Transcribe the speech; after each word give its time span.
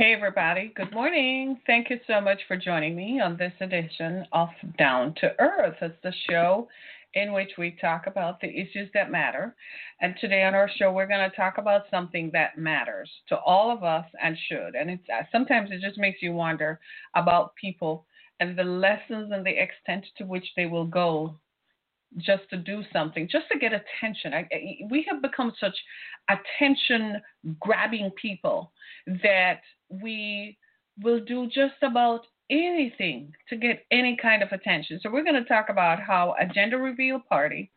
Hey, 0.00 0.14
everybody. 0.14 0.72
Good 0.76 0.94
morning. 0.94 1.60
Thank 1.66 1.90
you 1.90 2.00
so 2.06 2.22
much 2.22 2.38
for 2.48 2.56
joining 2.56 2.96
me 2.96 3.20
on 3.20 3.36
this 3.36 3.52
edition 3.60 4.24
of 4.32 4.48
Down 4.78 5.14
to 5.20 5.38
Earth. 5.38 5.76
It's 5.82 5.94
the 6.02 6.14
show 6.26 6.68
in 7.12 7.34
which 7.34 7.50
we 7.58 7.76
talk 7.78 8.06
about 8.06 8.40
the 8.40 8.48
issues 8.48 8.88
that 8.94 9.10
matter. 9.10 9.54
And 10.00 10.14
today 10.18 10.44
on 10.44 10.54
our 10.54 10.70
show, 10.74 10.90
we're 10.90 11.06
going 11.06 11.28
to 11.28 11.36
talk 11.36 11.58
about 11.58 11.82
something 11.90 12.30
that 12.32 12.56
matters 12.56 13.10
to 13.28 13.36
all 13.40 13.70
of 13.70 13.84
us 13.84 14.06
and 14.22 14.38
should. 14.48 14.74
And 14.74 14.88
it's 14.88 15.04
uh, 15.14 15.24
sometimes 15.30 15.68
it 15.70 15.82
just 15.82 15.98
makes 15.98 16.22
you 16.22 16.32
wonder 16.32 16.80
about 17.14 17.54
people 17.56 18.06
and 18.40 18.58
the 18.58 18.64
lessons 18.64 19.32
and 19.32 19.44
the 19.44 19.62
extent 19.62 20.06
to 20.16 20.24
which 20.24 20.46
they 20.56 20.64
will 20.64 20.86
go 20.86 21.36
just 22.16 22.48
to 22.48 22.56
do 22.56 22.82
something, 22.90 23.28
just 23.30 23.48
to 23.52 23.58
get 23.58 23.72
attention. 23.74 24.32
I, 24.32 24.48
we 24.90 25.06
have 25.10 25.20
become 25.20 25.52
such 25.60 25.76
attention 26.30 27.20
grabbing 27.60 28.12
people 28.12 28.72
that 29.22 29.60
we 29.90 30.56
will 31.02 31.20
do 31.20 31.46
just 31.46 31.82
about 31.82 32.26
anything 32.50 33.32
to 33.48 33.56
get 33.56 33.84
any 33.90 34.16
kind 34.20 34.42
of 34.42 34.52
attention. 34.52 34.98
So 35.02 35.10
we're 35.10 35.24
going 35.24 35.42
to 35.42 35.48
talk 35.48 35.68
about 35.68 36.00
how 36.00 36.34
a 36.40 36.46
gender 36.46 36.78
reveal 36.78 37.20
party 37.20 37.70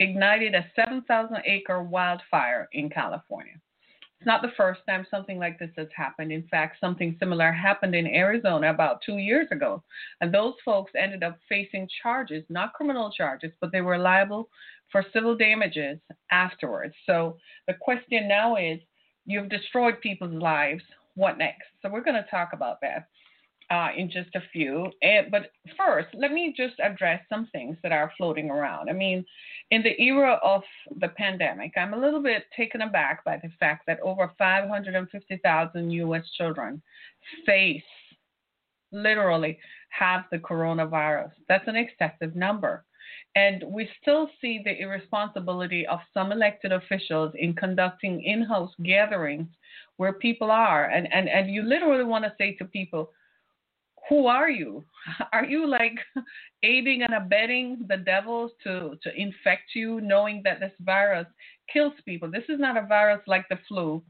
ignited 0.00 0.54
a 0.54 0.66
7,000 0.76 1.36
acre 1.44 1.82
wildfire 1.82 2.68
in 2.72 2.90
California. 2.90 3.54
It's 4.20 4.26
not 4.26 4.42
the 4.42 4.52
first 4.56 4.80
time 4.88 5.06
something 5.10 5.38
like 5.38 5.58
this 5.58 5.70
has 5.76 5.86
happened. 5.94 6.32
In 6.32 6.42
fact, 6.48 6.78
something 6.80 7.16
similar 7.20 7.52
happened 7.52 7.94
in 7.94 8.06
Arizona 8.08 8.70
about 8.70 9.00
two 9.06 9.18
years 9.18 9.46
ago. 9.52 9.82
And 10.20 10.34
those 10.34 10.54
folks 10.64 10.92
ended 10.96 11.22
up 11.22 11.38
facing 11.48 11.88
charges, 12.02 12.42
not 12.48 12.72
criminal 12.72 13.12
charges, 13.12 13.52
but 13.60 13.70
they 13.70 13.80
were 13.80 13.96
liable 13.96 14.48
for 14.90 15.04
civil 15.12 15.36
damages 15.36 15.98
afterwards. 16.32 16.94
So 17.06 17.38
the 17.68 17.74
question 17.74 18.26
now 18.26 18.56
is 18.56 18.80
you've 19.24 19.50
destroyed 19.50 20.00
people's 20.00 20.34
lives. 20.34 20.82
What 21.18 21.36
next? 21.36 21.66
So 21.82 21.90
we're 21.90 22.04
going 22.04 22.22
to 22.22 22.30
talk 22.30 22.50
about 22.52 22.80
that 22.82 23.08
uh, 23.70 23.88
in 23.96 24.08
just 24.08 24.32
a 24.36 24.42
few. 24.52 24.88
And, 25.02 25.32
but 25.32 25.50
first, 25.76 26.06
let 26.14 26.30
me 26.30 26.54
just 26.56 26.74
address 26.80 27.20
some 27.28 27.48
things 27.50 27.76
that 27.82 27.90
are 27.90 28.12
floating 28.16 28.50
around. 28.50 28.88
I 28.88 28.92
mean, 28.92 29.24
in 29.72 29.82
the 29.82 30.00
era 30.00 30.38
of 30.44 30.62
the 31.00 31.08
pandemic, 31.08 31.72
I'm 31.76 31.92
a 31.92 31.98
little 31.98 32.22
bit 32.22 32.44
taken 32.56 32.82
aback 32.82 33.24
by 33.24 33.40
the 33.42 33.50
fact 33.58 33.82
that 33.88 33.98
over 33.98 34.32
550,000 34.38 35.90
U.S. 35.90 36.22
children 36.36 36.80
face, 37.44 37.82
literally, 38.92 39.58
have 39.88 40.22
the 40.30 40.38
coronavirus. 40.38 41.32
That's 41.48 41.66
an 41.66 41.74
excessive 41.74 42.36
number. 42.36 42.84
And 43.38 43.62
we 43.68 43.88
still 44.02 44.28
see 44.40 44.60
the 44.64 44.76
irresponsibility 44.82 45.86
of 45.86 46.00
some 46.12 46.32
elected 46.32 46.72
officials 46.72 47.32
in 47.38 47.54
conducting 47.54 48.20
in 48.24 48.42
house 48.42 48.72
gatherings 48.82 49.46
where 49.96 50.14
people 50.14 50.50
are. 50.50 50.86
And, 50.86 51.06
and, 51.12 51.28
and 51.28 51.48
you 51.48 51.62
literally 51.62 52.02
want 52.02 52.24
to 52.24 52.34
say 52.36 52.56
to 52.56 52.64
people, 52.64 53.12
who 54.08 54.26
are 54.26 54.50
you? 54.50 54.84
Are 55.32 55.44
you 55.44 55.68
like 55.68 55.98
aiding 56.64 57.02
and 57.02 57.14
abetting 57.14 57.86
the 57.88 57.98
devils 57.98 58.50
to, 58.64 58.98
to 59.04 59.14
infect 59.14 59.74
you, 59.74 60.00
knowing 60.00 60.40
that 60.44 60.58
this 60.58 60.72
virus 60.80 61.26
kills 61.72 61.92
people? 62.04 62.28
This 62.28 62.48
is 62.48 62.58
not 62.58 62.76
a 62.76 62.86
virus 62.86 63.20
like 63.28 63.48
the 63.48 63.58
flu 63.68 64.02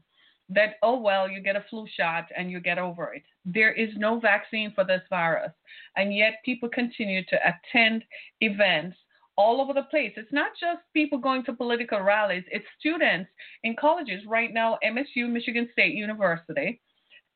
that, 0.49 0.75
oh, 0.81 0.97
well, 0.99 1.29
you 1.29 1.39
get 1.39 1.55
a 1.55 1.65
flu 1.69 1.85
shot 1.95 2.25
and 2.35 2.49
you 2.49 2.59
get 2.59 2.79
over 2.79 3.13
it. 3.13 3.23
There 3.45 3.73
is 3.73 3.89
no 3.95 4.19
vaccine 4.19 4.71
for 4.73 4.83
this 4.83 5.03
virus. 5.07 5.51
And 5.97 6.15
yet 6.15 6.41
people 6.43 6.69
continue 6.69 7.23
to 7.25 7.37
attend 7.51 8.03
events 8.41 8.97
all 9.39 9.61
over 9.61 9.71
the 9.71 9.83
place. 9.83 10.11
It's 10.17 10.33
not 10.33 10.51
just 10.59 10.81
people 10.93 11.17
going 11.17 11.45
to 11.45 11.53
political 11.53 12.01
rallies, 12.01 12.43
it's 12.51 12.65
students 12.77 13.29
in 13.63 13.73
colleges. 13.79 14.21
Right 14.27 14.53
now, 14.53 14.77
MSU, 14.85 15.29
Michigan 15.29 15.69
State 15.71 15.95
University, 15.95 16.81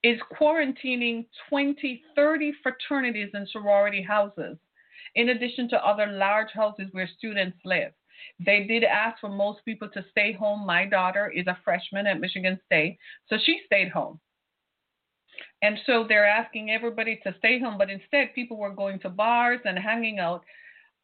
is 0.04 0.20
quarantining 0.38 1.26
20, 1.48 2.04
30 2.14 2.54
fraternities 2.62 3.30
and 3.34 3.48
sorority 3.48 4.02
houses, 4.02 4.58
in 5.16 5.30
addition 5.30 5.70
to 5.70 5.86
other 5.88 6.08
large 6.08 6.52
houses 6.54 6.88
where 6.92 7.10
students 7.18 7.58
live. 7.64 7.94
They 8.46 8.66
did 8.66 8.84
ask 8.84 9.22
for 9.22 9.30
most 9.30 9.64
people 9.64 9.88
to 9.94 10.04
stay 10.12 10.34
home. 10.34 10.66
My 10.66 10.86
daughter 10.86 11.32
is 11.34 11.48
a 11.48 11.58
freshman 11.64 12.06
at 12.06 12.20
Michigan 12.20 12.60
State, 12.66 12.98
so 13.30 13.38
she 13.42 13.62
stayed 13.66 13.90
home. 13.90 14.20
And 15.62 15.80
so 15.86 16.06
they're 16.08 16.28
asking 16.28 16.70
everybody 16.70 17.22
to 17.24 17.34
stay 17.38 17.62
home, 17.62 17.78
but 17.78 17.90
instead, 17.90 18.36
people 18.36 18.58
were 18.58 18.74
going 18.74 19.00
to 19.00 19.10
bars 19.10 19.62
and 19.64 19.80
hanging 19.80 20.20
out 20.20 20.44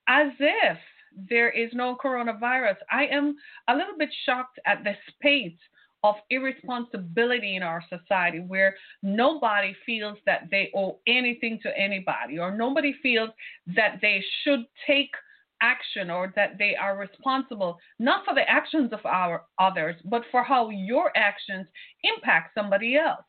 as 0.09 0.31
if 0.39 0.77
there 1.29 1.49
is 1.49 1.69
no 1.73 1.95
coronavirus. 1.95 2.75
I 2.91 3.05
am 3.05 3.35
a 3.69 3.75
little 3.75 3.97
bit 3.97 4.09
shocked 4.25 4.59
at 4.65 4.83
the 4.83 4.93
pace 5.21 5.57
of 6.03 6.15
irresponsibility 6.29 7.55
in 7.55 7.63
our 7.63 7.83
society 7.89 8.39
where 8.39 8.75
nobody 9.03 9.75
feels 9.85 10.17
that 10.25 10.47
they 10.49 10.71
owe 10.75 10.99
anything 11.07 11.59
to 11.61 11.77
anybody 11.77 12.39
or 12.39 12.55
nobody 12.55 12.93
feels 13.03 13.29
that 13.75 13.99
they 14.01 14.23
should 14.43 14.61
take 14.87 15.11
action 15.61 16.09
or 16.09 16.31
that 16.37 16.57
they 16.57 16.73
are 16.73 16.97
responsible 16.97 17.77
not 17.99 18.23
for 18.23 18.33
the 18.33 18.49
actions 18.49 18.93
of 18.93 19.05
our 19.05 19.43
others 19.59 19.93
but 20.05 20.21
for 20.31 20.41
how 20.41 20.69
your 20.69 21.11
actions 21.17 21.67
impact 22.03 22.53
somebody 22.55 22.95
else 22.95 23.25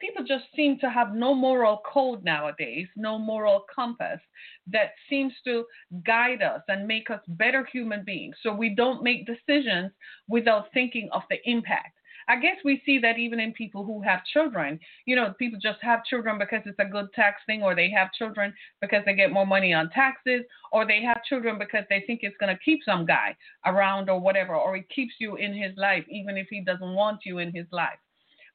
people 0.00 0.24
just 0.24 0.44
seem 0.56 0.78
to 0.78 0.90
have 0.90 1.14
no 1.14 1.34
moral 1.34 1.82
code 1.90 2.24
nowadays, 2.24 2.88
no 2.96 3.18
moral 3.18 3.64
compass 3.74 4.20
that 4.66 4.92
seems 5.08 5.32
to 5.44 5.64
guide 6.04 6.42
us 6.42 6.62
and 6.68 6.86
make 6.86 7.10
us 7.10 7.20
better 7.28 7.68
human 7.72 8.04
beings. 8.04 8.36
So 8.42 8.52
we 8.52 8.74
don't 8.74 9.02
make 9.02 9.26
decisions 9.26 9.92
without 10.28 10.72
thinking 10.72 11.08
of 11.12 11.22
the 11.30 11.36
impact. 11.48 11.96
I 12.28 12.38
guess 12.38 12.56
we 12.64 12.80
see 12.86 12.98
that 12.98 13.18
even 13.18 13.40
in 13.40 13.52
people 13.52 13.84
who 13.84 14.00
have 14.02 14.24
children. 14.24 14.78
You 15.04 15.16
know, 15.16 15.34
people 15.38 15.58
just 15.60 15.82
have 15.82 16.04
children 16.04 16.38
because 16.38 16.62
it's 16.64 16.78
a 16.78 16.84
good 16.84 17.12
tax 17.12 17.42
thing, 17.44 17.62
or 17.62 17.74
they 17.74 17.90
have 17.90 18.12
children 18.12 18.54
because 18.80 19.02
they 19.04 19.14
get 19.14 19.32
more 19.32 19.46
money 19.46 19.74
on 19.74 19.90
taxes, 19.90 20.42
or 20.70 20.86
they 20.86 21.02
have 21.02 21.24
children 21.24 21.58
because 21.58 21.84
they 21.90 22.04
think 22.06 22.20
it's 22.22 22.36
going 22.38 22.54
to 22.54 22.62
keep 22.62 22.80
some 22.84 23.04
guy 23.04 23.36
around 23.66 24.08
or 24.08 24.20
whatever, 24.20 24.54
or 24.54 24.76
it 24.76 24.88
keeps 24.94 25.14
you 25.18 25.36
in 25.36 25.52
his 25.52 25.72
life, 25.76 26.04
even 26.08 26.36
if 26.36 26.46
he 26.48 26.60
doesn't 26.60 26.94
want 26.94 27.20
you 27.24 27.38
in 27.38 27.52
his 27.52 27.66
life. 27.72 27.98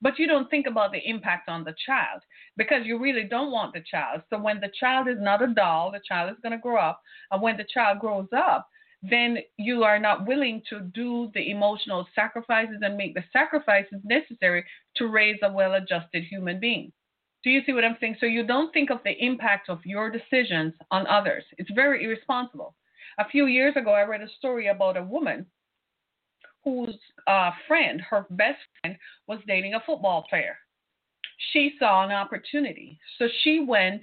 But 0.01 0.19
you 0.19 0.27
don't 0.27 0.49
think 0.49 0.67
about 0.67 0.91
the 0.91 1.09
impact 1.09 1.49
on 1.49 1.63
the 1.63 1.75
child 1.85 2.21
because 2.57 2.85
you 2.85 2.99
really 2.99 3.23
don't 3.23 3.51
want 3.51 3.73
the 3.73 3.83
child. 3.89 4.21
So 4.29 4.39
when 4.39 4.59
the 4.59 4.71
child 4.79 5.07
is 5.07 5.17
not 5.19 5.41
a 5.41 5.53
doll, 5.53 5.91
the 5.91 6.01
child 6.07 6.31
is 6.31 6.39
going 6.41 6.51
to 6.51 6.57
grow 6.57 6.77
up. 6.77 7.01
And 7.31 7.41
when 7.41 7.57
the 7.57 7.65
child 7.73 7.99
grows 7.99 8.27
up, 8.35 8.67
then 9.01 9.37
you 9.57 9.83
are 9.83 9.99
not 9.99 10.25
willing 10.25 10.61
to 10.69 10.79
do 10.79 11.31
the 11.33 11.51
emotional 11.51 12.07
sacrifices 12.15 12.77
and 12.81 12.97
make 12.97 13.13
the 13.13 13.23
sacrifices 13.31 13.99
necessary 14.03 14.65
to 14.95 15.07
raise 15.07 15.37
a 15.43 15.51
well 15.51 15.75
adjusted 15.75 16.23
human 16.23 16.59
being. 16.59 16.91
Do 17.43 17.51
you 17.51 17.61
see 17.65 17.73
what 17.73 17.85
I'm 17.85 17.97
saying? 17.99 18.17
So 18.19 18.25
you 18.25 18.45
don't 18.45 18.73
think 18.73 18.89
of 18.89 19.01
the 19.03 19.23
impact 19.23 19.69
of 19.69 19.85
your 19.85 20.09
decisions 20.09 20.73
on 20.89 21.05
others. 21.05 21.43
It's 21.59 21.69
very 21.75 22.03
irresponsible. 22.03 22.75
A 23.19 23.29
few 23.29 23.45
years 23.45 23.75
ago, 23.75 23.91
I 23.91 24.01
read 24.01 24.21
a 24.21 24.29
story 24.37 24.67
about 24.67 24.97
a 24.97 25.03
woman 25.03 25.45
whose 26.65 26.97
uh, 27.27 27.51
friend, 27.67 28.01
her 28.01 28.25
best 28.31 28.59
friend, 28.81 28.97
was 29.27 29.39
dating 29.47 29.75
a 29.75 29.83
football 29.85 30.25
player. 30.29 30.57
She 31.53 31.75
saw 31.79 32.03
an 32.03 32.11
opportunity. 32.11 32.99
So 33.17 33.27
she 33.43 33.63
went 33.65 34.01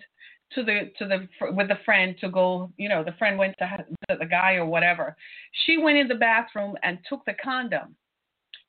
to 0.54 0.62
the 0.62 0.92
to 0.98 1.06
the 1.06 1.26
with 1.54 1.69
the 1.69 1.78
friend 1.84 2.14
to 2.20 2.28
go 2.28 2.70
you 2.76 2.88
know 2.88 3.02
the 3.02 3.12
friend 3.12 3.38
went 3.38 3.54
to 3.58 3.84
the 4.19 4.26
guy 4.26 4.54
or 4.54 4.66
whatever 4.66 5.16
she 5.64 5.78
went 5.78 5.96
in 5.96 6.08
the 6.08 6.14
bathroom 6.14 6.76
and 6.82 6.98
took 7.08 7.25
the 7.25 7.32
condom 7.42 7.96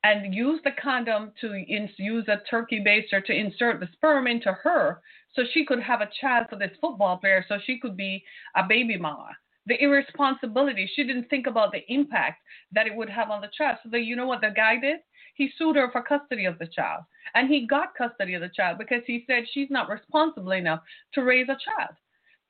and 0.03 0.33
used 0.33 0.63
the 0.63 0.71
condom 0.81 1.31
to 1.41 1.62
use 1.97 2.25
a 2.27 2.38
turkey 2.50 2.81
baster 2.85 3.23
to 3.25 3.33
insert 3.33 3.79
the 3.81 3.89
sperm 3.94 4.27
into 4.27 4.53
her 4.63 5.01
so 5.35 5.41
she 5.53 5.65
could 5.65 5.81
have 5.81 6.01
a 6.01 6.09
child 6.21 6.47
for 6.50 6.57
this 6.57 6.71
football 6.79 7.18
player 7.18 7.44
so 7.47 7.57
she 7.65 7.77
could 7.79 7.97
be 7.97 8.23
a 8.56 8.63
baby 8.68 8.97
mama 8.97 9.35
the 9.65 9.81
irresponsibility 9.81 10.89
she 10.94 11.04
didn't 11.04 11.30
think 11.30 11.48
about 11.48 11.71
the 11.71 11.83
impact 11.88 12.42
that 12.71 12.88
it 12.88 12.95
would 12.95 13.10
have 13.10 13.30
on 13.30 13.42
the 13.42 13.50
child 13.57 13.77
so 13.83 13.89
the, 13.89 14.00
you 14.00 14.15
know 14.15 14.27
what 14.27 14.42
the 14.42 14.51
guy 14.56 14.80
did 14.80 14.98
he 15.33 15.51
sued 15.57 15.75
her 15.75 15.92
for 15.92 16.01
custody 16.01 16.45
of 16.45 16.60
the 16.60 16.68
child. 16.68 17.04
And 17.36 17.50
he 17.50 17.68
got 17.68 17.95
custody 17.95 18.33
of 18.36 18.42
the 18.42 18.50
child 18.50 18.77
because 18.77 19.01
he 19.06 19.24
said 19.27 19.44
she's 19.51 19.69
not 19.69 19.89
responsible 19.89 20.51
enough 20.51 20.81
to 21.13 21.24
raise 21.24 21.50
a 21.50 21.57
child. 21.57 21.95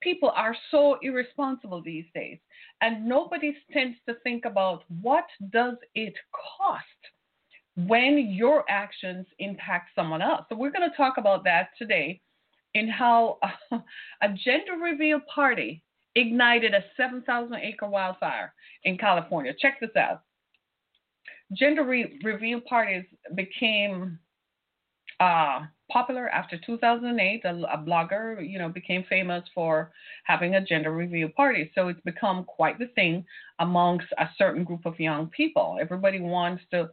People 0.02 0.32
are 0.36 0.56
so 0.70 0.98
irresponsible 1.02 1.82
these 1.82 2.06
days. 2.14 2.40
And 2.82 3.08
nobody 3.08 3.56
tends 3.72 3.98
to 4.08 4.16
think 4.24 4.44
about 4.44 4.84
what 5.02 5.26
does 5.52 5.78
it 5.96 6.14
cost 6.58 6.84
when 7.76 8.18
your 8.32 8.66
actions 8.70 9.26
impact 9.40 9.92
someone 9.96 10.22
else. 10.22 10.46
So 10.50 10.56
we're 10.56 10.72
going 10.72 10.90
to 10.90 10.98
talk 10.98 11.18
about 11.18 11.46
that 11.46 11.70
today 11.78 12.22
in 12.74 12.90
how 12.90 13.38
a, 13.72 13.76
a 14.22 14.30
gender 14.30 14.74
reveal 14.74 15.22
party 15.34 15.82
ignited 16.16 16.74
a 16.74 16.84
7,000 16.96 17.56
acre 17.56 17.88
wildfire 17.88 18.54
in 18.84 18.98
California. 18.98 19.54
Check 19.60 19.80
this 19.80 19.96
out. 19.98 20.22
Gender 21.54 21.84
re- 21.84 22.20
reveal 22.24 22.62
parties 22.62 23.06
became 23.36 24.20
uh, 25.20 25.62
popular 25.92 26.30
after 26.30 26.58
2008. 26.66 27.46
A, 27.46 27.50
a, 27.50 27.78
blogger, 27.78 28.48
you 28.48 28.58
know, 28.58 28.70
became 28.70 29.04
famous 29.08 29.44
for 29.54 29.92
having 30.26 30.56
a 30.56 30.66
gender 30.66 30.92
reveal 30.92 31.30
party. 31.30 31.72
So 31.76 31.88
it's 31.88 32.02
become 32.02 32.44
quite 32.46 32.80
the 32.80 32.88
thing 32.88 33.26
amongst 33.60 34.08
a 34.18 34.26
certain 34.38 34.64
group 34.64 34.86
of 34.86 35.00
young 35.00 35.28
people. 35.28 35.78
Everybody 35.80 36.20
wants 36.20 36.64
to 36.72 36.90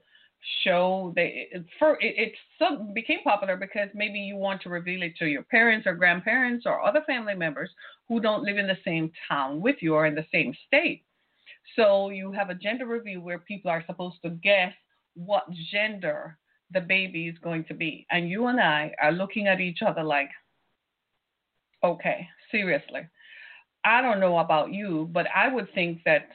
show 0.64 1.12
they 1.16 1.48
it, 1.52 1.64
for 1.78 1.98
it, 2.00 2.32
it 2.60 2.94
became 2.94 3.18
popular 3.22 3.56
because 3.56 3.88
maybe 3.94 4.18
you 4.18 4.36
want 4.36 4.62
to 4.62 4.70
reveal 4.70 5.02
it 5.02 5.14
to 5.18 5.26
your 5.26 5.42
parents 5.42 5.86
or 5.86 5.94
grandparents 5.94 6.64
or 6.66 6.82
other 6.82 7.02
family 7.06 7.34
members 7.34 7.70
who 8.10 8.18
don't 8.18 8.42
live 8.42 8.58
in 8.58 8.66
the 8.66 8.76
same 8.84 9.12
town 9.28 9.60
with 9.60 9.76
you 9.80 9.94
or 9.94 10.04
in 10.04 10.16
the 10.16 10.26
same 10.32 10.52
state. 10.66 11.04
So 11.76 12.10
you 12.10 12.32
have 12.32 12.50
a 12.50 12.56
gender 12.56 12.84
reveal 12.84 13.20
where 13.20 13.38
people 13.38 13.70
are 13.70 13.84
supposed 13.86 14.16
to 14.24 14.30
guess 14.30 14.74
what 15.14 15.44
gender 15.70 16.36
the 16.72 16.80
baby 16.80 17.28
is 17.28 17.38
going 17.38 17.64
to 17.66 17.74
be. 17.74 18.08
And 18.10 18.28
you 18.28 18.48
and 18.48 18.58
I 18.58 18.92
are 19.00 19.12
looking 19.12 19.46
at 19.46 19.60
each 19.60 19.82
other 19.86 20.02
like, 20.02 20.28
okay, 21.84 22.26
seriously. 22.50 23.02
I 23.84 24.02
don't 24.02 24.18
know 24.18 24.38
about 24.38 24.72
you, 24.72 25.08
but 25.12 25.26
I 25.32 25.46
would 25.46 25.72
think 25.72 26.00
that 26.04 26.30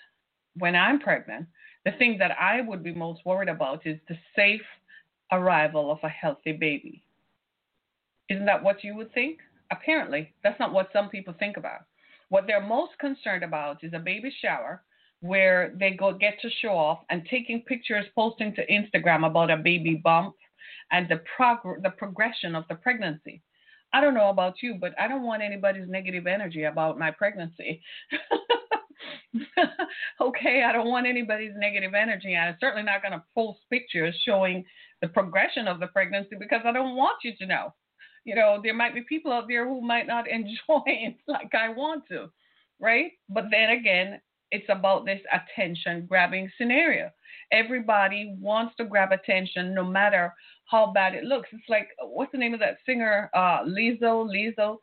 when 0.58 0.78
I'm 0.78 1.02
pregnant, 1.02 1.46
the 1.84 1.92
thing 1.92 2.18
that 2.20 2.38
I 2.40 2.62
would 2.62 2.84
be 2.84 2.94
most 2.94 3.26
worried 3.26 3.50
about 3.50 3.86
is 3.86 4.00
the 4.08 4.18
safe 4.34 4.62
arrival 5.30 5.92
of 5.92 6.00
a 6.04 6.10
healthy 6.10 6.54
baby. 6.54 7.04
Isn't 8.30 8.46
that 8.46 8.64
what 8.64 8.82
you 8.82 8.96
would 8.96 9.14
think? 9.14 9.40
Apparently, 9.72 10.34
that's 10.44 10.60
not 10.60 10.74
what 10.74 10.90
some 10.94 11.10
people 11.10 11.34
think 11.38 11.58
about. 11.58 11.82
What 12.30 12.46
they're 12.48 12.62
most 12.62 12.98
concerned 13.00 13.44
about 13.44 13.84
is 13.84 13.94
a 13.94 14.00
baby 14.00 14.34
shower 14.42 14.84
where 15.22 15.74
they 15.80 15.92
go 15.92 16.14
get 16.14 16.40
to 16.42 16.50
show 16.62 16.78
off 16.78 17.00
and 17.10 17.26
taking 17.30 17.62
pictures, 17.62 18.06
posting 18.16 18.54
to 18.56 18.66
Instagram 18.68 19.26
about 19.26 19.52
a 19.52 19.58
baby 19.58 20.02
bump 20.04 20.36
and 20.92 21.08
the 21.10 21.22
prog- 21.36 21.84
the 21.84 21.92
progression 21.92 22.56
of 22.56 22.66
the 22.70 22.76
pregnancy. 22.76 23.42
I 23.94 24.02
don't 24.02 24.14
know 24.14 24.30
about 24.30 24.56
you, 24.62 24.76
but 24.80 24.94
I 25.00 25.08
don't 25.08 25.24
want 25.24 25.42
anybody's 25.42 25.88
negative 25.88 26.28
energy 26.28 26.64
about 26.64 27.00
my 27.00 27.12
pregnancy. 27.12 27.82
okay, 30.22 30.64
I 30.64 30.72
don't 30.72 30.90
want 30.90 31.08
anybody's 31.08 31.54
negative 31.56 31.94
energy. 31.94 32.36
I'm 32.36 32.58
certainly 32.60 32.84
not 32.84 33.02
going 33.02 33.14
to 33.14 33.24
post 33.34 33.60
pictures 33.70 34.16
showing 34.26 34.66
the 35.02 35.08
progression 35.08 35.68
of 35.68 35.80
the 35.80 35.88
pregnancy 35.88 36.36
because 36.38 36.62
I 36.66 36.72
don't 36.72 36.96
want 36.96 37.18
you 37.24 37.36
to 37.38 37.46
know. 37.46 37.74
You 38.26 38.36
know, 38.36 38.60
there 38.62 38.74
might 38.74 38.94
be 38.94 39.02
people 39.08 39.32
out 39.32 39.48
there 39.48 39.68
who 39.68 39.82
might 39.82 40.08
not 40.08 40.28
enjoy 40.30 40.84
it 40.86 41.16
like 41.28 41.54
I 41.54 41.70
want 41.70 42.04
to, 42.10 42.30
right? 42.80 43.12
But 43.30 43.46
then 43.52 43.70
again, 43.70 44.20
it's 44.52 44.70
about 44.70 45.06
this 45.06 45.22
attention 45.34 46.06
grabbing 46.08 46.52
scenario. 46.58 47.10
Everybody 47.52 48.36
wants 48.40 48.76
to 48.78 48.86
grab 48.86 49.12
attention 49.12 49.74
no 49.74 49.84
matter 49.84 50.34
how 50.66 50.92
bad 50.92 51.14
it 51.14 51.24
looks. 51.24 51.50
It's 51.52 51.70
like, 51.70 51.90
what's 52.02 52.32
the 52.32 52.38
name 52.38 52.54
of 52.54 52.60
that 52.60 52.78
singer? 52.86 53.30
Uh, 53.34 53.64
Lizzo. 53.66 54.28
Lizzo. 54.28 54.78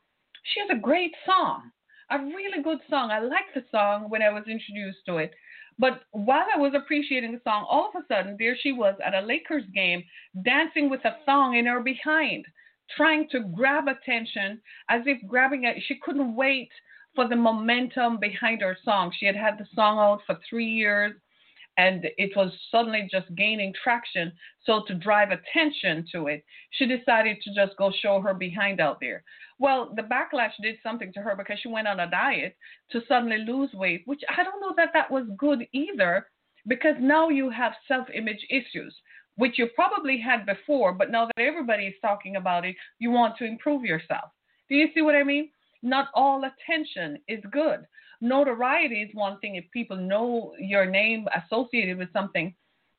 She 0.44 0.60
has 0.60 0.70
a 0.70 0.80
great 0.80 1.12
song, 1.24 1.70
a 2.10 2.18
really 2.18 2.62
good 2.62 2.78
song. 2.90 3.10
I 3.10 3.20
liked 3.20 3.54
the 3.54 3.64
song 3.70 4.08
when 4.08 4.22
I 4.22 4.30
was 4.30 4.44
introduced 4.48 4.98
to 5.06 5.18
it. 5.18 5.32
But 5.78 6.02
while 6.10 6.46
I 6.52 6.58
was 6.58 6.74
appreciating 6.74 7.32
the 7.32 7.40
song, 7.44 7.66
all 7.68 7.90
of 7.94 8.02
a 8.02 8.06
sudden, 8.06 8.36
there 8.38 8.56
she 8.60 8.72
was 8.72 8.94
at 9.04 9.14
a 9.14 9.26
Lakers 9.26 9.64
game 9.74 10.04
dancing 10.44 10.90
with 10.90 11.04
a 11.04 11.16
thong 11.24 11.56
in 11.56 11.66
her 11.66 11.80
behind, 11.80 12.44
trying 12.96 13.28
to 13.30 13.40
grab 13.40 13.84
attention 13.88 14.60
as 14.88 15.02
if 15.06 15.18
grabbing 15.26 15.64
it. 15.64 15.76
She 15.86 15.98
couldn't 16.02 16.34
wait 16.34 16.70
for 17.14 17.28
the 17.28 17.36
momentum 17.36 18.18
behind 18.18 18.62
her 18.62 18.76
song. 18.84 19.12
She 19.18 19.26
had 19.26 19.36
had 19.36 19.58
the 19.58 19.66
song 19.74 19.98
out 19.98 20.20
for 20.26 20.38
three 20.48 20.68
years 20.68 21.12
and 21.78 22.06
it 22.18 22.36
was 22.36 22.52
suddenly 22.70 23.08
just 23.10 23.34
gaining 23.34 23.72
traction. 23.82 24.32
So, 24.64 24.82
to 24.86 24.94
drive 24.94 25.30
attention 25.30 26.06
to 26.12 26.26
it, 26.26 26.44
she 26.70 26.86
decided 26.86 27.38
to 27.42 27.54
just 27.54 27.76
go 27.78 27.90
show 28.02 28.20
her 28.20 28.34
behind 28.34 28.80
out 28.80 28.98
there. 29.00 29.24
Well, 29.58 29.92
the 29.96 30.02
backlash 30.02 30.52
did 30.60 30.76
something 30.82 31.12
to 31.14 31.20
her 31.20 31.34
because 31.36 31.58
she 31.60 31.68
went 31.68 31.88
on 31.88 32.00
a 32.00 32.10
diet 32.10 32.56
to 32.90 33.00
suddenly 33.08 33.38
lose 33.38 33.72
weight, 33.72 34.02
which 34.04 34.22
I 34.28 34.42
don't 34.42 34.60
know 34.60 34.74
that 34.76 34.90
that 34.92 35.10
was 35.10 35.24
good 35.38 35.66
either 35.72 36.26
because 36.66 36.94
now 37.00 37.28
you 37.28 37.50
have 37.50 37.72
self 37.88 38.06
image 38.14 38.46
issues, 38.50 38.94
which 39.36 39.58
you 39.58 39.68
probably 39.74 40.18
had 40.18 40.46
before, 40.46 40.92
but 40.92 41.10
now 41.10 41.26
that 41.26 41.42
everybody 41.42 41.86
is 41.86 41.94
talking 42.02 42.36
about 42.36 42.64
it, 42.64 42.76
you 42.98 43.10
want 43.10 43.36
to 43.38 43.44
improve 43.44 43.84
yourself. 43.84 44.30
Do 44.68 44.76
you 44.76 44.88
see 44.94 45.02
what 45.02 45.14
I 45.14 45.22
mean? 45.22 45.50
not 45.82 46.08
all 46.14 46.44
attention 46.44 47.18
is 47.28 47.42
good. 47.50 47.86
Notoriety 48.20 49.02
is 49.02 49.14
one 49.14 49.38
thing. 49.40 49.56
If 49.56 49.64
people 49.72 49.96
know 49.96 50.54
your 50.58 50.86
name 50.86 51.26
associated 51.44 51.98
with 51.98 52.12
something, 52.12 52.54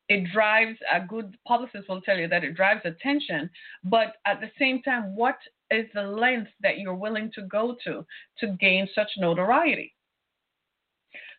it 0.10 0.26
drives 0.34 0.78
a 0.94 1.00
good 1.00 1.38
publicist 1.48 1.88
will 1.88 2.02
tell 2.02 2.18
you 2.18 2.28
that 2.28 2.44
it 2.44 2.56
drives 2.56 2.82
attention. 2.84 3.50
But 3.86 4.18
at 4.26 4.42
the 4.42 4.52
same 4.60 4.82
time, 4.82 5.16
what 5.16 5.38
is 5.72 5.86
the 5.94 6.04
length 6.04 6.52
that 6.62 6.78
you're 6.78 6.94
willing 6.94 7.32
to 7.36 7.44
go 7.44 7.78
to 7.86 8.06
to 8.40 8.48
gain 8.60 8.88
such 8.94 9.08
notoriety? 9.18 9.94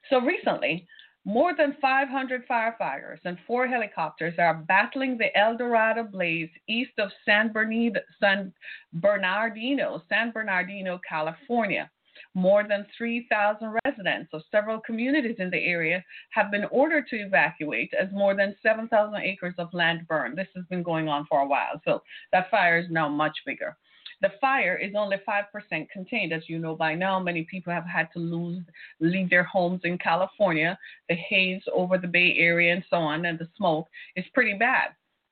So 0.08 0.18
recently, 0.20 0.86
more 1.24 1.54
than 1.56 1.76
500 1.80 2.46
firefighters 2.46 3.18
and 3.24 3.38
four 3.46 3.66
helicopters 3.66 4.34
are 4.38 4.62
battling 4.68 5.16
the 5.16 5.36
El 5.36 5.56
Dorado 5.56 6.02
blaze 6.02 6.50
east 6.68 6.92
of 6.98 7.10
San 7.24 7.50
Bernardino, 7.50 8.00
San 8.20 8.52
Bernardino, 8.92 10.02
San 10.08 10.32
Bernardino, 10.32 11.00
California. 11.08 11.90
More 12.34 12.64
than 12.68 12.86
3,000 12.98 13.76
residents 13.84 14.30
of 14.32 14.42
several 14.50 14.80
communities 14.80 15.36
in 15.38 15.50
the 15.50 15.64
area 15.64 16.04
have 16.30 16.50
been 16.50 16.64
ordered 16.70 17.06
to 17.08 17.16
evacuate 17.16 17.92
as 17.94 18.10
more 18.12 18.34
than 18.34 18.56
7,000 18.62 19.14
acres 19.20 19.54
of 19.58 19.72
land 19.72 20.06
burned. 20.08 20.36
This 20.36 20.48
has 20.54 20.64
been 20.66 20.82
going 20.82 21.08
on 21.08 21.26
for 21.26 21.40
a 21.40 21.46
while, 21.46 21.80
so 21.84 22.02
that 22.32 22.50
fire 22.50 22.78
is 22.78 22.90
now 22.90 23.08
much 23.08 23.36
bigger. 23.46 23.76
The 24.22 24.32
fire 24.40 24.76
is 24.76 24.94
only 24.96 25.18
5% 25.28 25.90
contained. 25.90 26.32
As 26.32 26.48
you 26.48 26.58
know 26.58 26.74
by 26.74 26.94
now, 26.94 27.18
many 27.18 27.44
people 27.44 27.72
have 27.72 27.86
had 27.86 28.08
to 28.12 28.18
lose, 28.18 28.62
leave 29.00 29.30
their 29.30 29.44
homes 29.44 29.80
in 29.84 29.98
California. 29.98 30.78
The 31.08 31.14
haze 31.14 31.62
over 31.72 31.98
the 31.98 32.08
Bay 32.08 32.36
Area 32.38 32.72
and 32.72 32.84
so 32.88 32.96
on, 32.96 33.24
and 33.26 33.38
the 33.38 33.48
smoke 33.56 33.88
is 34.16 34.24
pretty 34.34 34.54
bad. 34.54 34.88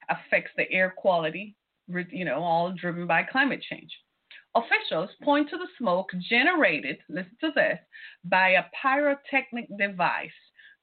Affects 0.09 0.51
the 0.57 0.71
air 0.71 0.93
quality, 0.97 1.55
you 2.11 2.25
know, 2.25 2.43
all 2.43 2.73
driven 2.73 3.07
by 3.07 3.23
climate 3.23 3.63
change. 3.69 3.91
Officials 4.55 5.11
point 5.23 5.49
to 5.49 5.57
the 5.57 5.69
smoke 5.79 6.11
generated, 6.29 6.99
listen 7.09 7.37
to 7.41 7.51
this, 7.55 7.79
by 8.25 8.51
a 8.51 8.65
pyrotechnic 8.83 9.67
device 9.79 10.31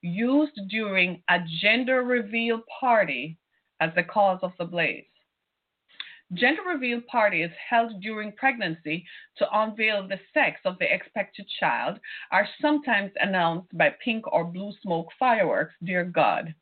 used 0.02 0.58
during 0.68 1.22
a 1.28 1.38
gender 1.60 2.02
reveal 2.02 2.62
party 2.80 3.38
as 3.80 3.90
the 3.94 4.02
cause 4.02 4.40
of 4.42 4.52
the 4.58 4.64
blaze. 4.64 5.04
Gender 6.32 6.62
reveal 6.62 7.00
parties 7.10 7.50
held 7.68 8.00
during 8.00 8.32
pregnancy 8.32 9.04
to 9.36 9.48
unveil 9.52 10.06
the 10.06 10.20
sex 10.32 10.60
of 10.64 10.78
the 10.78 10.92
expected 10.92 11.46
child 11.58 11.98
are 12.30 12.48
sometimes 12.60 13.10
announced 13.16 13.76
by 13.76 13.90
pink 14.04 14.24
or 14.32 14.44
blue 14.44 14.72
smoke 14.80 15.08
fireworks, 15.18 15.74
dear 15.82 16.04
God. 16.04 16.54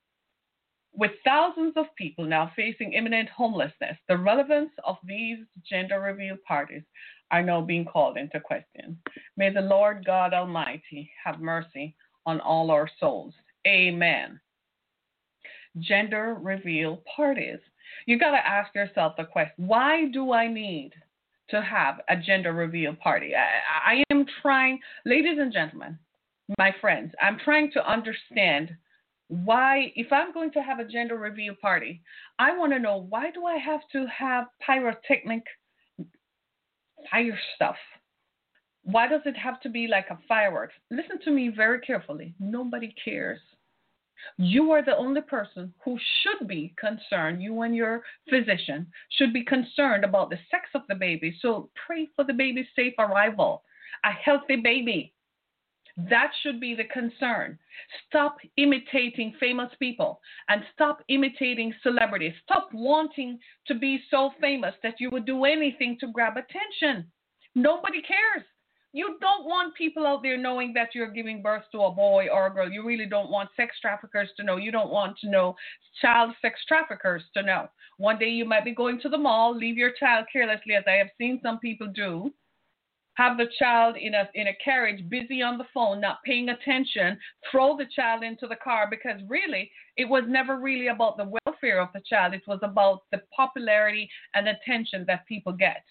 With 0.95 1.13
thousands 1.23 1.75
of 1.77 1.95
people 1.97 2.25
now 2.25 2.51
facing 2.57 2.95
imminent 2.95 3.29
homelessness, 3.29 3.99
the 4.09 4.17
relevance 4.17 4.73
of 4.85 4.97
these 5.05 5.39
gender 5.69 6.01
reveal 6.01 6.37
parties 6.47 6.83
are 7.31 7.43
now 7.43 7.61
being 7.61 7.85
called 7.85 8.17
into 8.17 8.41
question. 8.41 8.99
May 9.37 9.51
the 9.51 9.61
Lord 9.61 10.05
God 10.07 10.33
Almighty 10.33 11.11
have 11.23 11.41
mercy 11.41 11.95
on 12.25 12.41
all 12.41 12.71
our 12.71 12.89
souls. 12.99 13.35
Amen. 13.67 14.41
Gender 15.79 16.39
reveal 16.41 17.03
parties 17.15 17.59
you 18.07 18.19
got 18.19 18.33
to 18.33 18.47
ask 18.47 18.75
yourself 18.75 19.15
the 19.17 19.25
question 19.25 19.67
why 19.67 20.09
do 20.13 20.33
I 20.33 20.47
need 20.47 20.93
to 21.51 21.63
have 21.63 22.01
a 22.09 22.17
gender 22.17 22.53
reveal 22.53 22.95
party? 22.95 23.33
I, 23.35 23.93
I 23.93 24.05
am 24.11 24.27
trying, 24.43 24.81
ladies 25.05 25.39
and 25.39 25.53
gentlemen, 25.53 25.99
my 26.59 26.75
friends, 26.81 27.13
I'm 27.21 27.39
trying 27.39 27.71
to 27.73 27.91
understand 27.91 28.71
why, 29.29 29.93
if 29.95 30.11
I'm 30.11 30.33
going 30.33 30.51
to 30.53 30.63
have 30.63 30.79
a 30.79 30.87
gender 30.87 31.17
reveal 31.17 31.55
party, 31.61 32.03
I 32.39 32.57
want 32.57 32.73
to 32.73 32.79
know 32.79 33.07
why 33.11 33.31
do 33.31 33.45
I 33.45 33.59
have 33.59 33.83
to 33.93 34.07
have 34.07 34.47
pyrotechnic 34.61 35.43
fire 37.11 37.39
stuff? 37.55 37.77
Why 38.85 39.07
does 39.07 39.21
it 39.27 39.37
have 39.37 39.61
to 39.61 39.69
be 39.69 39.87
like 39.87 40.07
a 40.11 40.19
fireworks? 40.27 40.75
Listen 40.91 41.21
to 41.25 41.31
me 41.31 41.51
very 41.55 41.81
carefully. 41.81 42.35
Nobody 42.41 42.95
cares. 43.05 43.41
You 44.37 44.71
are 44.73 44.85
the 44.85 44.97
only 44.97 45.21
person 45.21 45.73
who 45.85 45.99
should 46.23 46.47
be 46.47 46.75
concerned, 46.79 47.43
you 47.43 47.63
and 47.63 47.75
your 47.75 48.03
physician 48.29 48.87
should 49.11 49.33
be 49.33 49.45
concerned 49.45 50.05
about 50.05 50.31
the 50.31 50.39
sex 50.51 50.69
of 50.75 50.83
the 50.89 50.95
baby. 50.95 51.37
So 51.41 51.71
pray 51.87 52.09
for 52.15 52.25
the 52.25 52.33
baby's 52.33 52.67
safe 52.75 52.95
arrival, 52.99 53.63
a 54.05 54.11
healthy 54.11 54.57
baby. 54.57 55.13
That 55.97 56.31
should 56.43 56.61
be 56.61 56.77
the 56.77 56.85
concern. 56.85 57.59
Stop 58.07 58.39
imitating 58.57 59.35
famous 59.41 59.71
people 59.81 60.21
and 60.49 60.63
stop 60.73 61.03
imitating 61.09 61.75
celebrities. 61.83 62.35
Stop 62.45 62.69
wanting 62.73 63.41
to 63.67 63.75
be 63.75 64.01
so 64.09 64.31
famous 64.41 64.75
that 64.85 65.01
you 65.01 65.11
would 65.11 65.27
do 65.27 65.45
anything 65.45 65.97
to 65.99 66.13
grab 66.13 66.35
attention. 66.37 67.11
Nobody 67.57 68.01
cares. 68.03 68.45
You 68.93 69.19
don't 69.21 69.45
want 69.45 69.75
people 69.75 70.07
out 70.07 70.23
there 70.23 70.39
knowing 70.39 70.73
that 70.73 70.95
you're 70.95 71.11
giving 71.11 71.43
birth 71.43 71.65
to 71.73 71.83
a 71.83 71.91
boy 71.91 72.29
or 72.33 72.47
a 72.47 72.51
girl. 72.51 72.71
You 72.71 72.87
really 72.87 73.05
don't 73.05 73.31
want 73.31 73.51
sex 73.55 73.77
traffickers 73.81 74.31
to 74.39 74.43
know. 74.43 74.57
You 74.57 74.73
don't 74.73 74.91
want 74.91 75.19
to 75.19 75.29
know 75.29 75.57
child 76.01 76.35
sex 76.41 76.59
traffickers 76.67 77.23
to 77.35 77.43
know. 77.43 77.69
One 77.99 78.19
day 78.19 78.31
you 78.31 78.47
might 78.47 78.65
be 78.65 78.75
going 78.75 78.99
to 79.01 79.11
the 79.11 79.19
mall, 79.19 79.55
leave 79.55 79.77
your 79.77 79.93
child 79.93 80.27
carelessly, 80.33 80.75
as 80.75 80.85
I 80.87 80.93
have 80.93 81.11
seen 81.19 81.39
some 81.43 81.59
people 81.59 81.89
do. 81.89 82.33
Have 83.15 83.37
the 83.37 83.49
child 83.59 83.97
in 83.97 84.15
a 84.15 84.29
in 84.35 84.47
a 84.47 84.57
carriage, 84.65 85.07
busy 85.11 85.43
on 85.43 85.59
the 85.59 85.67
phone, 85.75 86.01
not 86.01 86.23
paying 86.25 86.49
attention. 86.49 87.19
Throw 87.51 87.77
the 87.77 87.87
child 87.95 88.23
into 88.23 88.47
the 88.47 88.57
car 88.57 88.87
because 88.89 89.21
really, 89.29 89.71
it 89.97 90.09
was 90.09 90.23
never 90.29 90.59
really 90.59 90.87
about 90.87 91.17
the 91.17 91.29
welfare 91.45 91.81
of 91.81 91.89
the 91.93 92.03
child. 92.09 92.33
It 92.33 92.47
was 92.47 92.61
about 92.63 93.03
the 93.11 93.21
popularity 93.37 94.09
and 94.35 94.49
attention 94.49 95.05
that 95.09 95.27
people 95.27 95.53
get 95.53 95.85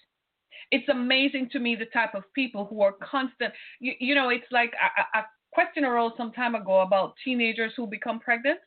it's 0.72 0.88
amazing 0.90 1.50
to 1.52 1.60
me 1.60 1.76
the 1.76 1.86
type 1.86 2.14
of 2.16 2.24
people 2.34 2.66
who 2.66 2.82
are 2.82 2.94
constant. 2.94 3.54
You, 3.80 3.94
you 4.00 4.16
know, 4.16 4.30
it's 4.30 4.52
like 4.52 4.74
a, 4.74 5.20
a 5.20 5.24
question 5.52 5.86
arose 5.86 6.12
some 6.18 6.32
time 6.32 6.56
ago 6.56 6.82
about 6.82 7.16
teenagers 7.24 7.74
who 7.76 7.88
become 7.88 8.20
pregnant 8.20 8.60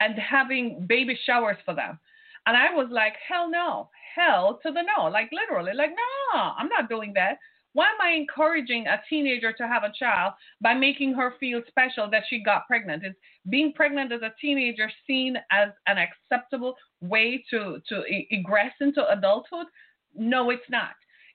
and 0.00 0.14
having 0.18 0.86
baby 0.88 1.18
showers 1.26 1.56
for 1.64 1.74
them. 1.74 1.98
And 2.46 2.56
I 2.56 2.74
was 2.74 2.88
like, 2.90 3.14
hell 3.28 3.50
no, 3.50 3.90
hell 4.16 4.58
to 4.64 4.72
the 4.72 4.82
no, 4.96 5.04
like 5.04 5.30
literally, 5.32 5.72
like, 5.74 5.90
no, 5.90 6.40
I'm 6.40 6.68
not 6.68 6.88
doing 6.88 7.12
that. 7.14 7.38
Why 7.74 7.86
am 7.86 8.00
I 8.02 8.10
encouraging 8.10 8.86
a 8.86 9.00
teenager 9.08 9.52
to 9.52 9.66
have 9.66 9.82
a 9.82 9.92
child 9.98 10.34
by 10.60 10.74
making 10.74 11.14
her 11.14 11.34
feel 11.40 11.62
special 11.68 12.10
that 12.10 12.24
she 12.28 12.42
got 12.42 12.66
pregnant? 12.66 13.04
Is 13.04 13.14
being 13.48 13.72
pregnant 13.72 14.12
as 14.12 14.20
a 14.22 14.34
teenager 14.40 14.90
seen 15.06 15.36
as 15.50 15.70
an 15.86 15.96
acceptable 15.96 16.74
way 17.00 17.42
to, 17.50 17.80
to 17.88 18.02
egress 18.30 18.72
into 18.80 19.08
adulthood? 19.10 19.66
No, 20.14 20.50
it's 20.50 20.68
not. 20.68 20.90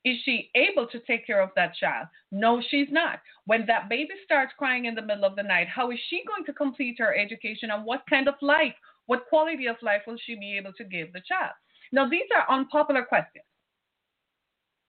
Is 0.08 0.18
she 0.24 0.50
able 0.56 0.88
to 0.88 1.00
take 1.02 1.28
care 1.28 1.42
of 1.42 1.50
that 1.58 1.76
child? 1.76 2.08
No, 2.32 2.62
she's 2.70 2.88
not. 2.90 3.20
When 3.46 3.66
that 3.66 3.90
baby 3.90 4.14
starts 4.24 4.54
crying 4.58 4.86
in 4.86 4.96
the 4.96 5.02
middle 5.02 5.26
of 5.26 5.36
the 5.36 5.44
night, 5.44 5.68
how 5.68 5.92
is 5.92 6.00
she 6.08 6.24
going 6.26 6.46
to 6.46 6.54
complete 6.54 6.96
her 7.00 7.14
education 7.14 7.72
and 7.72 7.84
what 7.84 8.04
kind 8.10 8.30
of 8.30 8.36
life, 8.42 8.74
what 9.08 9.28
quality 9.28 9.68
of 9.68 9.76
life 9.82 10.04
will 10.08 10.16
she 10.26 10.36
be 10.36 10.56
able 10.58 10.72
to 10.78 10.86
give 10.86 11.12
the 11.12 11.20
child? 11.28 11.52
Now, 11.92 12.08
these 12.08 12.30
are 12.34 12.56
unpopular 12.56 13.04
questions. 13.04 13.44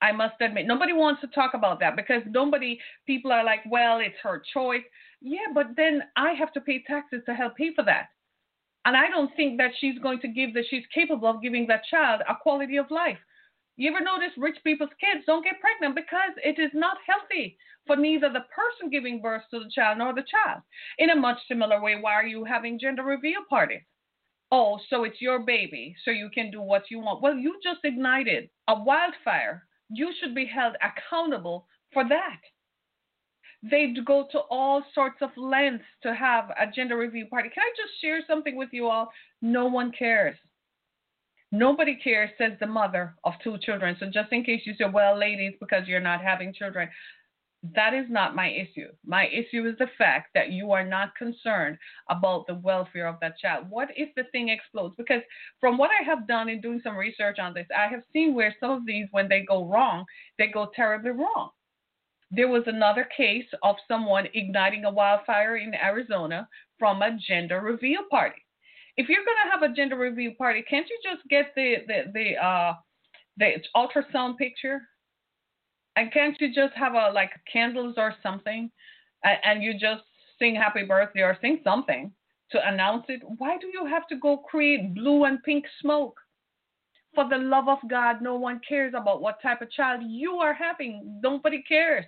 I 0.00 0.12
must 0.12 0.40
admit, 0.40 0.68
nobody 0.68 0.92
wants 0.92 1.20
to 1.22 1.26
talk 1.26 1.54
about 1.54 1.80
that 1.80 1.96
because 1.96 2.22
nobody, 2.28 2.78
people 3.04 3.32
are 3.32 3.42
like, 3.42 3.62
well, 3.68 3.98
it's 3.98 4.14
her 4.22 4.40
choice. 4.54 4.84
Yeah, 5.20 5.48
but 5.52 5.75
then 5.76 6.02
I 6.16 6.34
have 6.34 6.52
to 6.52 6.60
pay 6.60 6.84
taxes 6.87 7.22
to 7.26 7.34
help 7.34 7.56
pay 7.56 7.75
for 7.75 7.82
that. 7.87 8.06
And 8.84 8.96
I 8.96 9.08
don't 9.08 9.34
think 9.34 9.58
that 9.58 9.72
she's 9.80 9.98
going 9.98 10.20
to 10.20 10.28
give 10.28 10.54
that 10.54 10.66
she's 10.70 10.84
capable 10.94 11.28
of 11.28 11.42
giving 11.42 11.66
that 11.66 11.82
child 11.90 12.22
a 12.28 12.37
quality 12.40 12.76
of 12.76 12.88
life. 12.92 13.18
You 13.78 13.94
ever 13.94 14.04
notice 14.04 14.37
rich 14.37 14.58
people's 14.64 14.90
kids 14.99 15.25
don't 15.25 15.44
get 15.44 15.61
pregnant 15.61 15.94
because 15.94 16.32
it 16.42 16.58
is 16.58 16.73
not 16.75 16.97
healthy 17.06 17.56
for 17.87 17.94
neither 17.94 18.28
the 18.28 18.44
person 18.52 18.90
giving 18.90 19.23
birth 19.23 19.44
to 19.52 19.61
the 19.61 19.70
child 19.73 19.99
nor 19.99 20.12
the 20.12 20.26
child? 20.28 20.62
In 20.99 21.11
a 21.11 21.16
much 21.16 21.38
similar 21.47 21.80
way, 21.80 21.94
why 21.94 22.14
are 22.14 22.26
you 22.26 22.42
having 22.42 22.80
gender 22.80 23.04
reveal 23.04 23.42
parties? 23.49 23.82
Oh, 24.50 24.80
so 24.90 25.04
it's 25.04 25.20
your 25.20 25.38
baby, 25.38 25.94
so 26.04 26.11
you 26.11 26.28
can 26.28 26.50
do 26.50 26.61
what 26.61 26.90
you 26.90 26.99
want. 26.99 27.23
Well, 27.23 27.37
you 27.37 27.54
just 27.62 27.85
ignited 27.85 28.50
a 28.66 28.82
wildfire. 28.82 29.68
You 29.90 30.11
should 30.18 30.35
be 30.35 30.47
held 30.47 30.75
accountable 30.82 31.68
for 31.92 32.02
that. 32.08 32.40
They 33.62 33.94
go 34.04 34.26
to 34.32 34.40
all 34.50 34.82
sorts 34.92 35.23
of 35.23 35.30
lengths 35.37 35.85
to 36.02 36.16
have 36.16 36.50
a 36.61 36.66
gender 36.66 36.97
reveal 36.97 37.26
party. 37.26 37.49
Can 37.54 37.62
I 37.62 37.70
just 37.76 38.00
share 38.00 38.23
something 38.26 38.56
with 38.56 38.70
you 38.73 38.88
all? 38.88 39.12
No 39.40 39.66
one 39.66 39.92
cares. 39.97 40.37
Nobody 41.50 41.96
cares, 41.96 42.30
says 42.36 42.52
the 42.60 42.66
mother 42.66 43.14
of 43.24 43.32
two 43.42 43.56
children. 43.58 43.96
So 43.98 44.06
just 44.12 44.32
in 44.32 44.44
case 44.44 44.62
you 44.66 44.74
say, 44.74 44.84
well, 44.92 45.18
ladies, 45.18 45.54
because 45.60 45.88
you're 45.88 46.00
not 46.00 46.20
having 46.20 46.52
children, 46.52 46.88
that 47.74 47.94
is 47.94 48.06
not 48.08 48.36
my 48.36 48.50
issue. 48.50 48.88
My 49.04 49.26
issue 49.28 49.66
is 49.66 49.76
the 49.78 49.88
fact 49.96 50.28
that 50.34 50.52
you 50.52 50.70
are 50.72 50.84
not 50.84 51.16
concerned 51.16 51.78
about 52.08 52.46
the 52.46 52.54
welfare 52.54 53.08
of 53.08 53.18
that 53.20 53.38
child. 53.38 53.66
What 53.68 53.88
if 53.96 54.14
the 54.14 54.24
thing 54.30 54.50
explodes? 54.50 54.94
Because 54.96 55.22
from 55.58 55.78
what 55.78 55.90
I 55.90 56.04
have 56.04 56.28
done 56.28 56.48
in 56.48 56.60
doing 56.60 56.80
some 56.84 56.96
research 56.96 57.38
on 57.38 57.54
this, 57.54 57.66
I 57.76 57.88
have 57.88 58.02
seen 58.12 58.34
where 58.34 58.54
some 58.60 58.70
of 58.70 58.86
these, 58.86 59.06
when 59.10 59.28
they 59.28 59.40
go 59.40 59.64
wrong, 59.64 60.04
they 60.38 60.48
go 60.48 60.70
terribly 60.76 61.10
wrong. 61.10 61.50
There 62.30 62.48
was 62.48 62.64
another 62.66 63.08
case 63.16 63.46
of 63.62 63.76
someone 63.88 64.28
igniting 64.34 64.84
a 64.84 64.90
wildfire 64.90 65.56
in 65.56 65.74
Arizona 65.74 66.46
from 66.78 67.00
a 67.00 67.16
gender 67.26 67.60
reveal 67.60 68.02
party 68.10 68.42
if 68.98 69.08
you're 69.08 69.24
gonna 69.24 69.50
have 69.50 69.62
a 69.62 69.74
gender 69.74 69.96
reveal 69.96 70.32
party, 70.36 70.62
can't 70.68 70.88
you 70.90 70.98
just 71.02 71.26
get 71.28 71.52
the 71.54 71.76
the 71.86 72.12
the 72.12 72.44
uh 72.44 72.74
the 73.38 73.54
ultrasound 73.74 74.36
picture? 74.36 74.82
And 75.94 76.12
can't 76.12 76.36
you 76.40 76.52
just 76.52 76.74
have 76.74 76.94
a 76.94 77.10
like 77.14 77.30
candles 77.50 77.94
or 77.96 78.14
something, 78.22 78.70
and, 79.22 79.38
and 79.44 79.62
you 79.62 79.72
just 79.72 80.02
sing 80.38 80.56
happy 80.56 80.82
birthday 80.82 81.20
or 81.20 81.38
sing 81.40 81.60
something 81.62 82.12
to 82.50 82.68
announce 82.68 83.04
it? 83.08 83.22
Why 83.38 83.56
do 83.58 83.68
you 83.68 83.86
have 83.86 84.08
to 84.08 84.16
go 84.16 84.36
create 84.36 84.94
blue 84.94 85.24
and 85.24 85.42
pink 85.44 85.64
smoke? 85.80 86.18
For 87.14 87.28
the 87.28 87.38
love 87.38 87.68
of 87.68 87.78
God, 87.88 88.20
no 88.20 88.34
one 88.34 88.60
cares 88.68 88.94
about 88.96 89.22
what 89.22 89.40
type 89.40 89.62
of 89.62 89.70
child 89.70 90.02
you 90.06 90.34
are 90.34 90.54
having. 90.54 91.20
Nobody 91.22 91.62
cares. 91.62 92.04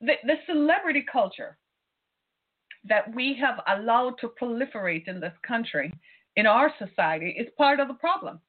The, 0.00 0.14
the 0.24 0.34
celebrity 0.46 1.04
culture 1.10 1.56
that 2.88 3.14
we 3.14 3.36
have 3.40 3.60
allowed 3.68 4.14
to 4.20 4.32
proliferate 4.40 5.08
in 5.08 5.20
this 5.20 5.32
country, 5.46 5.92
in 6.36 6.46
our 6.46 6.72
society, 6.78 7.34
is 7.38 7.48
part 7.56 7.80
of 7.80 7.88
the 7.88 7.94
problem. 7.94 8.40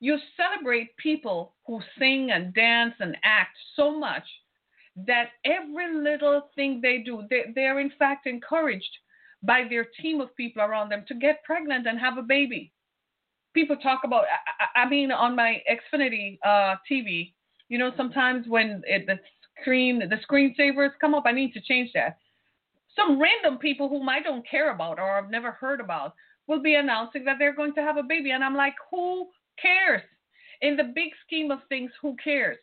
You 0.00 0.16
celebrate 0.36 0.96
people 0.96 1.54
who 1.66 1.80
sing 1.98 2.30
and 2.32 2.54
dance 2.54 2.94
and 3.00 3.16
act 3.24 3.56
so 3.74 3.98
much 3.98 4.24
that 5.06 5.30
every 5.44 5.94
little 5.94 6.48
thing 6.54 6.80
they 6.80 6.98
do, 6.98 7.24
they, 7.30 7.44
they're 7.54 7.80
in 7.80 7.92
fact 7.98 8.26
encouraged 8.26 8.90
by 9.42 9.64
their 9.68 9.86
team 10.00 10.20
of 10.20 10.34
people 10.36 10.62
around 10.62 10.88
them 10.88 11.04
to 11.08 11.14
get 11.14 11.44
pregnant 11.44 11.86
and 11.86 11.98
have 11.98 12.18
a 12.18 12.22
baby. 12.22 12.72
People 13.54 13.76
talk 13.76 14.00
about, 14.04 14.24
I, 14.74 14.82
I 14.82 14.88
mean, 14.88 15.12
on 15.12 15.36
my 15.36 15.62
Xfinity 15.70 16.38
uh, 16.44 16.76
TV, 16.90 17.32
you 17.68 17.78
know, 17.78 17.92
sometimes 17.96 18.46
when 18.48 18.82
it, 18.86 19.06
the 19.06 19.18
screen, 19.60 20.00
the 20.00 20.16
screensavers 20.28 20.90
come 21.00 21.14
up, 21.14 21.24
I 21.26 21.32
need 21.32 21.52
to 21.52 21.60
change 21.60 21.90
that 21.94 22.18
some 22.98 23.20
random 23.20 23.58
people 23.58 23.88
whom 23.88 24.08
I 24.08 24.20
don't 24.20 24.48
care 24.48 24.72
about 24.72 24.98
or 24.98 25.16
I've 25.16 25.30
never 25.30 25.52
heard 25.52 25.80
about 25.80 26.14
will 26.46 26.60
be 26.60 26.74
announcing 26.74 27.24
that 27.24 27.36
they're 27.38 27.54
going 27.54 27.74
to 27.74 27.82
have 27.82 27.96
a 27.96 28.02
baby. 28.02 28.32
And 28.32 28.42
I'm 28.42 28.56
like, 28.56 28.74
who 28.90 29.28
cares? 29.60 30.02
In 30.62 30.76
the 30.76 30.92
big 30.94 31.10
scheme 31.24 31.50
of 31.50 31.60
things, 31.68 31.92
who 32.02 32.16
cares? 32.22 32.56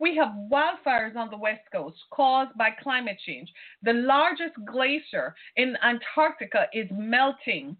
We 0.00 0.16
have 0.16 0.28
wildfires 0.50 1.16
on 1.16 1.28
the 1.28 1.36
West 1.36 1.62
Coast 1.72 1.98
caused 2.12 2.56
by 2.56 2.70
climate 2.82 3.18
change. 3.26 3.52
The 3.82 3.92
largest 3.92 4.54
glacier 4.64 5.34
in 5.56 5.76
Antarctica 5.82 6.66
is 6.72 6.86
melting. 6.92 7.76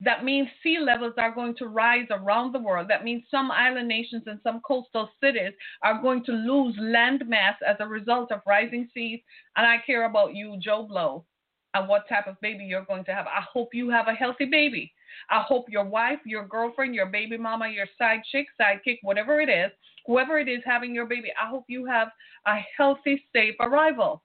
That 0.00 0.24
means 0.24 0.48
sea 0.62 0.78
levels 0.78 1.14
are 1.16 1.34
going 1.34 1.56
to 1.56 1.68
rise 1.68 2.08
around 2.10 2.52
the 2.52 2.58
world. 2.58 2.88
That 2.90 3.04
means 3.04 3.24
some 3.30 3.50
island 3.50 3.88
nations 3.88 4.24
and 4.26 4.38
some 4.42 4.60
coastal 4.60 5.08
cities 5.22 5.52
are 5.82 6.02
going 6.02 6.24
to 6.24 6.32
lose 6.32 6.76
land 6.78 7.24
mass 7.26 7.56
as 7.66 7.76
a 7.80 7.86
result 7.86 8.30
of 8.30 8.42
rising 8.46 8.88
seas. 8.92 9.20
And 9.56 9.66
I 9.66 9.78
care 9.86 10.04
about 10.04 10.34
you, 10.34 10.58
Joe 10.60 10.86
Blow 10.88 11.24
and 11.74 11.88
what 11.88 12.08
type 12.08 12.26
of 12.26 12.40
baby 12.40 12.64
you're 12.64 12.84
going 12.84 13.04
to 13.04 13.14
have. 13.14 13.26
I 13.26 13.42
hope 13.52 13.70
you 13.72 13.90
have 13.90 14.08
a 14.08 14.12
healthy 14.12 14.44
baby. 14.44 14.92
I 15.30 15.42
hope 15.46 15.66
your 15.68 15.84
wife, 15.84 16.18
your 16.24 16.46
girlfriend, 16.46 16.94
your 16.94 17.06
baby 17.06 17.36
mama, 17.36 17.68
your 17.68 17.86
side 17.98 18.20
chick, 18.30 18.46
sidekick, 18.60 18.98
whatever 19.02 19.40
it 19.40 19.48
is, 19.48 19.70
whoever 20.06 20.38
it 20.38 20.48
is 20.48 20.60
having 20.64 20.94
your 20.94 21.06
baby, 21.06 21.28
I 21.40 21.48
hope 21.48 21.64
you 21.68 21.86
have 21.86 22.08
a 22.46 22.56
healthy, 22.76 23.22
safe 23.32 23.54
arrival. 23.60 24.22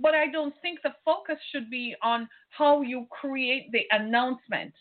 But 0.00 0.14
I 0.14 0.26
don't 0.30 0.54
think 0.62 0.80
the 0.82 0.94
focus 1.04 1.38
should 1.52 1.70
be 1.70 1.94
on 2.02 2.28
how 2.50 2.82
you 2.82 3.06
create 3.10 3.70
the 3.72 3.82
announcement. 3.90 4.72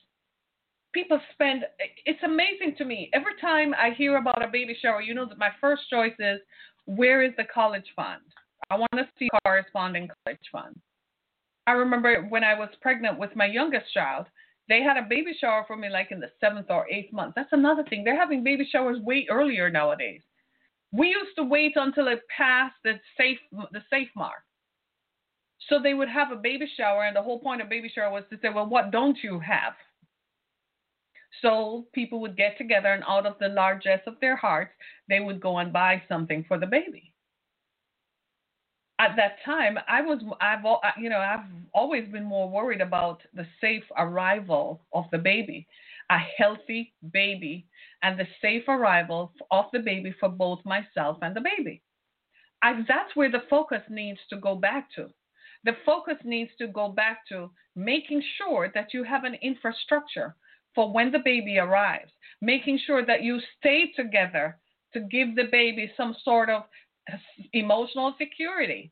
People 0.93 1.19
spend, 1.33 1.65
it's 2.05 2.21
amazing 2.23 2.75
to 2.77 2.85
me. 2.85 3.09
Every 3.13 3.33
time 3.39 3.73
I 3.75 3.91
hear 3.91 4.17
about 4.17 4.43
a 4.43 4.47
baby 4.47 4.75
shower, 4.79 5.01
you 5.01 5.13
know 5.13 5.27
that 5.27 5.37
my 5.37 5.49
first 5.61 5.83
choice 5.89 6.13
is 6.19 6.39
where 6.85 7.23
is 7.23 7.31
the 7.37 7.45
college 7.51 7.85
fund? 7.95 8.21
I 8.69 8.75
want 8.75 8.91
to 8.93 9.07
see 9.17 9.29
corresponding 9.45 10.09
college 10.25 10.39
fund. 10.51 10.79
I 11.65 11.72
remember 11.74 12.24
when 12.29 12.43
I 12.43 12.58
was 12.58 12.70
pregnant 12.82 13.20
with 13.20 13.36
my 13.36 13.46
youngest 13.46 13.93
child, 13.93 14.27
they 14.70 14.82
had 14.82 14.98
a 14.98 15.08
baby 15.10 15.34
shower 15.39 15.63
for 15.67 15.75
me 15.75 15.89
like 15.89 16.12
in 16.12 16.20
the 16.20 16.32
seventh 16.39 16.67
or 16.70 16.89
eighth 16.89 17.12
month. 17.12 17.34
That's 17.36 17.53
another 17.53 17.84
thing. 17.84 18.03
They're 18.03 18.20
having 18.20 18.43
baby 18.43 18.67
showers 18.70 19.00
way 19.01 19.27
earlier 19.29 19.70
nowadays. 19.70 20.22
We 20.91 21.08
used 21.08 21.36
to 21.38 21.43
wait 21.43 21.74
until 21.75 22.08
it 22.08 22.22
passed 22.36 22.75
the 22.84 23.00
safe 23.17 23.39
the 23.72 23.82
safe 23.89 24.10
mark. 24.15 24.43
So 25.70 25.79
they 25.82 25.93
would 25.93 26.10
have 26.10 26.32
a 26.32 26.36
baby 26.36 26.70
shower, 26.77 27.05
and 27.05 27.15
the 27.15 27.22
whole 27.22 27.39
point 27.39 27.62
of 27.62 27.70
baby 27.70 27.89
shower 27.93 28.12
was 28.12 28.25
to 28.29 28.38
say, 28.41 28.50
well, 28.53 28.65
what 28.65 28.91
don't 28.91 29.17
you 29.24 29.39
have? 29.39 29.74
So 31.41 31.88
people 31.93 32.20
would 32.22 32.38
get 32.38 32.58
together, 32.58 32.89
and 32.89 33.03
out 33.08 33.25
of 33.25 33.39
the 33.39 33.48
largesse 33.48 34.01
of 34.05 34.20
their 34.20 34.36
hearts, 34.36 34.72
they 35.08 35.20
would 35.22 35.39
go 35.39 35.58
and 35.58 35.72
buy 35.72 36.01
something 36.08 36.43
for 36.48 36.60
the 36.60 36.67
baby. 36.67 37.12
At 39.03 39.15
that 39.17 39.36
time, 39.43 39.77
I 39.88 40.01
was 40.01 40.19
I've 40.39 40.63
you 40.98 41.10
know 41.10 41.17
I've 41.17 41.45
always 41.74 42.07
been 42.10 42.24
more 42.24 42.50
worried 42.50 42.81
about 42.81 43.22
the 43.33 43.45
safe 43.60 43.83
arrival 43.98 44.81
of 44.93 45.05
the 45.12 45.17
baby, 45.17 45.67
a 46.10 46.17
healthy 46.38 46.93
baby, 47.12 47.65
and 48.01 48.17
the 48.17 48.27
safe 48.41 48.63
arrival 48.67 49.33
of 49.51 49.65
the 49.74 49.79
baby 49.79 50.13
for 50.19 50.29
both 50.29 50.60
myself 50.63 51.17
and 51.22 51.36
the 51.36 51.41
baby. 51.41 51.81
I, 52.62 52.81
that's 52.88 53.13
where 53.15 53.29
the 53.29 53.43
focus 53.50 53.81
needs 53.89 54.19
to 54.29 54.38
go 54.38 54.55
back 54.55 54.88
to. 54.95 55.10
The 55.65 55.74
focus 55.86 56.17
needs 56.24 56.51
to 56.60 56.67
go 56.67 56.89
back 56.89 57.27
to 57.29 57.51
making 57.75 58.24
sure 58.38 58.72
that 58.74 58.93
you 58.93 59.03
have 59.03 59.25
an 59.25 59.36
infrastructure 59.41 60.36
for 60.75 60.93
when 60.93 61.12
the 61.12 61.19
baby 61.19 61.57
arrives, 61.57 62.12
making 62.41 62.79
sure 62.86 63.05
that 63.05 63.22
you 63.22 63.39
stay 63.60 63.91
together 63.95 64.57
to 64.93 65.01
give 65.01 65.36
the 65.36 65.50
baby 65.51 65.91
some 65.98 66.15
sort 66.24 66.50
of 66.50 66.63
emotional 67.53 68.15
security. 68.17 68.91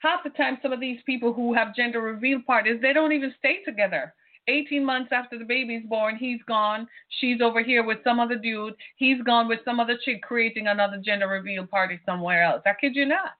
Half 0.00 0.22
the 0.24 0.30
time, 0.30 0.58
some 0.62 0.72
of 0.72 0.80
these 0.80 1.00
people 1.06 1.32
who 1.32 1.54
have 1.54 1.74
gender 1.74 2.00
reveal 2.00 2.40
parties, 2.46 2.80
they 2.80 2.92
don't 2.92 3.12
even 3.12 3.34
stay 3.38 3.62
together. 3.64 4.14
18 4.46 4.84
months 4.84 5.12
after 5.12 5.38
the 5.38 5.44
baby's 5.44 5.84
born, 5.86 6.16
he's 6.16 6.42
gone. 6.48 6.88
She's 7.20 7.40
over 7.42 7.62
here 7.62 7.84
with 7.84 7.98
some 8.02 8.18
other 8.18 8.36
dude. 8.36 8.74
He's 8.96 9.20
gone 9.22 9.46
with 9.46 9.60
some 9.64 9.78
other 9.78 9.98
chick 10.04 10.22
creating 10.22 10.68
another 10.68 10.98
gender 11.04 11.28
reveal 11.28 11.66
party 11.66 12.00
somewhere 12.06 12.42
else. 12.42 12.62
I 12.64 12.72
kid 12.80 12.96
you 12.96 13.06
not. 13.06 13.32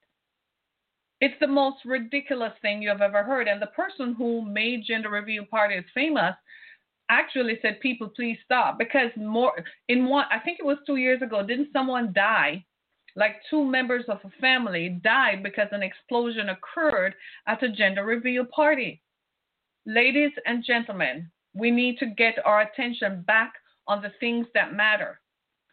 It's 1.21 1.39
the 1.41 1.47
most 1.47 1.79
ridiculous 1.85 2.53
thing 2.61 2.83
you 2.83 2.91
have 2.91 3.01
ever 3.01 3.23
heard. 3.23 3.49
And 3.49 3.61
the 3.61 3.69
person 3.69 4.15
who 4.15 4.43
made 4.43 4.85
gender 4.87 5.09
reveal 5.09 5.45
parties 5.47 5.85
famous 5.95 6.35
actually 7.09 7.59
said, 7.63 7.81
"People, 7.81 8.11
please 8.11 8.39
stop," 8.45 8.79
because 8.79 9.11
more 9.17 9.65
in 9.89 10.07
one, 10.07 10.27
I 10.31 10.39
think 10.39 10.59
it 10.59 10.67
was 10.67 10.79
two 10.87 10.97
years 10.97 11.23
ago, 11.23 11.43
didn't 11.43 11.73
someone 11.73 12.13
die? 12.13 12.65
Like 13.19 13.43
two 13.51 13.65
members 13.65 14.05
of 14.07 14.21
a 14.23 14.31
family 14.41 15.01
died 15.03 15.43
because 15.43 15.67
an 15.73 15.83
explosion 15.83 16.51
occurred 16.51 17.17
at 17.49 17.65
a 17.65 17.69
gender 17.69 18.05
reveal 18.05 18.45
party. 18.45 19.03
Ladies 19.87 20.31
and 20.47 20.65
gentlemen, 20.65 21.29
we 21.53 21.73
need 21.73 21.99
to 21.99 22.07
get 22.07 22.37
our 22.45 22.61
attention 22.61 23.25
back 23.27 23.55
on 23.89 24.03
the 24.03 24.13
things 24.21 24.47
that 24.55 24.73
matter. 24.73 25.19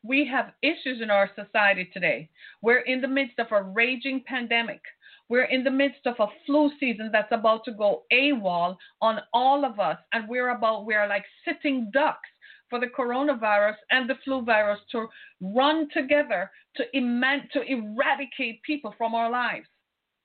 We 0.04 0.26
have 0.26 0.54
issues 0.64 1.04
in 1.04 1.12
our 1.12 1.30
society 1.36 1.88
today. 1.94 2.32
We're 2.64 2.80
in 2.80 3.00
the 3.00 3.08
midst 3.08 3.38
of 3.38 3.52
a 3.52 3.62
raging 3.62 4.24
pandemic. 4.26 4.82
We're 5.30 5.44
in 5.44 5.64
the 5.64 5.70
midst 5.70 6.08
of 6.08 6.16
a 6.18 6.34
flu 6.48 6.72
season 6.80 7.12
that's 7.12 7.32
about 7.32 7.64
to 7.66 7.74
go 7.74 8.06
AWOL 8.12 8.76
on 9.02 9.20
all 9.34 9.66
of 9.66 9.80
us, 9.80 10.00
and 10.14 10.28
we're 10.28 10.50
about 10.50 10.88
we're 10.88 11.08
like 11.08 11.26
sitting 11.48 11.92
ducks 11.94 12.30
for 12.70 12.80
the 12.80 12.88
coronavirus 12.88 13.76
and 13.92 14.10
the 14.10 14.16
flu 14.24 14.44
virus 14.44 14.80
to 14.92 15.08
run 15.42 15.88
together 15.94 16.52
to, 16.76 16.84
eman- 16.96 17.50
to 17.52 17.62
eradicate 17.62 18.62
people 18.64 18.94
from 18.98 19.16
our 19.16 19.30
lives. 19.30 19.68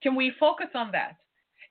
Can 0.01 0.15
we 0.15 0.33
focus 0.39 0.67
on 0.73 0.91
that? 0.91 1.17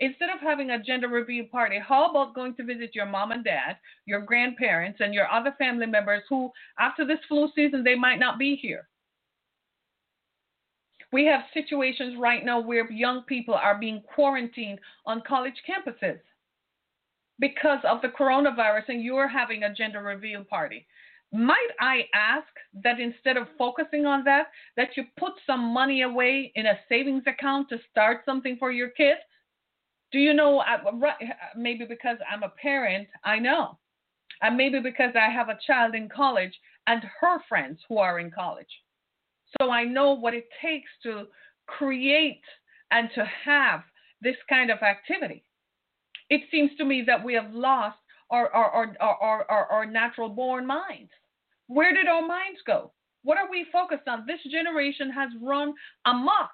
Instead 0.00 0.31
of 0.31 0.41
having 0.41 0.71
a 0.71 0.83
gender 0.83 1.09
reveal 1.09 1.45
party, 1.53 1.79
how 1.79 2.09
about 2.09 2.35
going 2.35 2.55
to 2.55 2.65
visit 2.65 2.95
your 2.95 3.05
mom 3.05 3.33
and 3.33 3.45
dad, 3.45 3.77
your 4.07 4.21
grandparents, 4.21 4.99
and 5.03 5.12
your 5.12 5.31
other 5.31 5.55
family 5.59 5.87
members 5.87 6.23
who, 6.29 6.50
after 6.79 7.07
this 7.07 7.19
flu 7.29 7.49
season, 7.55 7.85
they 7.85 7.95
might 7.95 8.19
not 8.19 8.39
be 8.39 8.57
here? 8.57 8.89
We 11.12 11.27
have 11.27 11.43
situations 11.53 12.17
right 12.19 12.45
now 12.45 12.61
where 12.61 12.91
young 12.91 13.23
people 13.23 13.55
are 13.55 13.79
being 13.79 14.03
quarantined 14.15 14.79
on 15.07 15.23
college 15.27 15.61
campuses 15.69 16.21
because 17.41 17.81
of 17.89 18.03
the 18.03 18.09
coronavirus, 18.09 18.85
and 18.89 19.03
you're 19.03 19.29
having 19.29 19.65
a 19.65 19.75
gender 19.75 20.03
reveal 20.03 20.45
party. 20.45 20.87
Might 21.33 21.69
I 21.81 22.07
ask 22.15 22.49
that 22.83 23.01
instead 23.01 23.37
of 23.37 23.47
focusing 23.57 24.05
on 24.05 24.25
that, 24.25 24.49
that 24.77 24.97
you 24.97 25.05
put 25.19 25.33
some 25.47 25.73
money 25.73 26.03
away 26.03 26.53
in 26.55 26.67
a 26.67 26.79
savings 26.89 27.23
account 27.27 27.69
to 27.71 27.79
start 27.91 28.23
something 28.25 28.57
for 28.59 28.71
your 28.73 28.91
kids? 28.91 29.21
Do 30.13 30.19
you 30.19 30.35
know? 30.35 30.63
Maybe 31.57 31.85
because 31.89 32.19
I'm 32.31 32.43
a 32.43 32.53
parent, 32.61 33.09
I 33.25 33.39
know. 33.39 33.79
And 34.43 34.57
maybe 34.57 34.81
because 34.81 35.15
I 35.15 35.31
have 35.31 35.49
a 35.49 35.59
child 35.67 35.95
in 35.95 36.09
college 36.09 36.53
and 36.87 37.03
her 37.21 37.39
friends 37.49 37.79
who 37.89 37.99
are 37.99 38.19
in 38.19 38.31
college. 38.31 38.83
So 39.61 39.71
I 39.71 39.85
know 39.85 40.13
what 40.15 40.35
it 40.35 40.49
takes 40.61 40.91
to 41.05 41.27
create 41.67 42.43
and 42.91 43.09
to 43.15 43.25
have 43.45 43.83
this 44.21 44.37
kind 44.49 44.71
of 44.71 44.79
activity. 44.83 45.45
It 46.30 46.43
seems 46.50 46.71
to 46.78 46.84
me 46.84 47.02
that 47.06 47.23
we 47.23 47.34
have 47.34 47.52
lost 47.52 47.99
our, 48.30 48.49
our, 48.54 48.71
our, 48.71 48.97
our, 49.00 49.50
our, 49.50 49.66
our 49.66 49.86
natural 49.86 50.28
born 50.28 50.66
minds. 50.66 51.10
Where 51.66 51.93
did 51.95 52.06
our 52.06 52.26
minds 52.26 52.60
go? 52.66 52.93
What 53.23 53.38
are 53.38 53.50
we 53.50 53.66
focused 53.73 54.08
on? 54.08 54.25
This 54.26 54.40
generation 54.50 55.10
has 55.10 55.30
run 55.43 55.75
amok 56.06 56.50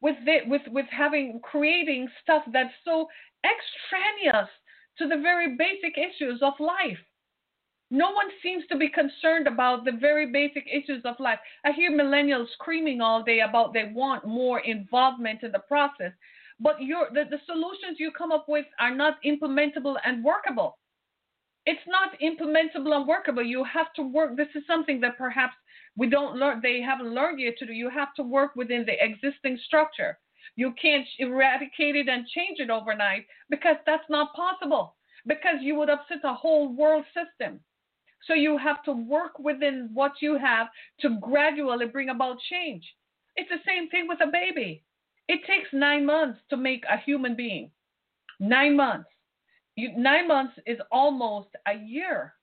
with 0.00 0.16
the, 0.24 0.38
with 0.46 0.62
with 0.68 0.86
having 0.90 1.40
creating 1.42 2.08
stuff 2.22 2.42
that's 2.52 2.72
so 2.84 3.08
extraneous 3.44 4.48
to 4.98 5.08
the 5.08 5.20
very 5.20 5.56
basic 5.56 5.98
issues 5.98 6.40
of 6.42 6.54
life. 6.58 6.98
No 7.90 8.10
one 8.10 8.26
seems 8.42 8.64
to 8.68 8.76
be 8.76 8.88
concerned 8.88 9.46
about 9.46 9.84
the 9.84 9.92
very 9.92 10.32
basic 10.32 10.66
issues 10.72 11.02
of 11.04 11.20
life. 11.20 11.38
I 11.64 11.72
hear 11.72 11.92
millennials 11.92 12.50
screaming 12.54 13.00
all 13.00 13.22
day 13.22 13.40
about 13.40 13.72
they 13.72 13.92
want 13.94 14.26
more 14.26 14.60
involvement 14.60 15.42
in 15.44 15.52
the 15.52 15.60
process, 15.60 16.12
but 16.60 16.82
your 16.82 17.08
the, 17.12 17.24
the 17.30 17.40
solutions 17.46 17.98
you 17.98 18.10
come 18.10 18.32
up 18.32 18.46
with 18.48 18.66
are 18.80 18.94
not 18.94 19.22
implementable 19.24 19.96
and 20.04 20.24
workable. 20.24 20.78
It's 21.66 21.86
not 21.86 22.18
implementable 22.20 22.94
and 22.94 23.06
workable. 23.06 23.42
You 23.42 23.64
have 23.64 23.92
to 23.94 24.02
work. 24.02 24.36
This 24.36 24.48
is 24.54 24.62
something 24.66 25.00
that 25.00 25.18
perhaps 25.18 25.54
we 25.96 26.08
don't 26.08 26.36
learn. 26.36 26.60
They 26.62 26.80
haven't 26.80 27.12
learned 27.12 27.40
yet 27.40 27.58
to 27.58 27.66
do. 27.66 27.72
You 27.72 27.90
have 27.90 28.14
to 28.14 28.22
work 28.22 28.54
within 28.54 28.86
the 28.86 29.02
existing 29.04 29.58
structure. 29.66 30.18
You 30.54 30.72
can't 30.80 31.06
eradicate 31.18 31.96
it 31.96 32.08
and 32.08 32.26
change 32.28 32.60
it 32.60 32.70
overnight 32.70 33.26
because 33.50 33.76
that's 33.84 34.08
not 34.08 34.32
possible. 34.34 34.94
Because 35.26 35.56
you 35.60 35.74
would 35.74 35.90
upset 35.90 36.18
the 36.22 36.32
whole 36.32 36.74
world 36.74 37.04
system. 37.12 37.60
So 38.26 38.34
you 38.34 38.56
have 38.58 38.82
to 38.84 38.92
work 38.92 39.38
within 39.38 39.90
what 39.92 40.12
you 40.20 40.38
have 40.38 40.68
to 41.00 41.18
gradually 41.20 41.86
bring 41.86 42.10
about 42.10 42.38
change. 42.50 42.84
It's 43.34 43.50
the 43.50 43.58
same 43.66 43.88
thing 43.90 44.06
with 44.08 44.20
a 44.20 44.30
baby. 44.30 44.84
It 45.28 45.40
takes 45.46 45.68
nine 45.72 46.06
months 46.06 46.38
to 46.50 46.56
make 46.56 46.84
a 46.88 46.98
human 46.98 47.34
being. 47.34 47.70
Nine 48.38 48.76
months. 48.76 49.08
You, 49.76 49.96
nine 49.96 50.28
months 50.28 50.54
is 50.66 50.78
almost 50.90 51.48
a 51.66 51.74
year. 51.74 52.34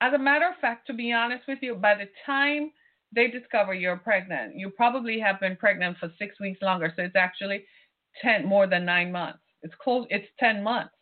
As 0.00 0.12
a 0.12 0.18
matter 0.18 0.46
of 0.46 0.60
fact, 0.60 0.86
to 0.88 0.92
be 0.92 1.12
honest 1.12 1.44
with 1.48 1.58
you, 1.62 1.74
by 1.74 1.94
the 1.94 2.08
time 2.24 2.70
they 3.12 3.28
discover 3.28 3.72
you're 3.72 3.96
pregnant, 3.96 4.56
you 4.56 4.70
probably 4.70 5.18
have 5.18 5.40
been 5.40 5.56
pregnant 5.56 5.96
for 5.98 6.12
six 6.18 6.38
weeks 6.38 6.60
longer. 6.60 6.92
So 6.94 7.02
it's 7.02 7.16
actually 7.16 7.64
ten 8.22 8.46
more 8.46 8.66
than 8.66 8.84
nine 8.84 9.10
months. 9.10 9.40
It's 9.62 9.74
close. 9.82 10.06
It's 10.10 10.28
ten 10.38 10.62
months 10.62 10.92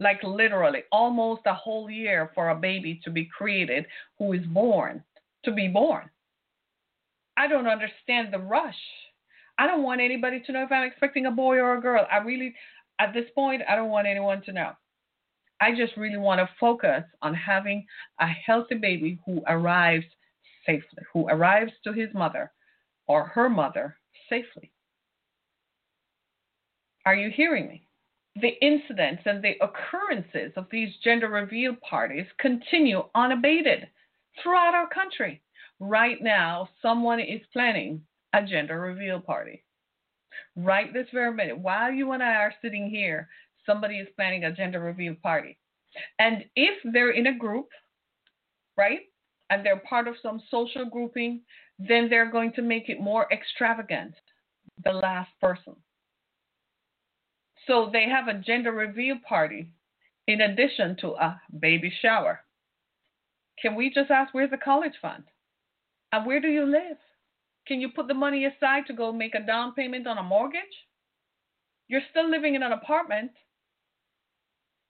like 0.00 0.22
literally 0.24 0.80
almost 0.90 1.42
a 1.46 1.54
whole 1.54 1.90
year 1.90 2.32
for 2.34 2.48
a 2.48 2.56
baby 2.56 3.00
to 3.04 3.10
be 3.10 3.26
created 3.26 3.86
who 4.18 4.32
is 4.32 4.44
born, 4.46 5.04
to 5.44 5.52
be 5.52 5.68
born. 5.68 6.10
I 7.40 7.46
don't 7.46 7.66
understand 7.66 8.34
the 8.34 8.38
rush. 8.38 8.76
I 9.56 9.66
don't 9.66 9.82
want 9.82 10.02
anybody 10.02 10.40
to 10.40 10.52
know 10.52 10.62
if 10.62 10.70
I'm 10.70 10.86
expecting 10.86 11.24
a 11.24 11.30
boy 11.30 11.56
or 11.56 11.78
a 11.78 11.80
girl. 11.80 12.06
I 12.12 12.18
really, 12.18 12.54
at 12.98 13.14
this 13.14 13.24
point, 13.34 13.62
I 13.66 13.76
don't 13.76 13.88
want 13.88 14.06
anyone 14.06 14.42
to 14.42 14.52
know. 14.52 14.72
I 15.58 15.74
just 15.74 15.96
really 15.96 16.18
want 16.18 16.40
to 16.40 16.48
focus 16.60 17.02
on 17.22 17.32
having 17.32 17.86
a 18.20 18.26
healthy 18.26 18.74
baby 18.74 19.18
who 19.24 19.40
arrives 19.48 20.04
safely, 20.66 21.02
who 21.14 21.28
arrives 21.28 21.72
to 21.84 21.94
his 21.94 22.10
mother 22.12 22.52
or 23.06 23.24
her 23.24 23.48
mother 23.48 23.96
safely. 24.28 24.70
Are 27.06 27.14
you 27.14 27.30
hearing 27.34 27.68
me? 27.68 27.86
the 28.36 28.52
incidents 28.64 29.22
and 29.26 29.42
the 29.42 29.56
occurrences 29.60 30.52
of 30.56 30.66
these 30.70 30.90
gender 31.02 31.28
reveal 31.28 31.74
parties 31.88 32.26
continue 32.38 33.02
unabated 33.14 33.88
throughout 34.40 34.74
our 34.74 34.88
country. 34.88 35.42
Right 35.80 36.22
now, 36.22 36.68
someone 36.82 37.20
is 37.20 37.40
planning 37.54 38.02
a 38.34 38.44
gender 38.44 38.78
reveal 38.78 39.18
party. 39.18 39.64
Right 40.54 40.92
this 40.92 41.08
very 41.12 41.34
minute, 41.34 41.58
while 41.58 41.90
you 41.90 42.12
and 42.12 42.22
I 42.22 42.34
are 42.34 42.54
sitting 42.60 42.90
here, 42.90 43.28
somebody 43.64 43.96
is 43.96 44.08
planning 44.14 44.44
a 44.44 44.52
gender 44.52 44.80
reveal 44.80 45.14
party. 45.14 45.58
And 46.18 46.44
if 46.54 46.78
they're 46.92 47.12
in 47.12 47.28
a 47.28 47.36
group, 47.36 47.68
right, 48.76 49.00
and 49.48 49.64
they're 49.64 49.80
part 49.80 50.06
of 50.06 50.14
some 50.22 50.42
social 50.50 50.84
grouping, 50.84 51.40
then 51.78 52.08
they're 52.08 52.30
going 52.30 52.52
to 52.52 52.62
make 52.62 52.88
it 52.88 53.00
more 53.00 53.26
extravagant, 53.32 54.14
the 54.84 54.92
last 54.92 55.30
person. 55.40 55.74
So 57.66 57.88
they 57.92 58.04
have 58.04 58.28
a 58.28 58.38
gender 58.38 58.72
reveal 58.72 59.16
party 59.26 59.72
in 60.26 60.42
addition 60.42 60.96
to 61.00 61.08
a 61.14 61.40
baby 61.58 61.92
shower. 62.02 62.40
Can 63.60 63.74
we 63.74 63.90
just 63.92 64.10
ask 64.10 64.32
where's 64.34 64.50
the 64.50 64.56
college 64.58 64.94
fund? 65.00 65.24
And 66.12 66.26
where 66.26 66.40
do 66.40 66.48
you 66.48 66.66
live? 66.66 66.96
Can 67.66 67.80
you 67.80 67.90
put 67.90 68.08
the 68.08 68.14
money 68.14 68.46
aside 68.46 68.86
to 68.86 68.92
go 68.92 69.12
make 69.12 69.34
a 69.34 69.46
down 69.46 69.74
payment 69.74 70.06
on 70.06 70.18
a 70.18 70.22
mortgage? 70.22 70.62
You're 71.88 72.00
still 72.10 72.28
living 72.28 72.54
in 72.54 72.62
an 72.62 72.72
apartment. 72.72 73.30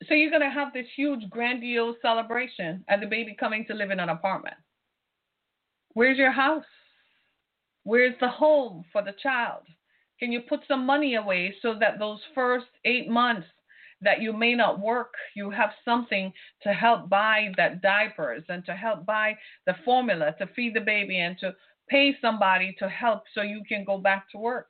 So 0.09 0.14
you're 0.14 0.30
going 0.30 0.42
to 0.42 0.48
have 0.48 0.72
this 0.72 0.87
huge, 0.96 1.28
grandiose 1.28 1.96
celebration 2.00 2.85
and 2.88 3.02
the 3.02 3.06
baby 3.06 3.37
coming 3.38 3.66
to 3.66 3.74
live 3.74 3.90
in 3.90 4.00
an 4.00 4.09
apartment. 4.09 4.56
Where's 5.92 6.16
your 6.16 6.30
house? 6.30 6.64
Where's 7.85 8.14
the 8.20 8.28
home 8.28 8.85
for 8.92 9.02
the 9.02 9.14
child? 9.22 9.62
Can 10.18 10.33
you 10.33 10.40
put 10.40 10.61
some 10.68 10.87
money 10.87 11.16
away 11.16 11.54
so 11.61 11.74
that 11.80 11.98
those 11.98 12.20
first 12.35 12.66
eight 12.85 13.09
months 13.09 13.46
that 14.02 14.20
you 14.22 14.32
may 14.32 14.54
not 14.54 14.80
work, 14.80 15.12
you 15.34 15.50
have 15.50 15.70
something 15.84 16.32
to 16.62 16.72
help 16.72 17.08
buy 17.08 17.52
that 17.56 17.82
diapers 17.82 18.44
and 18.48 18.64
to 18.64 18.74
help 18.74 19.04
buy 19.04 19.36
the 19.66 19.74
formula 19.84 20.34
to 20.38 20.46
feed 20.48 20.74
the 20.74 20.80
baby 20.80 21.18
and 21.18 21.38
to 21.38 21.54
pay 21.88 22.16
somebody 22.20 22.74
to 22.78 22.88
help 22.88 23.22
so 23.34 23.42
you 23.42 23.62
can 23.68 23.84
go 23.84 23.98
back 23.98 24.30
to 24.30 24.38
work. 24.38 24.68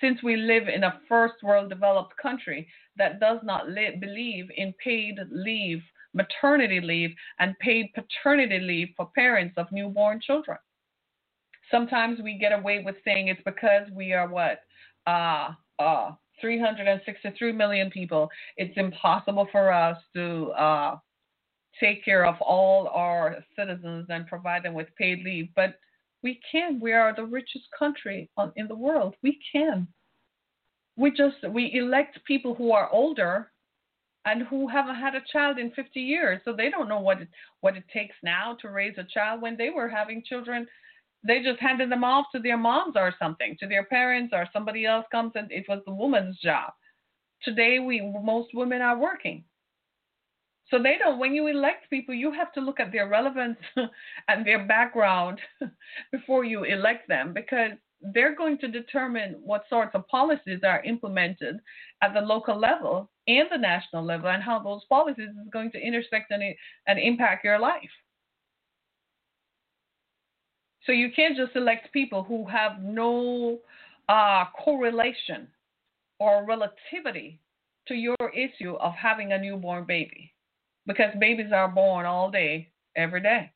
Since 0.00 0.22
we 0.22 0.36
live 0.36 0.68
in 0.68 0.84
a 0.84 1.00
first 1.08 1.42
world 1.42 1.68
developed 1.68 2.16
country 2.16 2.66
that 2.96 3.20
does 3.20 3.38
not 3.42 3.68
li- 3.68 3.96
believe 4.00 4.46
in 4.56 4.74
paid 4.82 5.16
leave, 5.30 5.82
maternity 6.14 6.80
leave, 6.80 7.14
and 7.38 7.58
paid 7.60 7.92
paternity 7.94 8.58
leave 8.58 8.88
for 8.96 9.10
parents 9.14 9.54
of 9.56 9.70
newborn 9.70 10.20
children. 10.20 10.58
Sometimes 11.70 12.20
we 12.22 12.38
get 12.38 12.52
away 12.52 12.82
with 12.84 12.96
saying 13.04 13.28
it's 13.28 13.40
because 13.44 13.88
we 13.94 14.12
are 14.12 14.28
what? 14.28 14.60
Uh, 15.06 15.50
uh, 15.78 16.12
363 16.42 17.52
million 17.52 17.90
people. 17.90 18.28
It's 18.58 18.76
impossible 18.76 19.48
for 19.50 19.72
us 19.72 19.96
to 20.14 20.50
uh, 20.50 20.96
take 21.80 22.04
care 22.04 22.26
of 22.26 22.34
all 22.42 22.88
our 22.88 23.38
citizens 23.56 24.06
and 24.10 24.26
provide 24.26 24.64
them 24.64 24.74
with 24.74 24.88
paid 24.98 25.24
leave. 25.24 25.48
But 25.56 25.76
we 26.22 26.40
can. 26.50 26.78
We 26.80 26.92
are 26.92 27.14
the 27.14 27.24
richest 27.24 27.64
country 27.76 28.28
on, 28.36 28.52
in 28.56 28.68
the 28.68 28.74
world. 28.74 29.14
We 29.22 29.38
can. 29.50 29.88
We 30.96 31.10
just 31.10 31.36
we 31.48 31.72
elect 31.74 32.18
people 32.26 32.54
who 32.54 32.72
are 32.72 32.90
older 32.92 33.50
and 34.24 34.42
who 34.42 34.68
haven't 34.68 34.96
had 34.96 35.14
a 35.14 35.22
child 35.32 35.58
in 35.58 35.72
50 35.72 36.00
years, 36.00 36.40
so 36.44 36.52
they 36.52 36.70
don't 36.70 36.88
know 36.88 37.00
what 37.00 37.22
it, 37.22 37.28
what 37.60 37.76
it 37.76 37.84
takes 37.92 38.14
now 38.22 38.56
to 38.60 38.68
raise 38.68 38.96
a 38.98 39.04
child. 39.04 39.42
When 39.42 39.56
they 39.56 39.70
were 39.70 39.88
having 39.88 40.22
children, 40.24 40.66
they 41.24 41.42
just 41.42 41.60
handed 41.60 41.90
them 41.90 42.04
off 42.04 42.26
to 42.32 42.40
their 42.40 42.56
moms 42.56 42.94
or 42.96 43.14
something, 43.18 43.56
to 43.60 43.66
their 43.66 43.84
parents, 43.84 44.32
or 44.34 44.48
somebody 44.52 44.86
else 44.86 45.06
comes 45.12 45.32
and 45.34 45.50
it 45.50 45.64
was 45.68 45.80
the 45.86 45.94
woman's 45.94 46.38
job. 46.38 46.72
Today, 47.42 47.78
we 47.78 48.00
most 48.00 48.50
women 48.54 48.82
are 48.82 48.98
working. 48.98 49.44
So 50.68 50.82
they 50.82 50.96
don't, 50.98 51.18
when 51.18 51.34
you 51.34 51.48
elect 51.48 51.90
people, 51.90 52.14
you 52.14 52.32
have 52.32 52.52
to 52.54 52.60
look 52.60 52.80
at 52.80 52.92
their 52.92 53.06
relevance 53.08 53.58
and 54.28 54.46
their 54.46 54.66
background 54.66 55.38
before 56.12 56.44
you 56.44 56.64
elect 56.64 57.08
them 57.08 57.34
because 57.34 57.72
they're 58.14 58.34
going 58.34 58.58
to 58.58 58.68
determine 58.68 59.36
what 59.44 59.64
sorts 59.68 59.94
of 59.94 60.08
policies 60.08 60.60
are 60.64 60.82
implemented 60.82 61.58
at 62.02 62.14
the 62.14 62.20
local 62.20 62.58
level 62.58 63.10
and 63.28 63.48
the 63.50 63.58
national 63.58 64.04
level 64.04 64.30
and 64.30 64.42
how 64.42 64.58
those 64.58 64.84
policies 64.88 65.28
is 65.28 65.48
going 65.52 65.70
to 65.70 65.78
intersect 65.78 66.30
and, 66.30 66.42
and 66.86 66.98
impact 66.98 67.44
your 67.44 67.58
life. 67.58 67.90
So 70.86 70.92
you 70.92 71.10
can't 71.14 71.36
just 71.36 71.52
select 71.52 71.92
people 71.92 72.24
who 72.24 72.46
have 72.48 72.82
no 72.82 73.58
uh, 74.08 74.44
correlation 74.64 75.48
or 76.18 76.44
relativity 76.44 77.40
to 77.88 77.94
your 77.94 78.16
issue 78.34 78.74
of 78.74 78.92
having 78.94 79.32
a 79.32 79.38
newborn 79.38 79.84
baby 79.84 80.32
because 80.86 81.12
babies 81.18 81.52
are 81.52 81.68
born 81.68 82.06
all 82.06 82.30
day, 82.30 82.70
every 82.96 83.20
day. 83.20 83.52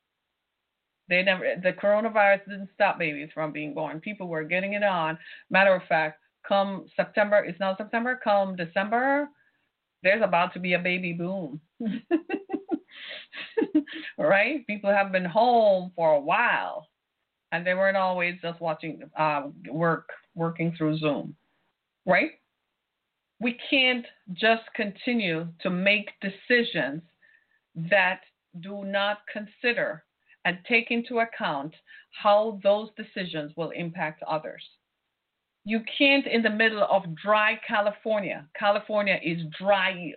They 1.09 1.23
never 1.23 1.55
the 1.63 1.73
coronavirus 1.73 2.45
didn't 2.49 2.71
stop 2.75 2.99
babies 2.99 3.29
from 3.33 3.53
being 3.53 3.75
born. 3.75 4.01
People 4.01 4.27
were 4.29 4.43
getting 4.43 4.73
it 4.73 4.83
on. 4.83 5.17
Matter 5.51 5.75
of 5.75 5.83
fact, 5.89 6.21
come 6.47 6.87
September, 6.97 7.45
it's 7.45 7.61
now 7.61 7.77
September, 7.77 8.19
come 8.23 8.57
December, 8.57 9.29
there's 10.03 10.23
about 10.23 10.53
to 10.55 10.61
be 10.61 10.73
a 10.75 10.79
baby 10.79 11.13
boom. 11.13 11.61
right? 14.19 14.67
People 14.67 14.91
have 14.91 15.13
been 15.13 15.25
home 15.25 15.93
for 15.95 16.15
a 16.15 16.21
while 16.21 16.89
and 17.57 17.67
they 17.67 17.73
weren't 17.73 17.97
always 17.97 18.35
just 18.43 18.61
watching 18.61 19.01
uh, 19.19 19.45
work 19.71 20.11
working 20.35 20.75
through 20.77 20.99
Zoom. 20.99 21.35
Right? 22.05 22.33
We 23.41 23.57
can't 23.71 24.05
just 24.35 24.65
continue 24.75 25.49
to 25.63 25.71
make 25.71 26.11
decisions 26.21 27.01
that 27.75 28.21
do 28.61 28.85
not 28.85 29.19
consider 29.33 30.05
and 30.45 30.59
take 30.69 30.91
into 30.91 31.21
account 31.21 31.75
how 32.23 32.61
those 32.63 32.91
decisions 32.97 33.53
will 33.57 33.71
impact 33.71 34.23
others. 34.29 34.63
You 35.65 35.81
can't, 35.99 36.27
in 36.27 36.43
the 36.43 36.51
middle 36.51 36.87
of 36.91 37.03
dry 37.17 37.59
California, 37.67 38.47
California 38.59 39.19
is 39.25 39.39
dry. 39.59 40.13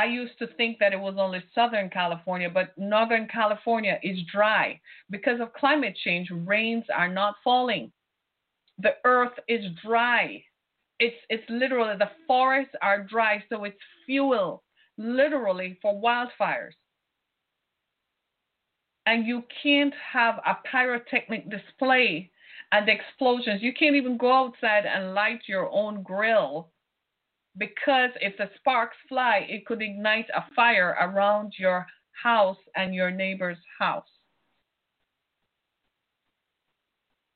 I 0.00 0.06
used 0.06 0.38
to 0.38 0.46
think 0.56 0.78
that 0.78 0.94
it 0.94 0.98
was 0.98 1.16
only 1.18 1.44
Southern 1.54 1.90
California, 1.90 2.48
but 2.48 2.72
Northern 2.78 3.28
California 3.28 3.98
is 4.02 4.16
dry. 4.32 4.80
Because 5.10 5.42
of 5.42 5.52
climate 5.52 5.94
change, 6.02 6.30
rains 6.30 6.84
are 6.96 7.12
not 7.12 7.34
falling. 7.44 7.92
The 8.78 8.94
earth 9.04 9.38
is 9.46 9.62
dry. 9.84 10.42
It's, 11.00 11.16
it's 11.28 11.44
literally, 11.50 11.98
the 11.98 12.10
forests 12.26 12.74
are 12.80 13.04
dry, 13.04 13.44
so 13.50 13.64
it's 13.64 13.76
fuel 14.06 14.62
literally 14.96 15.78
for 15.82 15.92
wildfires. 15.92 16.78
And 19.04 19.26
you 19.26 19.44
can't 19.62 19.94
have 20.14 20.36
a 20.46 20.56
pyrotechnic 20.64 21.50
display 21.50 22.30
and 22.72 22.88
explosions. 22.88 23.60
You 23.60 23.74
can't 23.74 23.96
even 23.96 24.16
go 24.16 24.32
outside 24.32 24.86
and 24.86 25.12
light 25.12 25.42
your 25.46 25.68
own 25.70 26.02
grill 26.02 26.70
because 27.58 28.10
if 28.20 28.36
the 28.36 28.50
sparks 28.56 28.96
fly, 29.08 29.46
it 29.48 29.66
could 29.66 29.82
ignite 29.82 30.26
a 30.34 30.44
fire 30.54 30.96
around 31.00 31.54
your 31.58 31.86
house 32.22 32.58
and 32.76 32.94
your 32.94 33.10
neighbor's 33.10 33.58
house. 33.78 34.06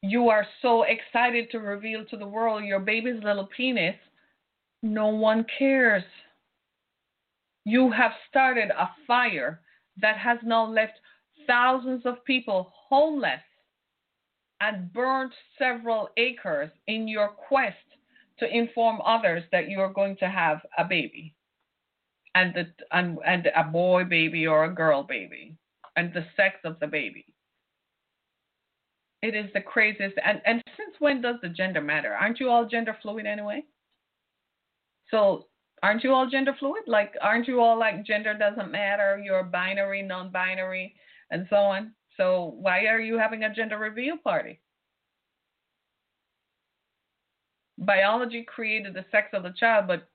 You 0.02 0.28
are 0.28 0.46
so 0.60 0.82
excited 0.84 1.50
to 1.50 1.58
reveal 1.58 2.04
to 2.06 2.16
the 2.16 2.26
world 2.26 2.64
your 2.64 2.80
baby's 2.80 3.22
little 3.22 3.48
penis. 3.56 3.96
No 4.82 5.08
one 5.08 5.46
cares. 5.58 6.04
You 7.64 7.90
have 7.90 8.12
started 8.28 8.70
a 8.70 8.90
fire 9.06 9.60
that 10.00 10.18
has 10.18 10.38
now 10.44 10.66
left 10.66 10.92
thousands 11.46 12.02
of 12.04 12.24
people 12.24 12.70
homeless 12.88 13.40
and 14.60 14.92
burnt 14.92 15.32
several 15.58 16.10
acres 16.16 16.70
in 16.86 17.08
your 17.08 17.28
quest 17.28 17.76
to 18.38 18.56
inform 18.56 19.00
others 19.04 19.42
that 19.52 19.68
you 19.68 19.80
are 19.80 19.92
going 19.92 20.16
to 20.16 20.28
have 20.28 20.60
a 20.78 20.84
baby 20.84 21.34
and 22.34 22.54
the 22.54 22.66
and, 22.90 23.18
and 23.24 23.48
a 23.54 23.64
boy 23.64 24.04
baby 24.04 24.46
or 24.46 24.64
a 24.64 24.74
girl 24.74 25.02
baby 25.02 25.56
and 25.96 26.12
the 26.12 26.24
sex 26.36 26.56
of 26.64 26.78
the 26.80 26.86
baby 26.86 27.26
it 29.22 29.34
is 29.34 29.50
the 29.54 29.60
craziest 29.60 30.16
and 30.24 30.40
and 30.44 30.62
since 30.76 30.94
when 30.98 31.20
does 31.20 31.36
the 31.42 31.48
gender 31.48 31.80
matter 31.80 32.12
aren't 32.12 32.40
you 32.40 32.50
all 32.50 32.66
gender 32.66 32.96
fluid 33.02 33.26
anyway 33.26 33.62
so 35.10 35.46
aren't 35.84 36.02
you 36.02 36.14
all 36.14 36.28
gender 36.28 36.56
fluid? 36.58 36.84
Like, 36.86 37.14
aren't 37.20 37.46
you 37.46 37.60
all 37.60 37.78
like 37.78 38.06
gender 38.06 38.34
doesn't 38.34 38.72
matter? 38.72 39.20
You're 39.22 39.44
binary, 39.44 40.02
non 40.02 40.32
binary, 40.32 40.94
and 41.30 41.46
so 41.50 41.56
on. 41.56 41.92
So, 42.16 42.56
why 42.58 42.86
are 42.86 43.00
you 43.00 43.18
having 43.18 43.44
a 43.44 43.54
gender 43.54 43.78
reveal 43.78 44.16
party? 44.16 44.60
Biology 47.84 48.42
created 48.42 48.94
the 48.94 49.04
sex 49.10 49.28
of 49.32 49.42
the 49.42 49.54
child, 49.58 49.86
but 49.86 50.08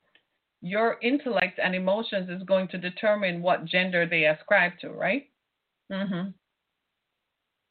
your 0.62 0.97
intellect 1.01 1.60
and 1.63 1.73
emotions 1.73 2.29
is 2.29 2.43
going 2.43 2.67
to 2.69 2.77
determine 2.77 3.41
what 3.41 3.65
gender 3.65 4.05
they 4.05 4.25
ascribe 4.25 4.73
to, 4.82 4.89
right? 4.89 5.29
Mm-hmm. 5.91 6.29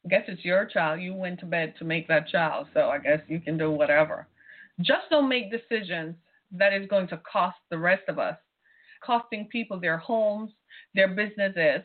I 0.05 0.09
guess 0.09 0.23
it's 0.27 0.45
your 0.45 0.65
child. 0.65 1.01
You 1.01 1.13
went 1.13 1.39
to 1.41 1.45
bed 1.45 1.73
to 1.79 1.85
make 1.85 2.07
that 2.07 2.27
child, 2.29 2.67
so 2.73 2.89
I 2.89 2.99
guess 2.99 3.19
you 3.27 3.39
can 3.39 3.57
do 3.57 3.69
whatever. 3.69 4.27
Just 4.79 5.09
don't 5.09 5.29
make 5.29 5.51
decisions 5.51 6.15
that 6.51 6.73
is 6.73 6.87
going 6.87 7.07
to 7.09 7.21
cost 7.31 7.57
the 7.69 7.77
rest 7.77 8.03
of 8.07 8.17
us, 8.17 8.37
costing 9.05 9.47
people 9.51 9.79
their 9.79 9.97
homes, 9.97 10.51
their 10.95 11.09
businesses, 11.09 11.81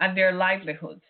and 0.00 0.16
their 0.16 0.32
livelihoods. 0.32 1.02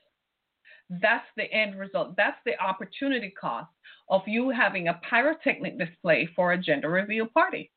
That's 0.91 1.27
the 1.37 1.51
end 1.53 1.79
result. 1.79 2.17
That's 2.17 2.39
the 2.45 2.61
opportunity 2.61 3.33
cost 3.41 3.71
of 4.11 4.23
you 4.27 4.51
having 4.51 4.89
a 4.89 5.01
pyrotechnic 5.09 5.79
display 5.79 6.29
for 6.35 6.53
a 6.53 6.59
gender 6.59 6.89
reveal 6.91 7.27
party. 7.27 7.71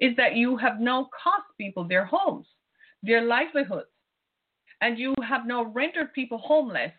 Is 0.00 0.16
that 0.16 0.34
you 0.34 0.56
have 0.56 0.80
now 0.80 1.08
cost 1.22 1.46
people 1.58 1.84
their 1.86 2.04
homes, 2.04 2.46
their 3.02 3.22
livelihoods, 3.22 3.88
and 4.80 4.98
you 4.98 5.14
have 5.26 5.46
now 5.46 5.64
rendered 5.64 6.12
people 6.12 6.38
homeless 6.38 6.90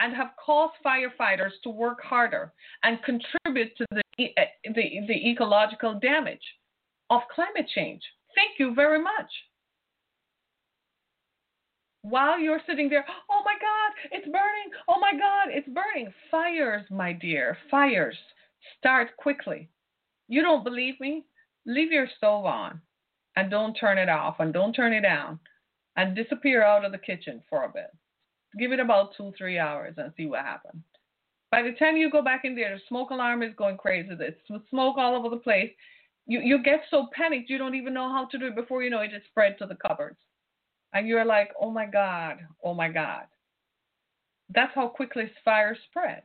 and 0.00 0.14
have 0.14 0.30
caused 0.44 0.74
firefighters 0.84 1.52
to 1.62 1.70
work 1.70 2.02
harder 2.02 2.52
and 2.82 2.98
contribute 3.02 3.76
to 3.76 3.86
the, 3.90 4.02
eh, 4.18 4.44
the, 4.64 5.06
the 5.06 5.30
ecological 5.30 5.98
damage 6.00 6.42
of 7.10 7.22
climate 7.34 7.68
change. 7.74 8.02
Thank 8.34 8.58
you 8.58 8.74
very 8.74 9.02
much. 9.02 9.30
While 12.02 12.38
you're 12.38 12.60
sitting 12.68 12.88
there, 12.88 13.04
my 13.46 13.54
God, 13.54 13.92
it's 14.10 14.26
burning. 14.26 14.70
Oh 14.88 14.98
my 15.00 15.12
God, 15.12 15.48
it's 15.50 15.68
burning. 15.68 16.12
Fires, 16.30 16.84
my 16.90 17.12
dear, 17.12 17.56
fires. 17.70 18.16
Start 18.78 19.16
quickly. 19.16 19.70
You 20.28 20.42
don't 20.42 20.64
believe 20.64 20.98
me? 21.00 21.24
Leave 21.64 21.92
your 21.92 22.08
stove 22.16 22.44
on 22.44 22.80
and 23.36 23.50
don't 23.50 23.74
turn 23.74 23.98
it 23.98 24.08
off 24.08 24.36
and 24.40 24.52
don't 24.52 24.72
turn 24.72 24.92
it 24.92 25.02
down 25.02 25.38
and 25.96 26.16
disappear 26.16 26.62
out 26.62 26.84
of 26.84 26.92
the 26.92 26.98
kitchen 26.98 27.42
for 27.48 27.64
a 27.64 27.68
bit. 27.72 27.94
Give 28.58 28.72
it 28.72 28.80
about 28.80 29.10
two, 29.16 29.32
three 29.38 29.58
hours 29.58 29.94
and 29.96 30.12
see 30.16 30.26
what 30.26 30.40
happens. 30.40 30.82
By 31.50 31.62
the 31.62 31.72
time 31.72 31.96
you 31.96 32.10
go 32.10 32.22
back 32.22 32.44
in 32.44 32.56
there, 32.56 32.74
the 32.74 32.80
smoke 32.88 33.10
alarm 33.10 33.42
is 33.42 33.54
going 33.56 33.76
crazy. 33.76 34.10
There's 34.18 34.34
smoke 34.70 34.96
all 34.98 35.14
over 35.14 35.28
the 35.28 35.40
place. 35.40 35.70
You 36.26 36.40
you 36.40 36.62
get 36.62 36.80
so 36.90 37.06
panicked 37.12 37.48
you 37.48 37.58
don't 37.58 37.76
even 37.76 37.94
know 37.94 38.10
how 38.10 38.26
to 38.26 38.38
do 38.38 38.48
it. 38.48 38.56
Before 38.56 38.82
you 38.82 38.90
know 38.90 39.00
it, 39.00 39.12
it's 39.12 39.26
spread 39.26 39.56
to 39.58 39.66
the 39.66 39.76
cupboards, 39.76 40.18
and 40.92 41.06
you're 41.06 41.24
like, 41.24 41.52
oh 41.60 41.70
my 41.70 41.86
god, 41.86 42.38
oh 42.64 42.74
my 42.74 42.88
god. 42.88 43.26
That's 44.54 44.72
how 44.74 44.88
quickly 44.88 45.30
fire 45.44 45.76
spread. 45.90 46.22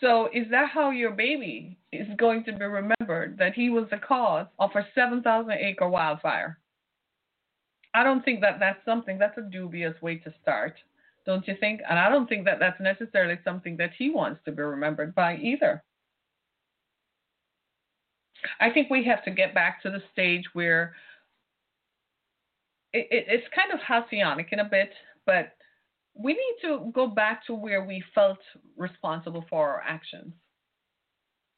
So 0.00 0.28
is 0.32 0.46
that 0.50 0.70
how 0.70 0.90
your 0.90 1.10
baby 1.10 1.78
is 1.92 2.06
going 2.16 2.44
to 2.44 2.52
be 2.52 2.64
remembered 2.64 3.36
that 3.38 3.54
he 3.54 3.70
was 3.70 3.86
the 3.90 3.98
cause 3.98 4.46
of 4.58 4.70
a 4.74 4.86
7,000 4.94 5.50
acre 5.52 5.88
wildfire? 5.88 6.58
I 7.94 8.02
don't 8.02 8.24
think 8.24 8.40
that 8.40 8.58
that's 8.58 8.84
something 8.84 9.18
that's 9.18 9.38
a 9.38 9.42
dubious 9.42 9.94
way 10.02 10.16
to 10.16 10.34
start, 10.42 10.74
don't 11.26 11.46
you 11.46 11.54
think? 11.60 11.80
And 11.88 11.98
I 11.98 12.08
don't 12.08 12.28
think 12.28 12.44
that 12.44 12.58
that's 12.58 12.80
necessarily 12.80 13.38
something 13.44 13.76
that 13.76 13.92
he 13.96 14.10
wants 14.10 14.40
to 14.44 14.52
be 14.52 14.62
remembered 14.62 15.14
by 15.14 15.36
either. 15.36 15.82
I 18.60 18.70
think 18.70 18.90
we 18.90 19.04
have 19.04 19.24
to 19.24 19.30
get 19.30 19.54
back 19.54 19.82
to 19.82 19.90
the 19.90 20.02
stage 20.12 20.44
where 20.52 20.94
it, 22.92 23.06
it, 23.10 23.24
it's 23.28 23.46
kind 23.54 23.72
of 23.72 23.80
halcyonic 23.80 24.52
in 24.52 24.60
a 24.60 24.64
bit, 24.64 24.90
but 25.24 25.53
we 26.14 26.32
need 26.32 26.56
to 26.62 26.90
go 26.94 27.06
back 27.06 27.44
to 27.46 27.54
where 27.54 27.84
we 27.84 28.02
felt 28.14 28.38
responsible 28.76 29.44
for 29.48 29.68
our 29.68 29.82
actions. 29.82 30.32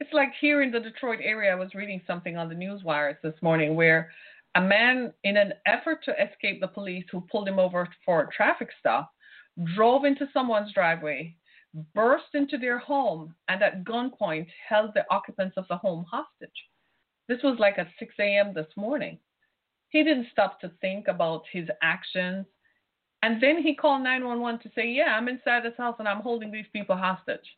It's 0.00 0.12
like 0.12 0.32
here 0.40 0.62
in 0.62 0.70
the 0.70 0.80
Detroit 0.80 1.20
area, 1.22 1.52
I 1.52 1.56
was 1.56 1.74
reading 1.74 2.02
something 2.06 2.36
on 2.36 2.48
the 2.48 2.54
news 2.54 2.82
wires 2.82 3.16
this 3.22 3.34
morning 3.42 3.74
where 3.74 4.10
a 4.54 4.60
man, 4.60 5.12
in 5.24 5.36
an 5.36 5.52
effort 5.66 6.02
to 6.04 6.12
escape 6.12 6.60
the 6.60 6.68
police 6.68 7.04
who 7.10 7.26
pulled 7.30 7.48
him 7.48 7.58
over 7.58 7.88
for 8.04 8.22
a 8.22 8.34
traffic 8.34 8.68
stop, 8.78 9.10
drove 9.74 10.04
into 10.04 10.28
someone's 10.32 10.72
driveway, 10.72 11.34
burst 11.94 12.34
into 12.34 12.56
their 12.56 12.78
home, 12.78 13.34
and 13.48 13.62
at 13.62 13.84
gunpoint 13.84 14.46
held 14.66 14.92
the 14.94 15.04
occupants 15.10 15.56
of 15.56 15.66
the 15.68 15.76
home 15.76 16.04
hostage. 16.10 16.48
This 17.28 17.42
was 17.42 17.58
like 17.58 17.78
at 17.78 17.88
6 17.98 18.14
a.m. 18.18 18.52
this 18.54 18.68
morning. 18.76 19.18
He 19.88 20.02
didn't 20.02 20.28
stop 20.32 20.60
to 20.60 20.72
think 20.80 21.08
about 21.08 21.42
his 21.52 21.68
actions 21.82 22.46
and 23.22 23.42
then 23.42 23.62
he 23.62 23.74
called 23.74 24.02
911 24.02 24.60
to 24.60 24.70
say, 24.74 24.88
Yeah, 24.88 25.14
I'm 25.16 25.28
inside 25.28 25.64
this 25.64 25.76
house 25.76 25.96
and 25.98 26.08
I'm 26.08 26.20
holding 26.20 26.50
these 26.50 26.66
people 26.72 26.96
hostage. 26.96 27.56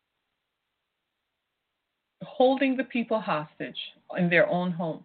Holding 2.23 2.77
the 2.77 2.85
people 2.85 3.21
hostage 3.21 3.79
in 4.16 4.29
their 4.29 4.49
own 4.49 4.73
home. 4.73 5.05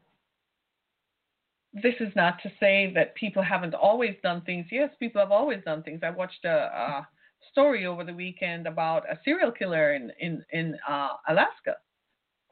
This 1.73 1.95
is 1.99 2.13
not 2.15 2.41
to 2.43 2.51
say 2.59 2.91
that 2.93 3.15
people 3.15 3.41
haven't 3.41 3.73
always 3.73 4.15
done 4.21 4.41
things. 4.41 4.67
Yes, 4.71 4.91
people 4.99 5.21
have 5.21 5.31
always 5.31 5.63
done 5.65 5.81
things. 5.81 6.01
I 6.03 6.11
watched 6.11 6.45
a, 6.45 6.49
a 6.49 7.07
story 7.51 7.85
over 7.85 8.03
the 8.03 8.13
weekend 8.13 8.67
about 8.67 9.09
a 9.09 9.19
serial 9.25 9.51
killer 9.51 9.93
in, 9.93 10.11
in, 10.19 10.45
in 10.51 10.77
uh, 10.87 11.09
Alaska 11.27 11.75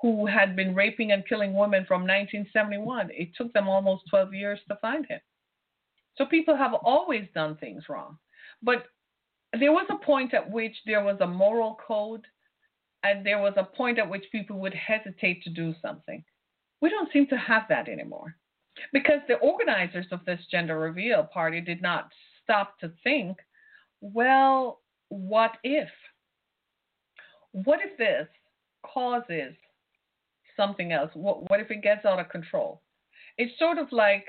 who 0.02 0.26
had 0.26 0.56
been 0.56 0.74
raping 0.74 1.12
and 1.12 1.28
killing 1.28 1.54
women 1.54 1.86
from 1.88 2.02
1971. 2.02 3.10
It 3.12 3.30
took 3.38 3.54
them 3.54 3.68
almost 3.68 4.04
12 4.10 4.34
years 4.34 4.60
to 4.68 4.76
find 4.78 5.06
him. 5.06 5.20
So 6.18 6.26
people 6.26 6.56
have 6.56 6.74
always 6.74 7.28
done 7.34 7.58
things 7.58 7.84
wrong. 7.90 8.18
But 8.62 8.86
there 9.60 9.72
was 9.72 9.88
a 9.90 10.06
point 10.06 10.34
at 10.34 10.50
which 10.50 10.76
there 10.86 11.04
was 11.04 11.18
a 11.22 11.28
moral 11.28 11.78
code 11.86 12.26
and 13.04 13.26
there 13.26 13.40
was 13.40 13.54
a 13.58 13.64
point 13.64 14.00
at 14.00 14.10
which 14.10 14.26
people 14.32 14.60
would 14.60 14.74
hesitate 14.74 15.44
to 15.44 15.50
do 15.50 15.74
something. 15.82 16.24
We 16.82 16.90
don't 16.90 17.12
seem 17.12 17.28
to 17.28 17.38
have 17.38 17.64
that 17.70 17.90
anymore 17.90 18.36
because 18.94 19.20
the 19.28 19.36
organizers 19.36 20.06
of 20.12 20.24
this 20.26 20.40
gender 20.50 20.80
reveal 20.80 21.24
party 21.24 21.62
did 21.62 21.82
not 21.82 22.10
stop 22.44 22.80
to 22.80 22.92
think, 23.04 23.38
well, 24.02 24.82
what 25.10 25.58
if? 25.64 25.90
What 27.52 27.80
if 27.84 27.98
this 27.98 28.28
causes 28.86 29.54
something 30.56 30.92
else? 30.92 31.12
What, 31.14 31.50
what 31.50 31.60
if 31.60 31.70
it 31.70 31.84
gets 31.84 32.06
out 32.06 32.20
of 32.20 32.30
control? 32.30 32.82
It's 33.38 33.58
sort 33.60 33.78
of 33.78 33.92
like 33.92 34.26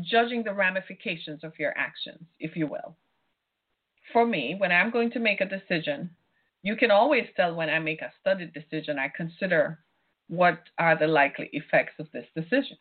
judging 0.00 0.42
the 0.42 0.52
ramifications 0.52 1.44
of 1.44 1.58
your 1.58 1.76
actions, 1.76 2.24
if 2.40 2.56
you 2.56 2.66
will. 2.66 2.96
For 4.12 4.26
me, 4.26 4.54
when 4.58 4.72
I'm 4.72 4.90
going 4.90 5.10
to 5.12 5.18
make 5.18 5.40
a 5.40 5.46
decision, 5.46 6.10
you 6.62 6.76
can 6.76 6.90
always 6.90 7.26
tell 7.36 7.54
when 7.54 7.70
I 7.70 7.78
make 7.78 8.02
a 8.02 8.12
studied 8.20 8.52
decision, 8.52 8.98
I 8.98 9.12
consider 9.14 9.78
what 10.28 10.60
are 10.78 10.96
the 10.98 11.06
likely 11.06 11.50
effects 11.52 11.94
of 11.98 12.10
this 12.12 12.26
decision. 12.34 12.78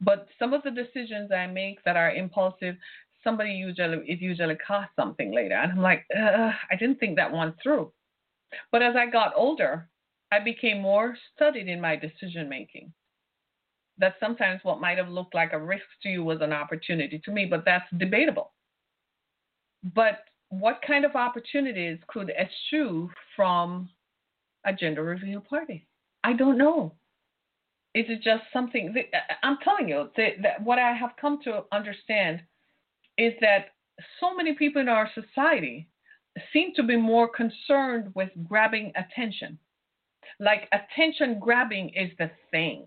But 0.00 0.28
some 0.38 0.54
of 0.54 0.62
the 0.62 0.70
decisions 0.70 1.32
I 1.32 1.46
make 1.46 1.82
that 1.84 1.96
are 1.96 2.12
impulsive, 2.12 2.76
somebody 3.24 3.50
usually 3.50 3.98
it 4.08 4.20
usually 4.20 4.56
costs 4.56 4.94
something 4.96 5.34
later, 5.34 5.54
and 5.54 5.72
I'm 5.72 5.82
like, 5.82 6.06
I 6.16 6.76
didn't 6.78 7.00
think 7.00 7.16
that 7.16 7.32
one 7.32 7.54
through. 7.62 7.92
But 8.70 8.82
as 8.82 8.96
I 8.96 9.06
got 9.06 9.32
older, 9.36 9.88
I 10.30 10.38
became 10.38 10.80
more 10.80 11.16
studied 11.34 11.68
in 11.68 11.80
my 11.80 11.96
decision 11.96 12.48
making 12.48 12.92
that 13.98 14.14
sometimes 14.20 14.60
what 14.62 14.80
might 14.80 14.98
have 14.98 15.08
looked 15.08 15.34
like 15.34 15.52
a 15.52 15.58
risk 15.58 15.84
to 16.02 16.08
you 16.08 16.24
was 16.24 16.40
an 16.40 16.52
opportunity 16.52 17.20
to 17.24 17.30
me, 17.30 17.44
but 17.46 17.64
that's 17.64 17.84
debatable. 17.96 18.52
But 19.94 20.24
what 20.50 20.80
kind 20.86 21.04
of 21.04 21.14
opportunities 21.14 21.98
could 22.08 22.30
eschew 22.30 23.10
from 23.36 23.88
a 24.64 24.72
gender 24.72 25.02
reveal 25.02 25.40
party? 25.40 25.86
I 26.24 26.32
don't 26.32 26.58
know. 26.58 26.94
Is 27.94 28.06
it 28.08 28.22
just 28.22 28.44
something? 28.52 28.94
That, 28.94 29.38
I'm 29.42 29.58
telling 29.64 29.88
you 29.88 30.10
that, 30.16 30.30
that 30.42 30.62
what 30.62 30.78
I 30.78 30.92
have 30.92 31.10
come 31.20 31.40
to 31.44 31.64
understand 31.72 32.40
is 33.16 33.32
that 33.40 33.70
so 34.20 34.34
many 34.34 34.54
people 34.54 34.80
in 34.80 34.88
our 34.88 35.10
society 35.14 35.88
seem 36.52 36.72
to 36.76 36.82
be 36.82 36.96
more 36.96 37.28
concerned 37.28 38.12
with 38.14 38.30
grabbing 38.46 38.92
attention. 38.94 39.58
Like 40.38 40.68
attention 40.72 41.40
grabbing 41.40 41.90
is 41.90 42.10
the 42.18 42.30
thing 42.50 42.86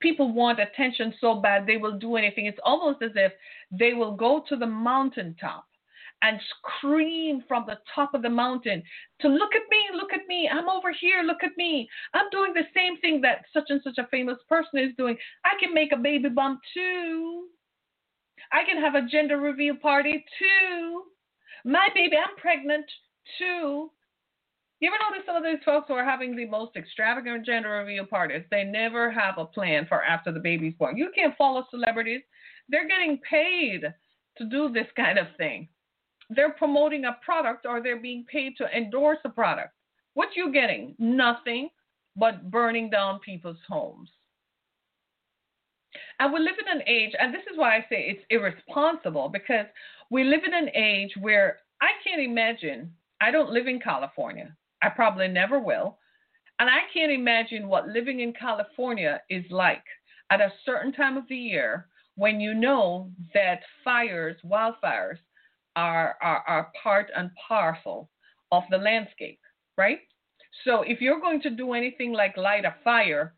people 0.00 0.32
want 0.32 0.60
attention 0.60 1.14
so 1.20 1.40
bad 1.40 1.66
they 1.66 1.76
will 1.76 1.98
do 1.98 2.16
anything. 2.16 2.46
It's 2.46 2.58
almost 2.64 3.02
as 3.02 3.12
if 3.14 3.32
they 3.70 3.94
will 3.94 4.16
go 4.16 4.44
to 4.48 4.56
the 4.56 4.66
mountaintop 4.66 5.66
and 6.22 6.40
scream 6.58 7.42
from 7.48 7.64
the 7.66 7.78
top 7.94 8.14
of 8.14 8.22
the 8.22 8.30
mountain 8.30 8.82
to 9.20 9.28
look 9.28 9.54
at 9.54 9.62
me, 9.70 9.78
look 9.94 10.12
at 10.12 10.26
me, 10.28 10.48
I'm 10.50 10.68
over 10.68 10.92
here, 10.92 11.22
look 11.22 11.42
at 11.42 11.56
me. 11.56 11.88
I'm 12.14 12.30
doing 12.30 12.54
the 12.54 12.66
same 12.74 12.98
thing 12.98 13.20
that 13.22 13.44
such 13.52 13.64
and 13.68 13.80
such 13.82 13.98
a 13.98 14.06
famous 14.08 14.38
person 14.48 14.78
is 14.78 14.94
doing. 14.96 15.16
I 15.44 15.54
can 15.60 15.74
make 15.74 15.92
a 15.92 15.96
baby 15.96 16.28
bump 16.28 16.60
too. 16.72 17.46
I 18.52 18.64
can 18.64 18.80
have 18.80 18.94
a 18.94 19.06
gender 19.06 19.38
reveal 19.38 19.76
party 19.76 20.24
too. 20.38 21.02
My 21.64 21.88
baby, 21.94 22.16
I'm 22.16 22.36
pregnant 22.36 22.86
too. 23.38 23.90
You 24.82 24.88
ever 24.88 24.96
notice 24.98 25.24
some 25.24 25.36
of 25.36 25.44
these 25.44 25.62
folks 25.64 25.86
who 25.86 25.94
are 25.94 26.04
having 26.04 26.34
the 26.34 26.44
most 26.44 26.74
extravagant 26.74 27.46
gender 27.46 27.70
reveal 27.70 28.04
parties? 28.04 28.42
They 28.50 28.64
never 28.64 29.12
have 29.12 29.38
a 29.38 29.44
plan 29.44 29.86
for 29.88 30.02
after 30.02 30.32
the 30.32 30.40
baby's 30.40 30.74
born. 30.74 30.96
You 30.96 31.12
can't 31.14 31.36
follow 31.36 31.64
celebrities. 31.70 32.22
They're 32.68 32.88
getting 32.88 33.18
paid 33.18 33.82
to 34.38 34.44
do 34.44 34.70
this 34.70 34.88
kind 34.96 35.20
of 35.20 35.28
thing. 35.38 35.68
They're 36.30 36.54
promoting 36.54 37.04
a 37.04 37.16
product 37.24 37.64
or 37.64 37.80
they're 37.80 38.00
being 38.00 38.24
paid 38.24 38.56
to 38.56 38.76
endorse 38.76 39.18
a 39.24 39.28
product. 39.28 39.70
What 40.14 40.30
you 40.34 40.52
getting? 40.52 40.96
Nothing 40.98 41.68
but 42.16 42.50
burning 42.50 42.90
down 42.90 43.20
people's 43.20 43.62
homes. 43.68 44.10
And 46.18 46.32
we 46.32 46.40
live 46.40 46.56
in 46.60 46.76
an 46.76 46.82
age, 46.88 47.12
and 47.20 47.32
this 47.32 47.42
is 47.42 47.56
why 47.56 47.76
I 47.76 47.86
say 47.88 48.08
it's 48.08 48.24
irresponsible 48.30 49.28
because 49.28 49.66
we 50.10 50.24
live 50.24 50.40
in 50.44 50.54
an 50.54 50.70
age 50.74 51.12
where 51.20 51.58
I 51.80 51.90
can't 52.02 52.20
imagine. 52.20 52.92
I 53.20 53.30
don't 53.30 53.52
live 53.52 53.68
in 53.68 53.78
California. 53.78 54.56
I 54.82 54.88
probably 54.88 55.28
never 55.28 55.58
will. 55.58 55.98
And 56.58 56.68
I 56.68 56.80
can't 56.92 57.12
imagine 57.12 57.68
what 57.68 57.88
living 57.88 58.20
in 58.20 58.32
California 58.32 59.20
is 59.30 59.44
like 59.50 59.84
at 60.30 60.40
a 60.40 60.52
certain 60.64 60.92
time 60.92 61.16
of 61.16 61.24
the 61.28 61.36
year 61.36 61.88
when 62.16 62.40
you 62.40 62.54
know 62.54 63.10
that 63.34 63.60
fires, 63.84 64.36
wildfires, 64.44 65.18
are, 65.76 66.16
are, 66.20 66.44
are 66.46 66.72
part 66.82 67.10
and 67.16 67.30
parcel 67.48 68.10
of 68.50 68.62
the 68.70 68.76
landscape, 68.76 69.40
right? 69.78 70.00
So 70.64 70.82
if 70.82 71.00
you're 71.00 71.20
going 71.20 71.40
to 71.42 71.50
do 71.50 71.72
anything 71.72 72.12
like 72.12 72.36
light 72.36 72.64
a 72.64 72.74
fire, 72.84 73.34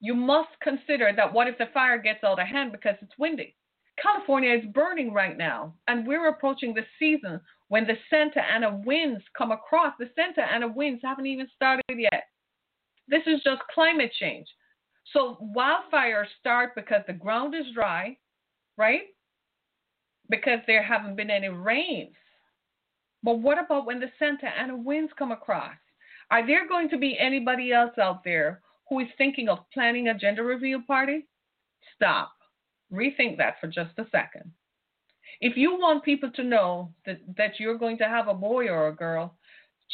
you 0.00 0.14
must 0.14 0.50
consider 0.62 1.12
that 1.16 1.32
what 1.32 1.48
if 1.48 1.56
the 1.58 1.70
fire 1.72 1.96
gets 1.98 2.22
out 2.24 2.38
of 2.38 2.46
hand 2.46 2.72
because 2.72 2.96
it's 3.00 3.18
windy? 3.18 3.56
California 4.00 4.54
is 4.54 4.64
burning 4.74 5.12
right 5.12 5.36
now, 5.36 5.74
and 5.86 6.06
we're 6.06 6.28
approaching 6.28 6.74
the 6.74 6.84
season 6.98 7.40
when 7.72 7.86
the 7.86 7.96
Santa 8.10 8.42
Ana 8.52 8.82
winds 8.84 9.24
come 9.34 9.50
across. 9.50 9.94
The 9.98 10.10
Santa 10.14 10.42
Ana 10.42 10.68
winds 10.68 11.00
haven't 11.02 11.24
even 11.24 11.48
started 11.56 11.82
yet. 11.96 12.24
This 13.08 13.22
is 13.26 13.42
just 13.42 13.62
climate 13.74 14.12
change. 14.20 14.46
So 15.14 15.38
wildfires 15.56 16.26
start 16.38 16.74
because 16.76 17.00
the 17.06 17.14
ground 17.14 17.54
is 17.54 17.64
dry, 17.72 18.18
right? 18.76 19.04
Because 20.28 20.58
there 20.66 20.82
haven't 20.82 21.16
been 21.16 21.30
any 21.30 21.48
rains. 21.48 22.14
But 23.22 23.38
what 23.38 23.56
about 23.58 23.86
when 23.86 24.00
the 24.00 24.10
Santa 24.18 24.48
Ana 24.48 24.76
winds 24.76 25.12
come 25.18 25.32
across? 25.32 25.72
Are 26.30 26.46
there 26.46 26.68
going 26.68 26.90
to 26.90 26.98
be 26.98 27.16
anybody 27.18 27.72
else 27.72 27.96
out 27.98 28.22
there 28.22 28.60
who 28.90 29.00
is 29.00 29.08
thinking 29.16 29.48
of 29.48 29.60
planning 29.72 30.08
a 30.08 30.18
gender 30.18 30.44
reveal 30.44 30.82
party? 30.86 31.26
Stop. 31.96 32.32
Rethink 32.92 33.38
that 33.38 33.54
for 33.62 33.66
just 33.66 33.98
a 33.98 34.04
second. 34.12 34.52
If 35.40 35.56
you 35.56 35.72
want 35.72 36.04
people 36.04 36.30
to 36.32 36.44
know 36.44 36.90
that, 37.06 37.20
that 37.36 37.58
you're 37.58 37.78
going 37.78 37.98
to 37.98 38.04
have 38.04 38.28
a 38.28 38.34
boy 38.34 38.68
or 38.68 38.88
a 38.88 38.94
girl, 38.94 39.36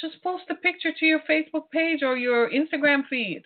Just 0.01 0.23
post 0.23 0.45
a 0.49 0.55
picture 0.55 0.93
to 0.93 1.07
your 1.07 1.21
Facebook 1.29 1.71
page 1.73 2.03
or 2.03 2.17
your 2.17 2.51
Instagram 2.51 3.03
feed. 3.09 3.43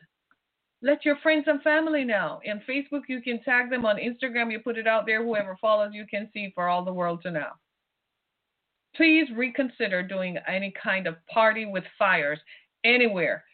Let 0.83 1.05
your 1.05 1.16
friends 1.22 1.44
and 1.46 1.62
family 1.62 2.05
know. 2.05 2.40
In 2.44 2.61
Facebook, 2.68 3.02
you 3.09 3.22
can 3.22 3.42
tag 3.42 3.70
them. 3.70 3.87
On 3.87 3.96
Instagram, 3.96 4.50
you 4.50 4.59
put 4.59 4.76
it 4.76 4.87
out 4.87 5.07
there. 5.07 5.24
Whoever 5.24 5.57
follows 5.61 5.92
you 5.94 6.07
can 6.11 6.28
see 6.33 6.52
for 6.55 6.68
all 6.68 6.85
the 6.85 6.92
world 6.92 7.22
to 7.22 7.31
know. 7.31 7.50
Please 8.94 9.28
reconsider 9.35 10.02
doing 10.02 10.37
any 10.46 10.72
kind 10.83 11.07
of 11.07 11.16
party 11.33 11.64
with 11.64 11.85
fires 11.98 12.40
anywhere. 12.85 13.44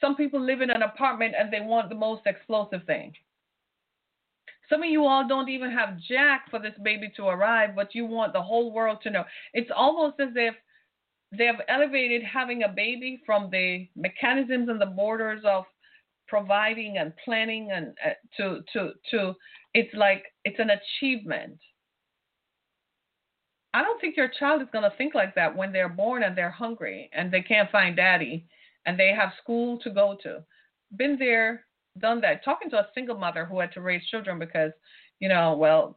Some 0.00 0.16
people 0.16 0.40
live 0.40 0.62
in 0.62 0.70
an 0.70 0.82
apartment 0.82 1.34
and 1.38 1.52
they 1.52 1.60
want 1.60 1.90
the 1.90 1.94
most 1.94 2.22
explosive 2.24 2.84
thing. 2.86 3.12
Some 4.70 4.84
of 4.84 4.88
you 4.88 5.04
all 5.04 5.26
don't 5.26 5.48
even 5.48 5.70
have 5.72 5.98
Jack 5.98 6.48
for 6.48 6.60
this 6.60 6.74
baby 6.82 7.12
to 7.16 7.26
arrive, 7.26 7.70
but 7.74 7.94
you 7.94 8.06
want 8.06 8.32
the 8.32 8.40
whole 8.40 8.72
world 8.72 8.98
to 9.02 9.10
know. 9.10 9.24
It's 9.52 9.70
almost 9.74 10.20
as 10.20 10.30
if 10.36 10.54
they 11.36 11.44
have 11.44 11.60
elevated 11.68 12.22
having 12.22 12.62
a 12.62 12.68
baby 12.68 13.20
from 13.26 13.50
the 13.50 13.88
mechanisms 13.96 14.68
and 14.68 14.80
the 14.80 14.86
borders 14.86 15.42
of 15.44 15.64
providing 16.28 16.98
and 16.98 17.12
planning 17.24 17.70
and 17.72 17.88
uh, 18.06 18.10
to 18.36 18.60
to 18.72 18.92
to 19.10 19.34
it's 19.74 19.92
like 19.94 20.24
it's 20.44 20.60
an 20.60 20.70
achievement. 20.70 21.58
I 23.74 23.82
don't 23.82 24.00
think 24.00 24.16
your 24.16 24.30
child 24.38 24.62
is 24.62 24.68
going 24.72 24.88
to 24.88 24.96
think 24.96 25.14
like 25.14 25.34
that 25.34 25.54
when 25.54 25.72
they're 25.72 25.88
born 25.88 26.22
and 26.24 26.36
they're 26.36 26.50
hungry 26.50 27.10
and 27.12 27.30
they 27.30 27.42
can't 27.42 27.70
find 27.70 27.96
daddy 27.96 28.46
and 28.86 28.98
they 28.98 29.12
have 29.16 29.32
school 29.40 29.78
to 29.80 29.90
go 29.90 30.16
to. 30.22 30.42
Been 30.96 31.16
there, 31.18 31.66
done 31.98 32.20
that. 32.22 32.44
Talking 32.44 32.70
to 32.70 32.78
a 32.78 32.88
single 32.94 33.18
mother 33.18 33.44
who 33.44 33.60
had 33.60 33.72
to 33.72 33.80
raise 33.80 34.06
children 34.06 34.38
because, 34.38 34.72
you 35.18 35.28
know, 35.28 35.56
well, 35.56 35.96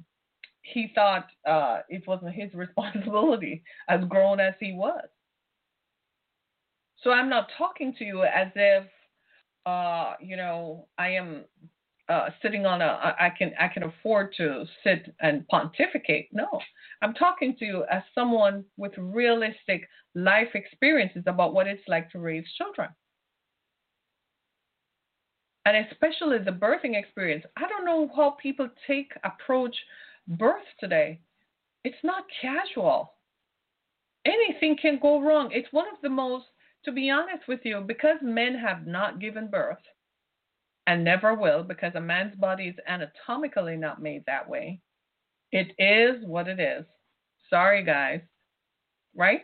he 0.62 0.92
thought 0.96 1.28
uh, 1.48 1.80
it 1.90 2.04
wasn't 2.08 2.34
his 2.34 2.54
responsibility 2.54 3.64
as 3.90 4.02
grown 4.08 4.40
as 4.40 4.54
he 4.60 4.74
was. 4.74 5.06
So 7.04 7.12
I'm 7.12 7.30
not 7.30 7.50
talking 7.58 7.94
to 8.00 8.06
you 8.06 8.24
as 8.24 8.48
if, 8.56 8.86
uh, 9.66 10.14
you 10.22 10.38
know, 10.38 10.88
I 10.98 11.10
am 11.10 11.44
uh, 12.10 12.30
sitting 12.42 12.66
on 12.66 12.82
a 12.82 13.16
I 13.20 13.30
can 13.38 13.54
I 13.60 13.68
can 13.68 13.84
afford 13.84 14.34
to 14.38 14.66
sit 14.84 15.14
and 15.22 15.48
pontificate. 15.48 16.30
No, 16.32 16.48
I'm 17.02 17.14
talking 17.14 17.56
to 17.60 17.66
you 17.66 17.86
as 17.90 18.04
someone 18.14 18.64
with 18.78 18.94
realistic 18.98 19.88
life 20.16 20.50
experiences 20.54 21.24
about 21.28 21.54
what 21.54 21.68
it's 21.68 21.84
like 21.88 22.10
to 22.12 22.20
raise 22.20 22.46
children 22.58 22.90
and 25.66 25.88
especially 25.88 26.40
the 26.40 26.52
birthing 26.52 26.98
experience. 26.98 27.46
I 27.58 27.68
don't 27.68 27.86
know 27.86 28.10
how 28.16 28.32
people 28.42 28.70
take 28.86 29.12
approach 29.24 29.76
birth 30.28 30.66
today. 30.80 31.20
It's 31.84 32.04
not 32.04 32.26
casual. 32.42 33.14
Anything 34.26 34.78
can 34.82 35.00
go 35.02 35.22
wrong. 35.22 35.50
It's 35.52 35.72
one 35.72 35.88
of 35.88 36.02
the 36.02 36.10
most, 36.10 36.46
to 36.86 36.92
be 36.92 37.10
honest 37.10 37.48
with 37.48 37.62
you, 37.64 37.82
because 37.82 38.18
men 38.22 38.56
have 38.56 38.88
not 38.88 39.20
given 39.20 39.48
birth 39.48 39.78
and 40.88 41.04
never 41.04 41.34
will, 41.34 41.64
because 41.64 41.94
a 41.96 42.02
man's 42.02 42.36
body 42.36 42.68
is 42.68 42.76
anatomically 42.88 43.78
not 43.78 44.02
made 44.02 44.26
that 44.26 44.48
way. 44.48 44.80
It 45.52 45.74
is 45.78 46.26
what 46.26 46.48
it 46.48 46.60
is. 46.60 46.86
Sorry, 47.50 47.84
guys. 47.84 48.22
Right? 49.16 49.44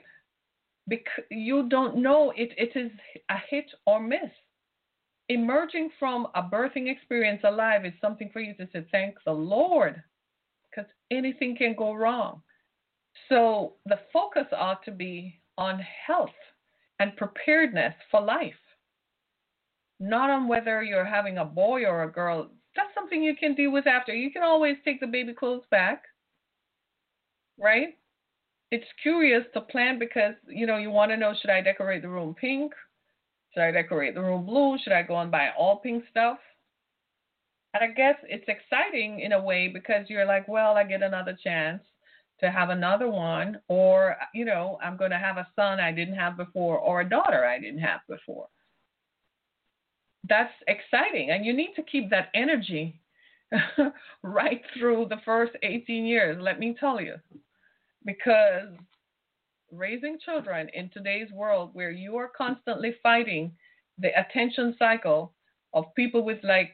Because 0.87 1.23
you 1.29 1.69
don't 1.69 1.97
know 1.97 2.33
it. 2.35 2.49
It 2.57 2.77
is 2.77 2.91
a 3.29 3.37
hit 3.49 3.69
or 3.85 4.01
miss 4.01 4.31
emerging 5.29 5.91
from 5.99 6.27
a 6.35 6.41
birthing 6.41 6.91
experience 6.91 7.41
alive 7.43 7.85
is 7.85 7.93
something 8.01 8.29
for 8.33 8.41
you 8.41 8.55
to 8.55 8.67
say, 8.73 8.85
thank 8.91 9.15
the 9.25 9.31
Lord, 9.31 10.01
because 10.69 10.89
anything 11.11 11.55
can 11.55 11.75
go 11.77 11.93
wrong. 11.93 12.41
So 13.29 13.75
the 13.85 13.99
focus 14.11 14.47
ought 14.51 14.83
to 14.85 14.91
be 14.91 15.39
on 15.57 15.79
health 16.07 16.29
and 16.99 17.15
preparedness 17.15 17.93
for 18.09 18.21
life, 18.21 18.53
not 19.99 20.29
on 20.29 20.47
whether 20.47 20.81
you're 20.83 21.05
having 21.05 21.37
a 21.37 21.45
boy 21.45 21.85
or 21.85 22.03
a 22.03 22.11
girl. 22.11 22.49
That's 22.75 22.93
something 22.95 23.21
you 23.21 23.35
can 23.35 23.55
deal 23.55 23.71
with 23.71 23.87
after. 23.87 24.13
You 24.13 24.31
can 24.31 24.43
always 24.43 24.77
take 24.83 24.99
the 24.99 25.07
baby 25.07 25.33
clothes 25.33 25.63
back, 25.69 26.03
right? 27.59 27.97
It's 28.71 28.85
curious 29.01 29.43
to 29.53 29.61
plan 29.61 29.99
because 29.99 30.35
you 30.47 30.67
know 30.67 30.77
you 30.77 30.91
want 30.91 31.11
to 31.11 31.17
know 31.17 31.33
should 31.39 31.49
I 31.49 31.61
decorate 31.61 32.03
the 32.03 32.09
room 32.09 32.35
pink 32.39 32.71
should 33.53 33.63
I 33.63 33.71
decorate 33.71 34.15
the 34.15 34.21
room 34.21 34.45
blue? 34.45 34.77
Should 34.83 34.93
I 34.93 35.03
go 35.03 35.19
and 35.19 35.31
buy 35.31 35.49
all 35.57 35.77
pink 35.77 36.03
stuff? 36.09 36.37
And 37.73 37.83
I 37.83 37.93
guess 37.93 38.15
it's 38.23 38.47
exciting 38.47 39.19
in 39.19 39.33
a 39.33 39.41
way 39.41 39.67
because 39.67 40.05
you're 40.09 40.25
like, 40.25 40.47
well, 40.47 40.73
I 40.73 40.83
get 40.83 41.03
another 41.03 41.37
chance 41.43 41.81
to 42.39 42.49
have 42.49 42.69
another 42.69 43.09
one, 43.09 43.59
or, 43.67 44.15
you 44.33 44.45
know, 44.45 44.79
I'm 44.81 44.95
going 44.95 45.11
to 45.11 45.17
have 45.17 45.37
a 45.37 45.47
son 45.55 45.79
I 45.79 45.91
didn't 45.91 46.15
have 46.15 46.37
before, 46.37 46.77
or 46.77 47.01
a 47.01 47.09
daughter 47.09 47.45
I 47.45 47.59
didn't 47.59 47.81
have 47.81 47.99
before. 48.07 48.47
That's 50.27 50.53
exciting. 50.67 51.31
And 51.31 51.45
you 51.45 51.53
need 51.53 51.73
to 51.75 51.83
keep 51.83 52.09
that 52.09 52.29
energy 52.33 52.99
right 54.23 54.61
through 54.77 55.07
the 55.09 55.19
first 55.25 55.51
18 55.63 56.05
years, 56.05 56.37
let 56.41 56.59
me 56.59 56.75
tell 56.79 57.01
you. 57.01 57.15
Because 58.05 58.69
raising 59.71 60.17
children 60.19 60.69
in 60.73 60.89
today's 60.89 61.31
world 61.31 61.71
where 61.73 61.91
you 61.91 62.17
are 62.17 62.31
constantly 62.35 62.95
fighting 63.01 63.51
the 63.97 64.09
attention 64.19 64.75
cycle 64.79 65.33
of 65.73 65.85
people 65.95 66.23
with 66.23 66.39
like 66.43 66.73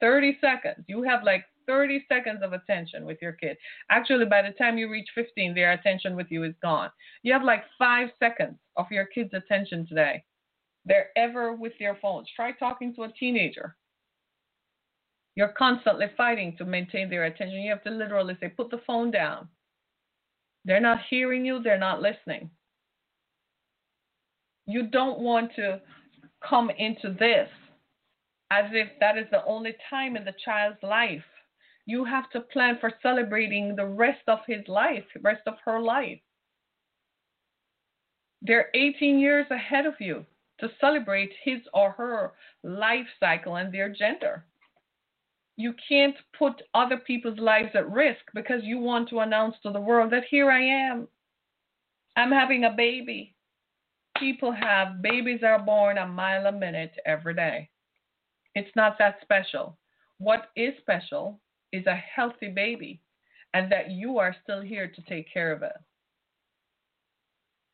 30 0.00 0.38
seconds. 0.40 0.84
You 0.86 1.02
have 1.02 1.24
like 1.24 1.44
30 1.66 2.04
seconds 2.08 2.40
of 2.42 2.52
attention 2.52 3.04
with 3.04 3.18
your 3.22 3.32
kid. 3.32 3.56
Actually, 3.90 4.26
by 4.26 4.42
the 4.42 4.50
time 4.50 4.78
you 4.78 4.90
reach 4.90 5.08
15, 5.14 5.54
their 5.54 5.72
attention 5.72 6.14
with 6.14 6.26
you 6.30 6.44
is 6.44 6.54
gone. 6.62 6.90
You 7.22 7.32
have 7.32 7.42
like 7.42 7.64
five 7.78 8.08
seconds 8.18 8.56
of 8.76 8.86
your 8.90 9.06
kid's 9.06 9.32
attention 9.32 9.86
today. 9.86 10.22
They're 10.84 11.08
ever 11.16 11.54
with 11.54 11.72
their 11.78 11.96
phones. 12.00 12.28
Try 12.36 12.52
talking 12.52 12.94
to 12.94 13.04
a 13.04 13.12
teenager. 13.18 13.76
You're 15.34 15.54
constantly 15.56 16.06
fighting 16.16 16.54
to 16.58 16.64
maintain 16.64 17.08
their 17.08 17.24
attention. 17.24 17.60
You 17.60 17.70
have 17.70 17.82
to 17.84 17.90
literally 17.90 18.36
say, 18.40 18.48
put 18.48 18.70
the 18.70 18.82
phone 18.86 19.10
down. 19.10 19.48
They're 20.64 20.80
not 20.80 21.00
hearing 21.10 21.44
you, 21.44 21.60
they're 21.62 21.78
not 21.78 22.00
listening. 22.00 22.50
You 24.66 24.86
don't 24.86 25.20
want 25.20 25.54
to 25.56 25.80
come 26.48 26.70
into 26.70 27.12
this 27.12 27.48
as 28.50 28.66
if 28.72 28.88
that 29.00 29.18
is 29.18 29.26
the 29.30 29.44
only 29.44 29.74
time 29.90 30.16
in 30.16 30.24
the 30.24 30.34
child's 30.44 30.82
life. 30.82 31.24
You 31.86 32.04
have 32.04 32.30
to 32.30 32.40
plan 32.40 32.78
for 32.80 32.92
celebrating 33.02 33.76
the 33.76 33.86
rest 33.86 34.22
of 34.26 34.38
his 34.46 34.66
life, 34.68 35.04
rest 35.20 35.42
of 35.46 35.54
her 35.64 35.80
life. 35.80 36.20
They're 38.40 38.70
18 38.74 39.18
years 39.18 39.46
ahead 39.50 39.86
of 39.86 39.94
you 40.00 40.24
to 40.60 40.68
celebrate 40.80 41.32
his 41.42 41.60
or 41.72 41.90
her 41.92 42.32
life 42.62 43.06
cycle 43.20 43.56
and 43.56 43.72
their 43.72 43.88
gender 43.88 44.44
you 45.56 45.74
can't 45.88 46.16
put 46.36 46.62
other 46.74 46.96
people's 46.96 47.38
lives 47.38 47.70
at 47.74 47.90
risk 47.90 48.20
because 48.34 48.60
you 48.62 48.78
want 48.78 49.08
to 49.08 49.20
announce 49.20 49.54
to 49.62 49.70
the 49.70 49.80
world 49.80 50.12
that 50.12 50.24
here 50.30 50.50
I 50.50 50.62
am. 50.62 51.06
I'm 52.16 52.32
having 52.32 52.64
a 52.64 52.70
baby. 52.70 53.34
People 54.18 54.52
have 54.52 55.02
babies 55.02 55.40
are 55.44 55.58
born 55.58 55.98
a 55.98 56.06
mile 56.06 56.46
a 56.46 56.52
minute 56.52 56.92
every 57.06 57.34
day. 57.34 57.68
It's 58.54 58.74
not 58.76 58.96
that 58.98 59.16
special. 59.22 59.76
What 60.18 60.50
is 60.56 60.74
special 60.80 61.40
is 61.72 61.86
a 61.86 61.94
healthy 61.94 62.48
baby 62.48 63.00
and 63.52 63.70
that 63.70 63.90
you 63.90 64.18
are 64.18 64.34
still 64.42 64.60
here 64.60 64.88
to 64.88 65.02
take 65.02 65.32
care 65.32 65.52
of 65.52 65.62
it. 65.62 65.76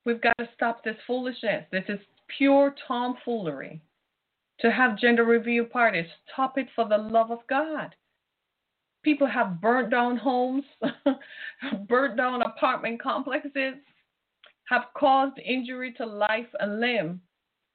We've 0.04 0.20
got 0.20 0.36
to 0.38 0.48
stop 0.54 0.82
this 0.82 0.96
foolishness. 1.06 1.64
This 1.70 1.84
is 1.88 1.98
pure 2.38 2.74
tomfoolery 2.86 3.82
to 4.60 4.70
have 4.70 4.98
gender 4.98 5.24
reveal 5.24 5.64
parties. 5.64 6.06
Stop 6.32 6.58
it 6.58 6.68
for 6.74 6.88
the 6.88 6.98
love 6.98 7.30
of 7.30 7.40
God. 7.48 7.94
People 9.02 9.26
have 9.26 9.60
burnt 9.60 9.90
down 9.90 10.16
homes, 10.16 10.64
burnt 11.88 12.16
down 12.16 12.42
apartment 12.42 13.00
complexes, 13.02 13.74
have 14.68 14.82
caused 14.96 15.38
injury 15.38 15.92
to 15.94 16.04
life 16.04 16.46
and 16.60 16.80
limb 16.80 17.20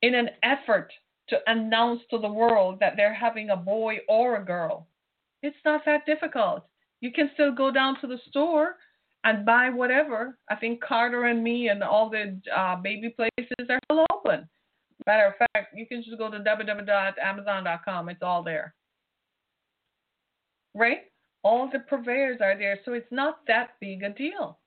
in 0.02 0.14
an 0.14 0.30
effort 0.44 0.92
to 1.30 1.38
announce 1.48 2.02
to 2.12 2.20
the 2.20 2.32
world 2.32 2.80
that 2.80 2.94
they're 2.96 3.14
having 3.14 3.50
a 3.50 3.58
boy 3.58 3.98
or 4.08 4.36
a 4.36 4.46
girl. 4.46 4.88
It's 5.42 5.58
not 5.66 5.82
that 5.86 6.06
difficult. 6.06 6.64
You 7.02 7.12
can 7.12 7.32
still 7.34 7.54
go 7.54 7.72
down 7.72 8.00
to 8.02 8.08
the 8.08 8.20
store 8.30 8.78
and 9.24 9.46
buy 9.46 9.70
whatever. 9.70 10.38
I 10.50 10.56
think 10.56 10.82
Carter 10.82 11.26
and 11.26 11.44
me 11.44 11.70
and 11.70 11.84
all 11.84 12.10
the 12.10 12.40
uh, 12.56 12.76
baby 12.78 13.10
places 13.10 13.68
are 13.70 13.80
still 13.86 14.06
open. 14.14 14.48
Matter 15.06 15.28
of 15.28 15.48
fact, 15.54 15.76
you 15.76 15.86
can 15.86 16.04
just 16.04 16.18
go 16.18 16.30
to 16.30 16.40
www.amazon.com. 16.40 18.10
It's 18.10 18.24
all 18.24 18.44
there. 18.44 18.74
Right? 20.74 21.02
All 21.44 21.70
the 21.72 21.80
purveyors 21.80 22.42
are 22.42 22.58
there, 22.58 22.80
so 22.84 22.94
it's 22.94 23.12
not 23.12 23.40
that 23.48 23.72
big 23.80 24.04
a 24.04 24.10
deal. 24.10 24.58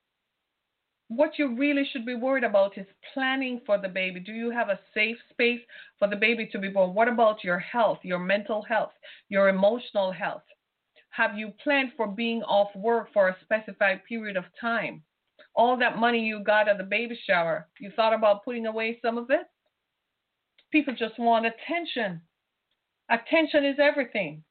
What 1.08 1.38
you 1.38 1.56
really 1.56 1.88
should 1.90 2.06
be 2.06 2.14
worried 2.14 2.44
about 2.44 2.78
is 2.78 2.86
planning 3.12 3.62
for 3.66 3.78
the 3.78 3.88
baby. 3.88 4.20
Do 4.20 4.32
you 4.32 4.50
have 4.50 4.68
a 4.68 4.78
safe 4.94 5.16
space 5.30 5.60
for 5.98 6.06
the 6.06 6.16
baby 6.16 6.48
to 6.52 6.58
be 6.58 6.68
born? 6.68 6.94
What 6.94 7.08
about 7.08 7.42
your 7.42 7.58
health, 7.58 7.98
your 8.02 8.18
mental 8.18 8.62
health, 8.62 8.92
your 9.28 9.48
emotional 9.48 10.12
health? 10.12 10.42
Have 11.10 11.36
you 11.36 11.52
planned 11.64 11.92
for 11.96 12.06
being 12.06 12.42
off 12.42 12.68
work 12.76 13.08
for 13.12 13.28
a 13.28 13.36
specified 13.42 14.04
period 14.04 14.36
of 14.36 14.44
time? 14.60 15.02
all 15.58 15.76
that 15.76 15.98
money 15.98 16.20
you 16.20 16.40
got 16.40 16.68
at 16.68 16.78
the 16.78 16.84
baby 16.84 17.18
shower, 17.26 17.66
you 17.80 17.90
thought 17.96 18.14
about 18.14 18.44
putting 18.44 18.66
away 18.66 18.98
some 19.02 19.18
of 19.18 19.28
it? 19.30 19.46
People 20.70 20.94
just 20.94 21.18
want 21.18 21.46
attention. 21.46 22.20
Attention 23.10 23.64
is 23.64 23.78
everything. 23.78 24.44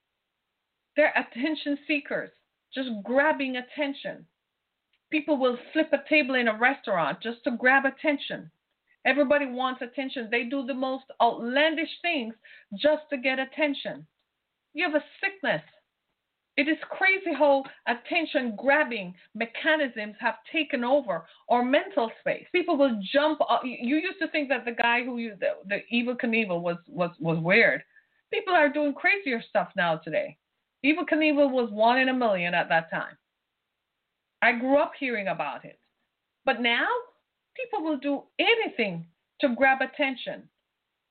They're 0.95 1.13
attention 1.15 1.77
seekers, 1.87 2.31
just 2.73 2.89
grabbing 3.03 3.55
attention. 3.55 4.25
People 5.11 5.37
will 5.37 5.57
flip 5.71 5.93
a 5.93 6.09
table 6.09 6.35
in 6.35 6.47
a 6.47 6.57
restaurant 6.57 7.21
just 7.21 7.43
to 7.43 7.51
grab 7.51 7.85
attention. 7.85 8.51
Everybody 9.05 9.45
wants 9.45 9.81
attention. 9.81 10.27
They 10.29 10.43
do 10.45 10.65
the 10.65 10.73
most 10.73 11.05
outlandish 11.21 12.01
things 12.01 12.33
just 12.75 13.03
to 13.11 13.17
get 13.17 13.39
attention. 13.39 14.05
You 14.73 14.85
have 14.85 14.95
a 14.95 15.05
sickness. 15.21 15.61
It 16.57 16.67
is 16.67 16.77
crazy 16.89 17.33
how 17.37 17.63
attention 17.85 18.55
grabbing 18.57 19.13
mechanisms 19.35 20.15
have 20.19 20.35
taken 20.51 20.83
over 20.83 21.25
our 21.49 21.63
mental 21.63 22.11
space. 22.19 22.47
People 22.51 22.77
will 22.77 22.99
jump. 23.13 23.39
Up. 23.47 23.61
You 23.63 23.97
used 23.97 24.17
to 24.19 24.27
think 24.29 24.49
that 24.49 24.65
the 24.65 24.71
guy 24.71 25.03
who 25.03 25.19
used 25.19 25.39
the, 25.39 25.51
the 25.67 25.81
Evel 25.93 26.19
Knievel 26.19 26.59
was, 26.59 26.77
was, 26.87 27.11
was 27.19 27.37
weird. 27.37 27.83
People 28.33 28.55
are 28.55 28.73
doing 28.73 28.93
crazier 28.93 29.41
stuff 29.47 29.69
now 29.77 29.97
today. 29.97 30.35
Evel 30.83 31.07
Knievel 31.07 31.51
was 31.51 31.69
one 31.71 31.99
in 31.99 32.09
a 32.09 32.13
million 32.13 32.55
at 32.55 32.69
that 32.69 32.89
time. 32.89 33.15
I 34.41 34.53
grew 34.53 34.77
up 34.77 34.93
hearing 34.99 35.27
about 35.27 35.63
it. 35.63 35.79
But 36.43 36.61
now, 36.61 36.87
people 37.55 37.83
will 37.83 37.97
do 37.97 38.23
anything 38.39 39.05
to 39.41 39.55
grab 39.55 39.81
attention. 39.81 40.49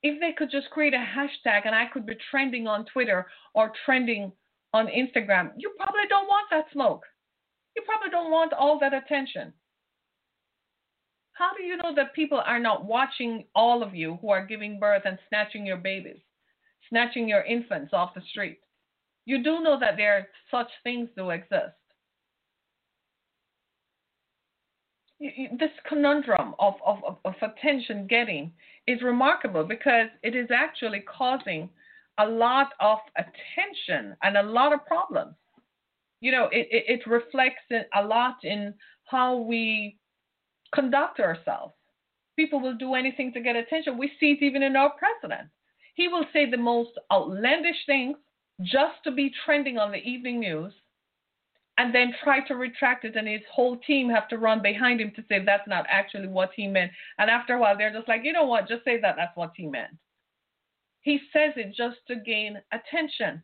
If 0.03 0.21
they 0.21 0.33
could 0.33 0.51
just 0.51 0.71
create 0.71 0.95
a 0.95 0.97
hashtag 0.97 1.63
and 1.67 1.75
I 1.75 1.87
could 1.93 2.05
be 2.05 2.17
trending 2.31 2.67
on 2.67 2.85
Twitter 2.87 3.27
or 3.55 3.73
trending 3.85 4.33
on 4.73 4.87
Instagram, 4.87 5.53
you 5.57 5.73
probably 5.77 6.07
don't 6.09 6.27
want 6.27 6.47
that 6.51 6.67
smoke. 6.73 7.03
You 7.77 7.83
probably 7.83 8.11
don't 8.11 8.31
want 8.31 8.53
all 8.53 8.79
that 8.81 8.95
attention. 8.95 9.53
How 11.33 11.51
do 11.57 11.63
you 11.63 11.77
know 11.77 11.95
that 11.95 12.15
people 12.15 12.41
are 12.45 12.59
not 12.59 12.87
watching 12.87 13.45
all 13.55 13.83
of 13.83 13.95
you 13.95 14.19
who 14.21 14.31
are 14.31 14.47
giving 14.47 14.81
birth 14.81 15.03
and 15.05 15.19
snatching 15.29 15.67
your 15.67 15.77
babies, 15.77 16.21
snatching 16.89 17.29
your 17.29 17.43
infants 17.43 17.93
off 17.93 18.15
the 18.15 18.23
street? 18.31 18.59
You 19.27 19.43
do 19.43 19.61
know 19.61 19.79
that 19.79 19.97
there 19.97 20.17
are 20.17 20.29
such 20.51 20.71
things 20.83 21.11
do 21.17 21.31
exist. 21.31 21.75
this 25.19 25.71
conundrum 25.89 26.55
of, 26.59 26.75
of, 26.85 26.99
of, 27.25 27.35
attention 27.41 28.07
getting 28.07 28.53
is 28.87 29.01
remarkable 29.03 29.65
because 29.65 30.09
it 30.23 30.37
is 30.37 30.49
actually 30.51 31.01
causing 31.01 31.71
a 32.19 32.27
lot 32.27 32.69
of 32.81 32.99
attention 33.17 34.17
and 34.23 34.37
a 34.37 34.43
lot 34.43 34.73
of 34.73 34.85
problems. 34.87 35.35
You 36.21 36.33
know, 36.33 36.45
it, 36.51 36.69
it, 36.71 37.01
it 37.01 37.07
reflects 37.07 37.63
a 37.95 38.03
lot 38.03 38.37
in 38.43 38.75
how 39.05 39.37
we 39.37 39.99
conduct 40.75 41.21
ourselves. 41.21 41.75
People 42.37 42.61
will 42.61 42.77
do 42.77 42.95
anything 42.95 43.33
to 43.33 43.41
get 43.41 43.57
attention. 43.57 43.99
We 43.99 44.13
see 44.19 44.33
it 44.33 44.43
even 44.43 44.63
in 44.63 44.77
our 44.77 44.93
president. 44.99 45.49
He 45.95 46.09
will 46.09 46.25
say 46.33 46.51
the 46.51 46.57
most 46.57 46.91
outlandish 47.13 47.87
things 47.87 48.17
just 48.63 49.03
to 49.05 49.11
be 49.11 49.33
trending 49.45 49.79
on 49.79 49.93
the 49.93 49.99
evening 49.99 50.41
news 50.41 50.73
and 51.79 51.95
then 51.95 52.15
try 52.25 52.41
to 52.47 52.55
retract 52.55 53.05
it 53.05 53.17
and 53.17 53.29
his 53.29 53.43
whole 53.53 53.77
team 53.77 54.09
have 54.09 54.29
to 54.29 54.39
run 54.39 54.63
behind 54.63 55.01
him 55.01 55.13
to 55.15 55.23
say 55.29 55.45
that's 55.45 55.69
not 55.69 55.85
actually 55.91 56.29
what 56.29 56.51
he 56.57 56.67
meant 56.67 56.91
and 57.19 57.31
after 57.31 57.55
a 57.55 57.59
while 57.59 57.77
they're 57.77 57.93
just 57.93 58.09
like 58.09 58.23
you 58.25 58.33
know 58.33 58.45
what 58.45 58.69
just 58.69 58.85
say 58.85 58.99
that 58.99 59.15
that's 59.17 59.37
what 59.37 59.53
he 59.55 59.67
meant 59.67 59.93
he 61.07 61.21
says 61.33 61.53
it 61.55 61.73
just 61.73 61.99
to 62.09 62.17
gain 62.17 62.61
attention. 62.73 63.41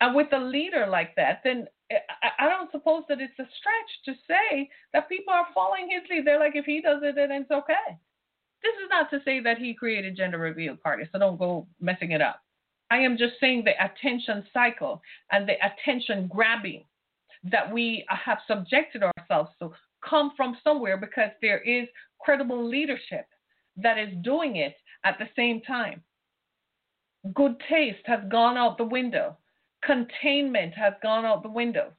And 0.00 0.16
with 0.16 0.28
a 0.32 0.38
leader 0.38 0.86
like 0.86 1.14
that 1.16 1.42
then 1.44 1.66
eh, 1.90 1.98
i 2.38 2.48
don't 2.48 2.70
suppose 2.72 3.02
that 3.08 3.20
it's 3.20 3.38
a 3.38 3.48
stretch 3.58 3.92
to 4.06 4.12
say 4.26 4.70
that 4.94 5.10
people 5.10 5.34
are 5.34 5.46
following 5.54 5.90
his 5.90 6.08
lead 6.08 6.26
they're 6.26 6.40
like 6.40 6.56
if 6.56 6.64
he 6.64 6.80
does 6.80 7.02
it 7.02 7.16
then 7.16 7.30
it's 7.30 7.50
okay. 7.50 7.88
This 8.62 8.72
is 8.82 8.88
not 8.90 9.10
to 9.10 9.20
say 9.24 9.40
that 9.40 9.58
he 9.58 9.74
created 9.74 10.16
gender 10.16 10.38
reveal 10.38 10.76
parties, 10.76 11.08
so 11.12 11.18
don't 11.18 11.38
go 11.38 11.66
messing 11.80 12.12
it 12.12 12.22
up. 12.22 12.40
I 12.90 12.98
am 12.98 13.16
just 13.16 13.34
saying 13.40 13.64
the 13.64 13.76
attention 13.82 14.44
cycle 14.52 15.02
and 15.32 15.48
the 15.48 15.56
attention 15.64 16.28
grabbing 16.28 16.84
that 17.44 17.70
we 17.72 18.06
have 18.08 18.38
subjected 18.46 19.02
ourselves 19.02 19.50
to 19.60 19.70
come 20.08 20.32
from 20.36 20.58
somewhere 20.64 20.96
because 20.96 21.30
there 21.42 21.60
is 21.60 21.86
credible 22.20 22.62
leadership 22.66 23.26
that 23.76 23.98
is 23.98 24.12
doing 24.22 24.56
it 24.56 24.76
at 25.04 25.18
the 25.18 25.28
same 25.36 25.60
time. 25.62 26.02
Good 27.34 27.56
taste 27.68 28.06
has 28.06 28.20
gone 28.30 28.56
out 28.56 28.78
the 28.78 28.84
window. 28.84 29.36
Containment 29.84 30.74
has 30.74 30.94
gone 31.02 31.24
out 31.24 31.42
the 31.42 31.50
window. 31.50 31.92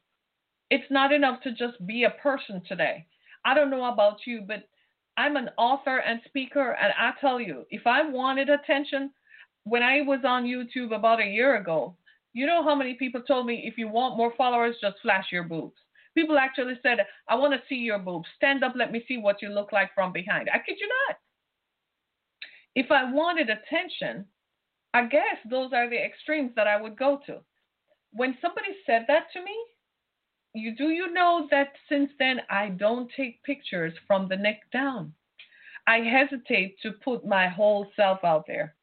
It's 0.70 0.90
not 0.90 1.12
enough 1.12 1.42
to 1.44 1.52
just 1.52 1.86
be 1.86 2.06
a 2.06 2.22
person 2.22 2.62
today. 2.68 3.06
I 3.46 3.54
don't 3.54 3.70
know 3.70 3.86
about 3.86 4.20
you, 4.26 4.44
but 4.48 4.68
I'm 5.18 5.36
an 5.36 5.50
author 5.58 5.98
and 5.98 6.22
speaker, 6.26 6.72
and 6.82 6.94
I 6.98 7.12
tell 7.20 7.40
you, 7.40 7.66
if 7.70 7.86
I 7.86 8.08
wanted 8.08 8.50
attention, 8.50 9.12
when 9.64 9.84
I 9.84 10.02
was 10.02 10.22
on 10.26 10.46
YouTube 10.46 10.96
about 10.96 11.22
a 11.22 11.26
year 11.26 11.58
ago, 11.58 11.96
you 12.34 12.46
know 12.46 12.64
how 12.64 12.74
many 12.74 12.94
people 12.94 13.22
told 13.22 13.46
me 13.46 13.64
if 13.66 13.78
you 13.78 13.88
want 13.88 14.18
more 14.18 14.34
followers, 14.38 14.78
just 14.82 14.98
flash 15.02 15.26
your 15.32 15.44
boobs. 15.44 15.76
People 16.16 16.38
actually 16.38 16.80
said, 16.82 17.00
I 17.28 17.36
want 17.36 17.54
to 17.54 17.62
see 17.70 17.76
your 17.76 18.00
boobs. 18.00 18.28
Stand 18.38 18.64
up, 18.64 18.74
let 18.76 18.92
me 18.92 19.04
see 19.08 19.18
what 19.18 19.42
you 19.42 19.50
look 19.50 19.72
like 19.72 19.94
from 19.94 20.12
behind. 20.12 20.50
I 20.54 20.58
kid 20.60 20.78
you 20.80 20.90
not. 21.08 21.18
If 22.76 22.92
I 22.92 23.12
wanted 23.12 23.50
attention, 23.50 24.26
I 24.94 25.06
guess 25.06 25.38
those 25.50 25.72
are 25.74 25.90
the 25.90 26.04
extremes 26.04 26.52
that 26.56 26.68
I 26.68 26.82
would 26.82 26.98
go 26.98 27.20
to. 27.26 27.40
When 28.14 28.38
somebody 28.42 28.76
said 28.86 29.06
that 29.08 29.32
to 29.34 29.42
me, 29.42 29.56
you 30.54 30.76
do 30.76 30.90
you 30.90 31.14
know 31.14 31.48
that 31.50 31.74
since 31.88 32.12
then 32.20 32.42
I 32.50 32.70
don't 32.70 33.10
take 33.16 33.44
pictures 33.44 33.94
from 34.06 34.28
the 34.28 34.36
neck 34.36 34.60
down. 34.74 35.14
I 35.88 36.00
hesitate 36.00 36.78
to 36.82 36.92
put 36.92 37.26
my 37.26 37.48
whole 37.48 37.88
self 37.96 38.24
out 38.24 38.46
there. 38.48 38.76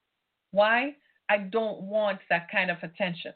Why? 0.50 0.96
I 1.28 1.38
don't 1.38 1.82
want 1.82 2.20
that 2.30 2.50
kind 2.50 2.70
of 2.70 2.78
attention. 2.82 3.34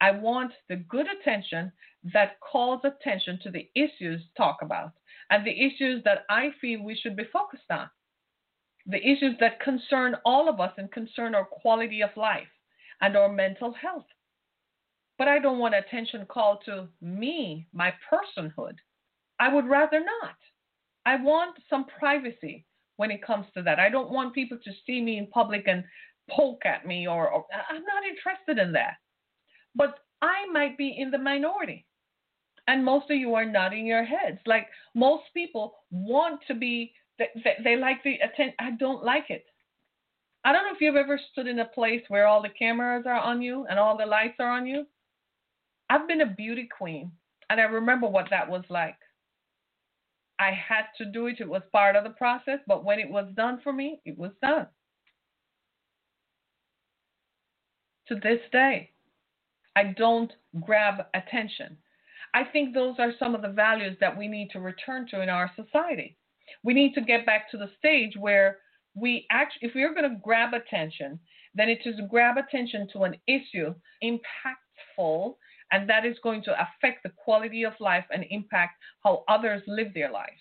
I 0.00 0.10
want 0.10 0.52
the 0.68 0.76
good 0.76 1.06
attention 1.08 1.72
that 2.12 2.40
calls 2.40 2.82
attention 2.84 3.38
to 3.42 3.50
the 3.50 3.70
issues 3.74 4.20
talk 4.36 4.58
about 4.60 4.92
and 5.30 5.46
the 5.46 5.64
issues 5.64 6.04
that 6.04 6.24
I 6.28 6.50
feel 6.60 6.82
we 6.82 6.94
should 6.94 7.16
be 7.16 7.24
focused 7.32 7.70
on. 7.70 7.88
The 8.86 8.98
issues 8.98 9.36
that 9.40 9.60
concern 9.60 10.16
all 10.24 10.48
of 10.48 10.60
us 10.60 10.72
and 10.76 10.90
concern 10.90 11.34
our 11.34 11.44
quality 11.44 12.02
of 12.02 12.10
life 12.16 12.48
and 13.00 13.16
our 13.16 13.28
mental 13.28 13.72
health. 13.72 14.06
But 15.18 15.28
I 15.28 15.38
don't 15.38 15.58
want 15.58 15.74
attention 15.74 16.26
called 16.26 16.62
to 16.66 16.88
me, 17.00 17.66
my 17.72 17.92
personhood. 18.12 18.76
I 19.38 19.52
would 19.52 19.66
rather 19.66 20.00
not. 20.00 20.36
I 21.06 21.16
want 21.16 21.56
some 21.68 21.86
privacy 21.98 22.64
when 22.96 23.10
it 23.10 23.24
comes 23.24 23.46
to 23.54 23.62
that. 23.62 23.78
I 23.78 23.88
don't 23.88 24.10
want 24.10 24.34
people 24.34 24.58
to 24.62 24.72
see 24.86 25.00
me 25.00 25.18
in 25.18 25.26
public 25.28 25.66
and 25.66 25.84
poke 26.30 26.64
at 26.64 26.86
me 26.86 27.06
or, 27.06 27.28
or 27.28 27.44
I'm 27.70 27.82
not 27.84 28.04
interested 28.08 28.58
in 28.58 28.72
that. 28.72 28.94
But 29.74 29.98
I 30.20 30.46
might 30.52 30.78
be 30.78 30.96
in 30.98 31.10
the 31.10 31.18
minority. 31.18 31.86
And 32.68 32.84
most 32.84 33.10
of 33.10 33.16
you 33.16 33.34
are 33.34 33.44
nodding 33.44 33.86
your 33.86 34.04
heads. 34.04 34.38
Like 34.46 34.68
most 34.94 35.24
people 35.34 35.74
want 35.90 36.40
to 36.46 36.54
be, 36.54 36.92
they, 37.34 37.42
they, 37.42 37.56
they 37.64 37.76
like 37.76 38.02
the 38.02 38.16
attention. 38.16 38.54
I 38.58 38.72
don't 38.72 39.04
like 39.04 39.30
it. 39.30 39.44
I 40.44 40.52
don't 40.52 40.64
know 40.64 40.74
if 40.74 40.80
you've 40.80 40.96
ever 40.96 41.20
stood 41.32 41.46
in 41.46 41.60
a 41.60 41.64
place 41.64 42.02
where 42.08 42.26
all 42.26 42.42
the 42.42 42.48
cameras 42.48 43.04
are 43.06 43.20
on 43.20 43.42
you 43.42 43.66
and 43.70 43.78
all 43.78 43.96
the 43.96 44.06
lights 44.06 44.36
are 44.40 44.50
on 44.50 44.66
you. 44.66 44.86
I've 45.88 46.08
been 46.08 46.22
a 46.22 46.34
beauty 46.34 46.68
queen, 46.76 47.12
and 47.50 47.60
I 47.60 47.64
remember 47.64 48.08
what 48.08 48.28
that 48.30 48.48
was 48.48 48.64
like. 48.68 48.96
I 50.38 50.50
had 50.50 50.86
to 50.98 51.04
do 51.04 51.26
it, 51.26 51.36
it 51.40 51.48
was 51.48 51.62
part 51.70 51.94
of 51.94 52.04
the 52.04 52.10
process, 52.10 52.58
but 52.66 52.84
when 52.84 52.98
it 52.98 53.08
was 53.08 53.26
done 53.36 53.60
for 53.62 53.72
me, 53.72 54.00
it 54.04 54.18
was 54.18 54.32
done. 54.42 54.66
to 58.08 58.14
this 58.16 58.40
day. 58.50 58.90
I 59.74 59.94
don't 59.96 60.32
grab 60.60 61.06
attention. 61.14 61.78
I 62.34 62.44
think 62.44 62.74
those 62.74 62.96
are 62.98 63.12
some 63.18 63.34
of 63.34 63.42
the 63.42 63.48
values 63.48 63.96
that 64.00 64.16
we 64.16 64.28
need 64.28 64.50
to 64.52 64.60
return 64.60 65.06
to 65.10 65.22
in 65.22 65.28
our 65.28 65.50
society. 65.56 66.16
We 66.62 66.74
need 66.74 66.94
to 66.94 67.00
get 67.00 67.26
back 67.26 67.50
to 67.50 67.56
the 67.56 67.70
stage 67.78 68.14
where 68.18 68.58
we 68.94 69.26
actually, 69.30 69.68
if 69.68 69.74
we're 69.74 69.94
going 69.94 70.10
to 70.10 70.20
grab 70.22 70.54
attention, 70.54 71.18
then 71.54 71.68
it 71.68 71.80
is 71.84 71.94
grab 72.10 72.36
attention 72.36 72.88
to 72.92 73.02
an 73.02 73.16
issue 73.26 73.74
impactful, 74.02 75.34
and 75.70 75.88
that 75.88 76.04
is 76.04 76.16
going 76.22 76.42
to 76.44 76.52
affect 76.52 77.02
the 77.02 77.12
quality 77.16 77.64
of 77.64 77.72
life 77.80 78.04
and 78.10 78.24
impact 78.30 78.74
how 79.02 79.24
others 79.28 79.62
live 79.66 79.94
their 79.94 80.10
lives. 80.10 80.40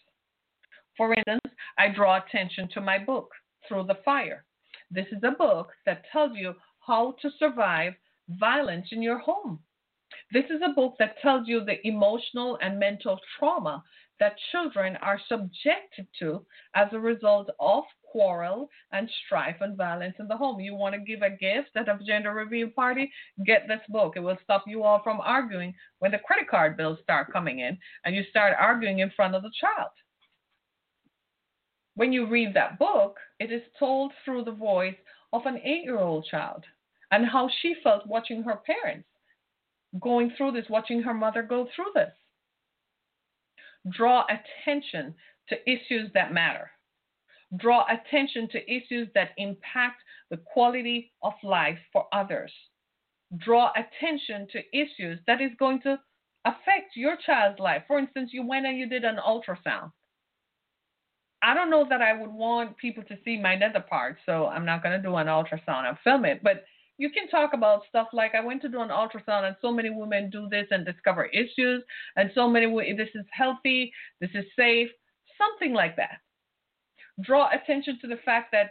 For 0.98 1.14
instance, 1.14 1.56
I 1.78 1.90
draw 1.90 2.18
attention 2.18 2.68
to 2.74 2.82
my 2.82 2.98
book, 3.00 3.30
Through 3.68 3.86
the 3.88 4.00
Fire. 4.04 4.46
This 4.90 5.08
is 5.12 5.24
a 5.24 5.32
book 5.32 5.70
that 5.86 6.04
tells 6.12 6.32
you 6.36 6.54
how 6.86 7.16
to 7.22 7.30
Survive 7.40 7.94
Violence 8.28 8.88
in 8.92 9.02
Your 9.02 9.20
Home. 9.20 9.60
This 10.34 10.46
is 10.50 10.62
a 10.64 10.74
book 10.74 10.96
that 11.00 11.20
tells 11.22 11.48
you 11.48 11.64
the 11.64 11.86
emotional 11.88 12.58
and 12.62 12.78
mental 12.78 13.18
trauma 13.38 13.84
that 14.22 14.36
children 14.52 14.96
are 15.02 15.20
subjected 15.28 16.06
to 16.20 16.46
as 16.76 16.88
a 16.92 17.00
result 17.00 17.50
of 17.60 17.84
quarrel 18.04 18.70
and 18.92 19.10
strife 19.26 19.56
and 19.62 19.76
violence 19.76 20.14
in 20.20 20.28
the 20.28 20.38
home. 20.38 20.60
You 20.60 20.76
want 20.76 20.94
to 20.94 21.02
give 21.02 21.24
a 21.24 21.32
gift 21.32 21.72
at 21.76 21.90
a 21.90 21.98
gender 22.06 22.32
reveal 22.32 22.70
party? 22.70 23.12
Get 23.48 23.68
this 23.68 23.82
book. 23.90 24.14
It 24.16 24.20
will 24.20 24.38
stop 24.44 24.66
you 24.68 24.84
all 24.84 25.02
from 25.04 25.20
arguing 25.22 25.74
when 26.00 26.12
the 26.12 26.20
credit 26.20 26.48
card 26.48 26.78
bills 26.78 27.00
start 27.02 27.34
coming 27.34 27.60
in 27.60 27.76
and 28.06 28.16
you 28.16 28.24
start 28.30 28.54
arguing 28.60 29.00
in 29.00 29.12
front 29.16 29.34
of 29.34 29.42
the 29.42 29.52
child. 29.60 29.90
When 31.96 32.14
you 32.14 32.28
read 32.28 32.54
that 32.54 32.78
book, 32.78 33.18
it 33.40 33.52
is 33.52 33.64
told 33.80 34.12
through 34.24 34.44
the 34.44 34.52
voice 34.52 34.96
of 35.34 35.48
an 35.48 35.60
eight 35.64 35.84
year 35.84 35.98
old 35.98 36.28
child 36.30 36.64
and 37.10 37.26
how 37.26 37.50
she 37.62 37.74
felt 37.84 38.06
watching 38.06 38.44
her 38.44 38.60
parents 38.68 39.08
going 40.00 40.32
through 40.38 40.52
this, 40.52 40.70
watching 40.70 41.02
her 41.02 41.14
mother 41.14 41.42
go 41.42 41.68
through 41.76 41.92
this. 41.96 42.14
Draw 43.90 44.26
attention 44.26 45.16
to 45.50 45.70
issues 45.70 46.12
that 46.14 46.34
matter. 46.34 46.72
Draw 47.58 47.86
attention 47.90 48.48
to 48.50 48.72
issues 48.72 49.10
that 49.14 49.32
impact 49.38 50.02
the 50.30 50.38
quality 50.38 51.12
of 51.22 51.34
life 51.44 51.80
for 51.92 52.06
others. 52.14 52.52
Draw 53.38 53.72
attention 53.76 54.48
to 54.52 54.78
issues 54.78 55.20
that 55.28 55.42
is 55.42 55.52
going 55.60 55.82
to 55.82 56.00
affect 56.46 56.96
your 56.96 57.16
child's 57.26 57.60
life. 57.60 57.84
For 57.88 58.00
instance, 58.00 58.32
you 58.34 58.46
went 58.46 58.66
and 58.66 58.78
you 58.78 58.88
did 58.88 59.04
an 59.04 59.18
ultrasound. 59.18 59.92
I 61.44 61.54
don't 61.54 61.72
know 61.72 61.86
that 61.90 62.02
I 62.02 62.14
would 62.14 62.32
want 62.32 62.78
people 62.78 63.04
to 63.04 63.18
see 63.26 63.40
my 63.40 63.56
nether 63.56 63.80
part, 63.80 64.18
so 64.26 64.46
I'm 64.48 64.66
not 64.66 64.84
going 64.84 64.96
to 64.96 65.08
do 65.08 65.16
an 65.16 65.28
ultrasound 65.28 65.88
and 65.88 65.98
film 66.04 66.24
it. 66.26 66.42
But 66.44 66.64
you 67.02 67.10
can 67.10 67.28
talk 67.28 67.54
about 67.56 67.82
stuff 67.90 68.10
like 68.14 68.36
I 68.36 68.46
went 68.46 68.62
to 68.62 68.70
do 68.70 68.80
an 68.80 68.90
ultrasound, 68.90 69.48
and 69.48 69.56
so 69.60 69.72
many 69.72 69.90
women 69.90 70.30
do 70.30 70.48
this 70.48 70.68
and 70.70 70.86
discover 70.86 71.26
issues, 71.26 71.84
and 72.16 72.30
so 72.36 72.48
many 72.48 72.68
this 72.96 73.10
is 73.16 73.26
healthy, 73.32 73.92
this 74.20 74.30
is 74.36 74.46
safe, 74.56 74.90
something 75.36 75.74
like 75.74 75.96
that. 75.96 76.20
Draw 77.22 77.50
attention 77.56 77.98
to 78.02 78.08
the 78.08 78.20
fact 78.24 78.52
that 78.52 78.70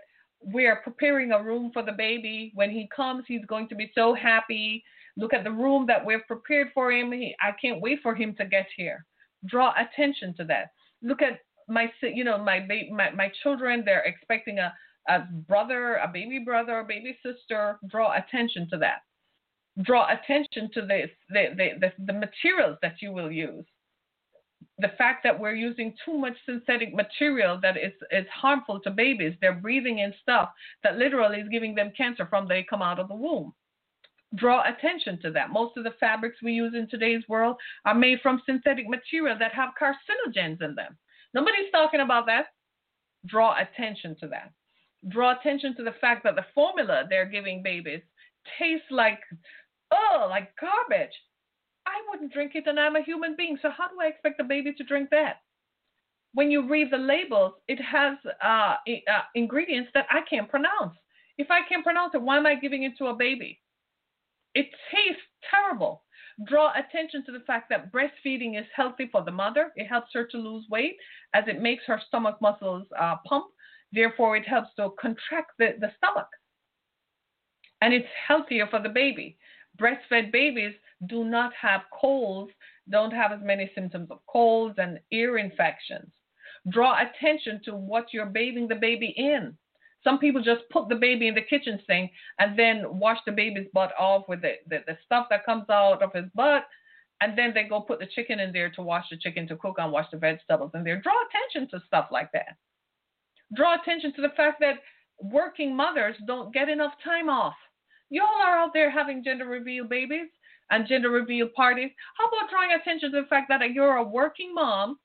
we 0.54 0.68
are 0.68 0.80
preparing 0.84 1.32
a 1.32 1.42
room 1.42 1.72
for 1.72 1.82
the 1.82 1.90
baby. 1.90 2.52
When 2.54 2.70
he 2.70 2.88
comes, 2.94 3.24
he's 3.26 3.44
going 3.46 3.68
to 3.68 3.74
be 3.74 3.90
so 3.96 4.14
happy. 4.14 4.84
Look 5.16 5.34
at 5.34 5.42
the 5.42 5.50
room 5.50 5.84
that 5.88 6.06
we've 6.06 6.26
prepared 6.28 6.68
for 6.72 6.92
him. 6.92 7.10
He, 7.10 7.34
I 7.42 7.50
can't 7.60 7.80
wait 7.80 7.98
for 8.00 8.14
him 8.14 8.36
to 8.36 8.44
get 8.44 8.68
here. 8.76 9.04
Draw 9.46 9.74
attention 9.76 10.34
to 10.36 10.44
that. 10.44 10.70
Look 11.02 11.20
at 11.20 11.40
my, 11.68 11.92
you 12.00 12.22
know, 12.22 12.38
my 12.38 12.60
my 12.92 13.10
my 13.10 13.32
children. 13.42 13.82
They're 13.84 14.04
expecting 14.04 14.60
a 14.60 14.72
a 15.10 15.28
brother, 15.48 15.96
a 15.96 16.08
baby 16.08 16.38
brother, 16.38 16.80
a 16.80 16.84
baby 16.84 17.18
sister. 17.24 17.78
Draw 17.88 18.14
attention 18.16 18.68
to 18.70 18.78
that. 18.78 19.02
Draw 19.82 20.08
attention 20.12 20.70
to 20.74 20.82
this, 20.82 21.10
the 21.28 21.48
the 21.56 21.68
the, 21.80 22.04
the 22.06 22.12
materials 22.12 22.78
that 22.82 22.96
you 23.00 23.12
will 23.12 23.30
use 23.30 23.64
the 24.78 24.92
fact 24.98 25.22
that 25.24 25.38
we're 25.38 25.54
using 25.54 25.94
too 26.04 26.16
much 26.16 26.36
synthetic 26.46 26.94
material 26.94 27.58
that 27.62 27.76
is, 27.76 27.92
is 28.10 28.26
harmful 28.32 28.80
to 28.80 28.90
babies. 28.90 29.34
They're 29.40 29.54
breathing 29.54 29.98
in 29.98 30.14
stuff 30.22 30.50
that 30.82 30.96
literally 30.96 31.38
is 31.38 31.48
giving 31.48 31.74
them 31.74 31.92
cancer 31.96 32.26
from 32.26 32.48
they 32.48 32.66
come 32.68 32.82
out 32.82 32.98
of 32.98 33.08
the 33.08 33.14
womb. 33.14 33.52
Draw 34.36 34.62
attention 34.68 35.18
to 35.22 35.30
that. 35.32 35.50
Most 35.50 35.76
of 35.76 35.84
the 35.84 35.94
fabrics 35.98 36.38
we 36.42 36.52
use 36.52 36.74
in 36.74 36.88
today's 36.88 37.24
world 37.28 37.56
are 37.84 37.94
made 37.94 38.20
from 38.22 38.42
synthetic 38.46 38.88
material 38.88 39.36
that 39.38 39.52
have 39.52 39.70
carcinogens 39.80 40.62
in 40.62 40.74
them. 40.74 40.96
Nobody's 41.34 41.70
talking 41.72 42.00
about 42.00 42.26
that. 42.26 42.46
Draw 43.26 43.56
attention 43.60 44.16
to 44.20 44.28
that. 44.28 44.52
Draw 45.08 45.38
attention 45.40 45.74
to 45.76 45.82
the 45.82 45.94
fact 46.00 46.24
that 46.24 46.36
the 46.36 46.44
formula 46.54 47.04
they're 47.08 47.26
giving 47.26 47.62
babies 47.62 48.02
tastes 48.58 48.90
like, 48.90 49.20
oh, 49.90 50.26
like 50.28 50.52
garbage. 50.60 51.14
I 51.86 52.02
wouldn't 52.08 52.32
drink 52.32 52.52
it, 52.54 52.66
and 52.66 52.78
I'm 52.78 52.96
a 52.96 53.02
human 53.02 53.34
being. 53.36 53.58
So 53.62 53.70
how 53.70 53.88
do 53.88 53.96
I 54.00 54.06
expect 54.06 54.40
a 54.40 54.44
baby 54.44 54.72
to 54.74 54.84
drink 54.84 55.08
that? 55.10 55.36
When 56.34 56.50
you 56.50 56.68
read 56.68 56.92
the 56.92 56.98
labels, 56.98 57.54
it 57.66 57.80
has 57.80 58.16
uh, 58.44 58.76
uh, 58.86 59.22
ingredients 59.34 59.90
that 59.94 60.06
I 60.10 60.20
can't 60.28 60.48
pronounce. 60.48 60.94
If 61.38 61.50
I 61.50 61.60
can't 61.68 61.82
pronounce 61.82 62.14
it, 62.14 62.22
why 62.22 62.36
am 62.36 62.46
I 62.46 62.54
giving 62.54 62.84
it 62.84 62.96
to 62.98 63.06
a 63.06 63.14
baby? 63.14 63.60
It 64.54 64.66
tastes 64.92 65.22
terrible. 65.50 66.04
Draw 66.46 66.72
attention 66.78 67.24
to 67.26 67.32
the 67.32 67.44
fact 67.46 67.68
that 67.70 67.92
breastfeeding 67.92 68.58
is 68.58 68.66
healthy 68.74 69.08
for 69.10 69.22
the 69.24 69.30
mother. 69.30 69.72
It 69.76 69.86
helps 69.86 70.10
her 70.14 70.26
to 70.26 70.36
lose 70.38 70.64
weight 70.70 70.96
as 71.34 71.44
it 71.46 71.60
makes 71.60 71.84
her 71.86 72.00
stomach 72.08 72.36
muscles 72.40 72.86
uh, 72.98 73.16
pump. 73.26 73.46
Therefore, 73.92 74.36
it 74.36 74.46
helps 74.46 74.74
to 74.76 74.90
contract 75.00 75.52
the, 75.58 75.74
the 75.80 75.92
stomach. 75.96 76.28
And 77.80 77.92
it's 77.94 78.08
healthier 78.26 78.66
for 78.66 78.80
the 78.80 78.88
baby. 78.88 79.36
Breastfed 79.78 80.32
babies 80.32 80.74
do 81.06 81.24
not 81.24 81.52
have 81.54 81.82
colds, 81.98 82.52
don't 82.90 83.12
have 83.12 83.32
as 83.32 83.40
many 83.42 83.70
symptoms 83.74 84.10
of 84.10 84.18
colds 84.26 84.76
and 84.78 85.00
ear 85.10 85.38
infections. 85.38 86.10
Draw 86.68 86.98
attention 87.00 87.60
to 87.64 87.74
what 87.74 88.12
you're 88.12 88.26
bathing 88.26 88.68
the 88.68 88.74
baby 88.74 89.14
in. 89.16 89.56
Some 90.04 90.18
people 90.18 90.42
just 90.42 90.62
put 90.70 90.88
the 90.88 90.94
baby 90.94 91.28
in 91.28 91.34
the 91.34 91.42
kitchen 91.42 91.78
sink 91.86 92.10
and 92.38 92.58
then 92.58 92.98
wash 92.98 93.18
the 93.26 93.32
baby's 93.32 93.68
butt 93.72 93.92
off 93.98 94.28
with 94.28 94.42
the, 94.42 94.54
the, 94.68 94.82
the 94.86 94.98
stuff 95.04 95.26
that 95.30 95.46
comes 95.46 95.68
out 95.70 96.02
of 96.02 96.12
his 96.12 96.26
butt. 96.34 96.64
And 97.22 97.36
then 97.36 97.52
they 97.54 97.64
go 97.64 97.82
put 97.82 97.98
the 97.98 98.06
chicken 98.06 98.40
in 98.40 98.50
there 98.52 98.70
to 98.70 98.82
wash 98.82 99.06
the 99.10 99.16
chicken, 99.16 99.46
to 99.48 99.56
cook 99.56 99.76
and 99.78 99.92
wash 99.92 100.06
the 100.10 100.16
vegetables 100.16 100.70
in 100.74 100.84
there. 100.84 101.00
Draw 101.00 101.12
attention 101.28 101.70
to 101.70 101.86
stuff 101.86 102.08
like 102.10 102.32
that. 102.32 102.56
Draw 103.54 103.80
attention 103.80 104.12
to 104.14 104.22
the 104.22 104.34
fact 104.36 104.60
that 104.60 104.76
working 105.22 105.74
mothers 105.74 106.16
don't 106.26 106.52
get 106.52 106.68
enough 106.68 106.92
time 107.04 107.28
off. 107.28 107.54
Y'all 108.10 108.42
are 108.42 108.58
out 108.58 108.72
there 108.72 108.90
having 108.90 109.22
gender 109.24 109.46
reveal 109.46 109.84
babies 109.84 110.28
and 110.70 110.86
gender 110.86 111.10
reveal 111.10 111.48
parties. 111.54 111.90
How 112.18 112.26
about 112.26 112.50
drawing 112.50 112.72
attention 112.72 113.12
to 113.12 113.22
the 113.22 113.26
fact 113.28 113.48
that 113.48 113.72
you're 113.72 113.96
a 113.96 114.04
working 114.04 114.54
mom 114.54 114.98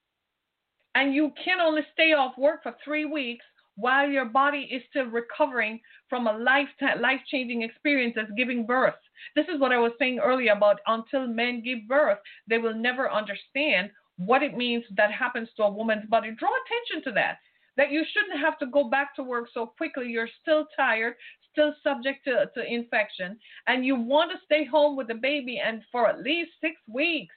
and 0.95 1.13
you 1.13 1.31
can 1.43 1.59
only 1.59 1.81
stay 1.93 2.13
off 2.13 2.37
work 2.37 2.63
for 2.63 2.75
three 2.83 3.05
weeks 3.05 3.45
while 3.75 4.09
your 4.09 4.25
body 4.25 4.69
is 4.71 4.81
still 4.89 5.05
recovering 5.05 5.79
from 6.09 6.27
a 6.27 6.37
life 6.37 6.69
life 6.99 7.19
changing 7.29 7.61
experience 7.61 8.15
as 8.17 8.27
giving 8.37 8.65
birth. 8.65 8.95
This 9.35 9.47
is 9.53 9.59
what 9.59 9.73
I 9.73 9.79
was 9.79 9.91
saying 9.99 10.19
earlier 10.19 10.53
about 10.53 10.79
until 10.87 11.27
men 11.27 11.61
give 11.63 11.87
birth, 11.87 12.19
they 12.47 12.57
will 12.57 12.73
never 12.73 13.11
understand 13.11 13.89
what 14.17 14.43
it 14.43 14.55
means 14.55 14.85
that 14.95 15.11
happens 15.11 15.49
to 15.57 15.63
a 15.63 15.69
woman's 15.69 16.09
body. 16.09 16.31
Draw 16.39 16.49
attention 16.49 17.03
to 17.03 17.11
that. 17.15 17.37
That 17.77 17.91
you 17.91 18.03
shouldn't 18.13 18.39
have 18.39 18.57
to 18.59 18.67
go 18.67 18.89
back 18.89 19.15
to 19.15 19.23
work 19.23 19.49
so 19.53 19.65
quickly. 19.65 20.07
You're 20.07 20.29
still 20.41 20.65
tired, 20.75 21.15
still 21.51 21.73
subject 21.83 22.25
to, 22.25 22.49
to 22.53 22.73
infection, 22.73 23.37
and 23.67 23.85
you 23.85 23.95
want 23.95 24.31
to 24.31 24.37
stay 24.45 24.65
home 24.65 24.95
with 24.95 25.07
the 25.07 25.15
baby 25.15 25.61
and 25.65 25.81
for 25.91 26.07
at 26.07 26.21
least 26.21 26.51
six 26.61 26.75
weeks. 26.87 27.33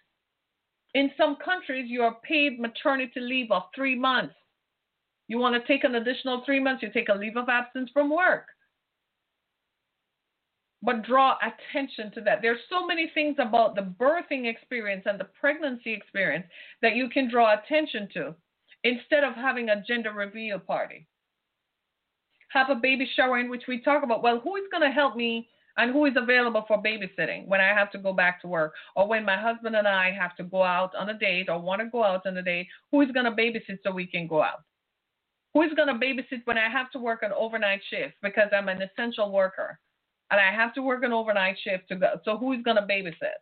In 0.94 1.10
some 1.16 1.36
countries, 1.44 1.86
you 1.88 2.02
are 2.02 2.16
paid 2.22 2.58
maternity 2.58 3.20
leave 3.20 3.50
of 3.50 3.64
three 3.74 3.94
months. 3.94 4.34
You 5.28 5.38
want 5.38 5.54
to 5.54 5.66
take 5.72 5.84
an 5.84 5.96
additional 5.96 6.42
three 6.44 6.60
months, 6.60 6.82
you 6.82 6.90
take 6.90 7.10
a 7.10 7.14
leave 7.14 7.36
of 7.36 7.48
absence 7.48 7.90
from 7.92 8.10
work. 8.10 8.46
But 10.82 11.02
draw 11.02 11.36
attention 11.42 12.12
to 12.12 12.20
that. 12.22 12.40
There's 12.40 12.60
so 12.70 12.86
many 12.86 13.10
things 13.12 13.36
about 13.38 13.74
the 13.74 13.82
birthing 13.82 14.46
experience 14.46 15.02
and 15.06 15.18
the 15.18 15.28
pregnancy 15.38 15.92
experience 15.92 16.46
that 16.80 16.94
you 16.94 17.08
can 17.10 17.28
draw 17.28 17.54
attention 17.58 18.08
to 18.14 18.34
instead 18.84 19.24
of 19.24 19.34
having 19.34 19.68
a 19.68 19.82
gender 19.82 20.12
reveal 20.12 20.58
party 20.58 21.06
have 22.50 22.70
a 22.70 22.74
baby 22.74 23.08
shower 23.14 23.38
in 23.38 23.50
which 23.50 23.64
we 23.68 23.80
talk 23.80 24.02
about, 24.02 24.22
well, 24.22 24.40
who 24.40 24.56
is 24.56 24.64
going 24.70 24.82
to 24.82 24.94
help 24.94 25.16
me 25.16 25.48
and 25.76 25.92
who 25.92 26.06
is 26.06 26.14
available 26.16 26.64
for 26.66 26.82
babysitting 26.82 27.46
when 27.46 27.60
I 27.60 27.68
have 27.68 27.90
to 27.92 27.98
go 27.98 28.12
back 28.12 28.40
to 28.42 28.48
work 28.48 28.74
or 28.96 29.06
when 29.06 29.24
my 29.24 29.36
husband 29.36 29.76
and 29.76 29.86
I 29.86 30.10
have 30.12 30.34
to 30.36 30.44
go 30.44 30.62
out 30.62 30.94
on 30.94 31.10
a 31.10 31.18
date 31.18 31.48
or 31.48 31.60
want 31.60 31.80
to 31.80 31.88
go 31.88 32.02
out 32.02 32.26
on 32.26 32.36
a 32.36 32.42
date, 32.42 32.66
who 32.90 33.00
is 33.02 33.10
going 33.12 33.26
to 33.26 33.32
babysit 33.32 33.78
so 33.84 33.92
we 33.92 34.06
can 34.06 34.26
go 34.26 34.42
out? 34.42 34.62
Who 35.54 35.62
is 35.62 35.72
going 35.74 35.88
to 35.88 35.94
babysit 35.94 36.42
when 36.44 36.58
I 36.58 36.68
have 36.68 36.90
to 36.92 36.98
work 36.98 37.22
an 37.22 37.32
overnight 37.36 37.80
shift 37.90 38.14
because 38.22 38.48
I'm 38.52 38.68
an 38.68 38.82
essential 38.82 39.30
worker 39.30 39.78
and 40.30 40.40
I 40.40 40.52
have 40.52 40.74
to 40.74 40.82
work 40.82 41.04
an 41.04 41.12
overnight 41.12 41.56
shift 41.62 41.88
to 41.88 41.96
go? 41.96 42.14
So 42.24 42.36
who 42.36 42.52
is 42.52 42.62
going 42.62 42.76
to 42.76 42.82
babysit? 42.82 43.38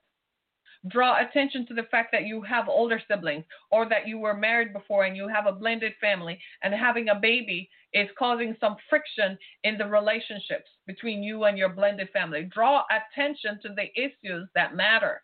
Draw 0.89 1.21
attention 1.21 1.67
to 1.67 1.75
the 1.75 1.85
fact 1.85 2.11
that 2.13 2.27
you 2.27 2.43
have 2.43 2.69
older 2.69 3.01
siblings 3.09 3.45
or 3.71 3.89
that 3.89 4.07
you 4.07 4.19
were 4.19 4.35
married 4.35 4.73
before 4.73 5.05
and 5.05 5.17
you 5.17 5.29
have 5.29 5.47
a 5.47 5.53
blended 5.53 5.93
family 6.01 6.39
and 6.63 6.75
having 6.75 7.09
a 7.09 7.15
baby 7.15 7.71
is 7.93 8.09
causing 8.19 8.57
some 8.61 8.77
friction 8.91 9.39
in 9.65 9.79
the 9.79 9.87
relationships 9.87 10.69
between 10.87 11.23
you 11.23 11.45
and 11.45 11.57
your 11.57 11.69
blended 11.69 12.09
family. 12.13 12.49
Draw 12.53 12.83
attention 12.91 13.59
to 13.63 13.69
the 13.75 13.89
issues 14.01 14.49
that 14.55 14.75
matter, 14.75 15.23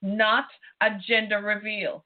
not 0.00 0.46
a 0.80 0.90
gender 1.06 1.40
reveal. 1.40 2.04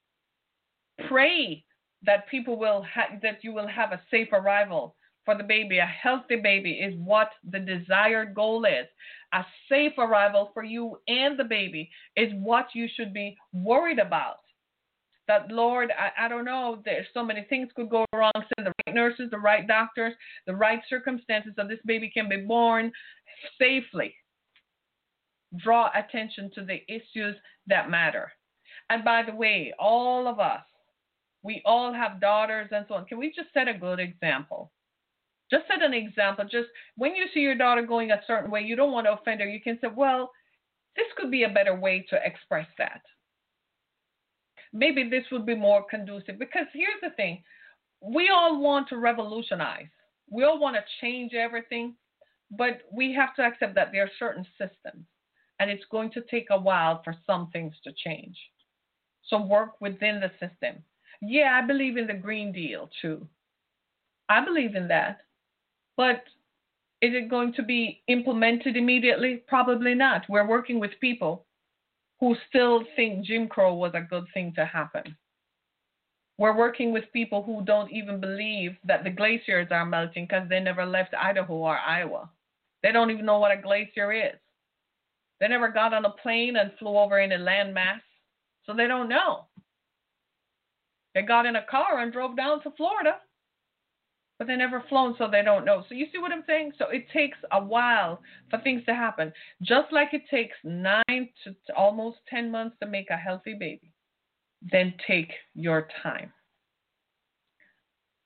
Pray 1.09 1.65
that 2.03 2.29
people 2.29 2.59
will 2.59 2.83
ha- 2.83 3.17
that 3.23 3.43
you 3.43 3.53
will 3.53 3.67
have 3.67 3.93
a 3.93 4.03
safe 4.11 4.29
arrival 4.33 4.96
for 5.27 5.37
the 5.37 5.45
baby. 5.45 5.79
A 5.79 5.85
healthy 5.85 6.37
baby 6.37 6.73
is 6.73 6.95
what 6.97 7.29
the 7.51 7.59
desired 7.59 8.35
goal 8.35 8.65
is. 8.65 8.87
A 9.35 9.45
safe 9.69 9.93
arrival 9.99 10.51
for 10.55 10.63
you 10.63 10.99
and 11.09 11.39
the 11.39 11.45
baby 11.45 11.91
is 12.17 12.33
what 12.37 12.69
you 12.73 12.87
should 12.97 13.13
be 13.13 13.37
worried 13.53 13.99
about. 13.99 14.37
That, 15.29 15.51
Lord, 15.51 15.91
I, 15.91 16.27
I 16.27 16.29
don't 16.29 16.45
know, 16.45 16.81
there's 16.85 17.09
so 17.13 17.25
many 17.25 17.45
things 17.51 17.69
could 17.75 17.91
go 17.91 18.07
wrong. 18.15 18.31
Send 18.35 18.67
the 18.67 18.73
right 18.87 18.95
nurses, 18.95 19.29
the 19.31 19.39
right 19.39 19.67
doctors, 19.67 20.15
the 20.47 20.55
right 20.55 20.81
circumstances 20.89 21.53
so 21.57 21.67
this 21.67 21.81
baby 21.85 22.09
can 22.09 22.29
be 22.29 22.37
born 22.47 22.93
safely. 23.59 24.15
Draw 25.57 25.91
attention 25.95 26.51
to 26.55 26.65
the 26.65 26.81
issues 26.89 27.35
that 27.67 27.91
matter. 27.91 28.31
And 28.89 29.05
by 29.05 29.25
the 29.27 29.35
way, 29.35 29.75
all 29.81 30.29
of 30.29 30.39
us, 30.39 30.63
we 31.43 31.61
all 31.65 31.93
have 31.93 32.21
daughters 32.21 32.69
and 32.71 32.85
so 32.89 32.95
on. 32.95 33.07
Can 33.07 33.19
we 33.19 33.33
just 33.35 33.53
set 33.53 33.67
a 33.67 33.75
good 33.75 33.99
example? 33.99 34.71
Just 35.51 35.67
set 35.69 35.83
an 35.83 35.95
example. 35.95 36.45
Just 36.45 36.69
when 36.97 37.15
you 37.15 37.27
see 37.33 37.41
your 37.41 37.55
daughter 37.55 37.83
going 37.83 38.11
a 38.11 38.21
certain 38.27 38.51
way, 38.51 38.63
you 38.63 38.77
don't 38.77 38.93
want 38.93 39.07
to 39.07 39.13
offend 39.13 39.41
her. 39.41 39.49
You 39.49 39.61
can 39.61 39.79
say, 39.81 39.89
well, 39.95 40.31
this 40.97 41.07
could 41.17 41.31
be 41.31 41.45
a 41.45 41.49
better 41.49 41.75
way 41.75 42.05
to 42.11 42.19
express 42.25 42.67
that. 42.79 43.03
Maybe 44.73 45.09
this 45.09 45.25
would 45.31 45.47
be 45.47 45.55
more 45.55 45.85
conducive. 45.89 46.39
Because 46.39 46.67
here's 46.73 47.01
the 47.03 47.11
thing 47.11 47.43
we 48.03 48.31
all 48.31 48.61
want 48.61 48.89
to 48.89 48.99
revolutionize. 48.99 49.89
We 50.31 50.45
all 50.45 50.59
want 50.59 50.77
to 50.77 50.83
change 51.01 51.35
everything, 51.35 51.95
but 52.51 52.83
we 52.93 53.13
have 53.15 53.35
to 53.37 53.43
accept 53.43 53.75
that 53.77 53.93
there 53.93 54.05
are 54.05 54.11
certain 54.19 54.45
systems, 54.59 55.07
and 55.61 55.71
it's 55.71 55.85
going 55.91 56.11
to 56.13 56.23
take 56.23 56.49
a 56.51 56.61
while 56.61 57.01
for 57.05 57.15
some 57.27 57.51
things 57.53 57.75
to 57.85 57.93
change. 57.93 58.37
So 59.29 59.41
work 59.41 59.81
within 59.81 60.21
the 60.21 60.31
system. 60.41 60.83
Yeah, 61.23 61.61
I 61.63 61.67
believe 61.67 61.97
in 61.97 62.07
the 62.07 62.15
Green 62.15 62.53
Deal 62.53 62.91
too. 63.01 63.27
I 64.29 64.45
believe 64.45 64.75
in 64.75 64.89
that. 64.89 65.21
But 65.97 66.23
is 67.03 67.13
it 67.15 67.31
going 67.31 67.53
to 67.55 67.63
be 67.63 68.03
implemented 68.09 68.77
immediately? 68.77 69.43
Probably 69.47 69.95
not. 69.95 70.25
We're 70.29 70.47
working 70.47 70.81
with 70.81 71.01
people 71.01 71.47
who 72.21 72.37
still 72.49 72.83
think 72.97 73.25
Jim 73.25 73.49
Crow 73.49 73.75
was 73.75 73.93
a 73.95 74.01
good 74.01 74.25
thing 74.33 74.53
to 74.57 74.65
happen. 74.65 75.17
We're 76.39 76.57
working 76.57 76.93
with 76.93 77.13
people 77.13 77.43
who 77.43 77.65
don't 77.65 77.91
even 77.91 78.21
believe 78.21 78.77
that 78.85 79.05
the 79.05 79.11
glaciers 79.11 79.69
are 79.71 79.87
melting 79.87 80.27
because 80.27 80.49
they 80.49 80.61
never 80.61 80.85
left 80.85 81.15
Idaho 81.15 81.55
or 81.55 81.79
Iowa. 81.79 82.31
They 82.83 82.93
don't 82.93 83.11
even 83.11 83.25
know 83.25 83.39
what 83.39 83.57
a 83.57 83.61
glacier 83.61 84.13
is. 84.13 84.39
They 85.41 85.49
never 85.49 85.69
got 85.69 85.95
on 85.95 86.05
a 86.05 86.11
plane 86.11 86.57
and 86.57 86.73
flew 86.79 86.97
over 86.97 87.21
in 87.21 87.33
a 87.33 87.39
landmass, 87.39 88.01
so 88.65 88.75
they 88.75 88.87
don't 88.87 89.09
know. 89.09 89.47
They 91.15 91.23
got 91.23 91.47
in 91.47 91.57
a 91.57 91.65
car 91.65 92.01
and 92.01 92.13
drove 92.13 92.37
down 92.37 92.63
to 92.63 92.71
Florida, 92.73 93.17
but 94.39 94.47
they 94.47 94.57
never 94.57 94.85
flown, 94.89 95.15
so 95.17 95.29
they 95.31 95.43
don't 95.43 95.65
know. 95.65 95.85
So 95.89 95.95
you 95.95 96.07
see 96.13 96.19
what 96.19 96.33
I'm 96.33 96.45
saying? 96.47 96.73
So 96.79 96.89
it 96.89 97.07
takes 97.13 97.39
a 97.53 97.63
while 97.63 98.21
for 98.51 98.59
things 98.61 98.85
to 98.85 98.95
happen, 98.95 99.33
just 99.63 99.93
like 99.93 100.13
it 100.13 100.23
takes 100.31 100.57
nine 100.63 101.29
to 101.45 101.55
almost 101.77 102.19
10 102.29 102.51
months 102.51 102.77
to 102.81 102.89
make 102.89 103.11
a 103.11 103.17
healthy 103.17 103.55
baby. 103.55 103.93
Then 104.61 104.95
take 105.07 105.33
your 105.55 105.89
time. 106.03 106.33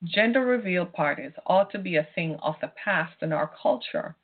Gender 0.02 0.44
reveal 0.44 0.86
parties 0.86 1.32
ought 1.46 1.70
to 1.72 1.78
be 1.78 1.96
a 1.96 2.08
thing 2.14 2.36
of 2.42 2.54
the 2.60 2.72
past 2.82 3.14
in 3.20 3.32
our 3.32 3.50
culture. 3.62 4.16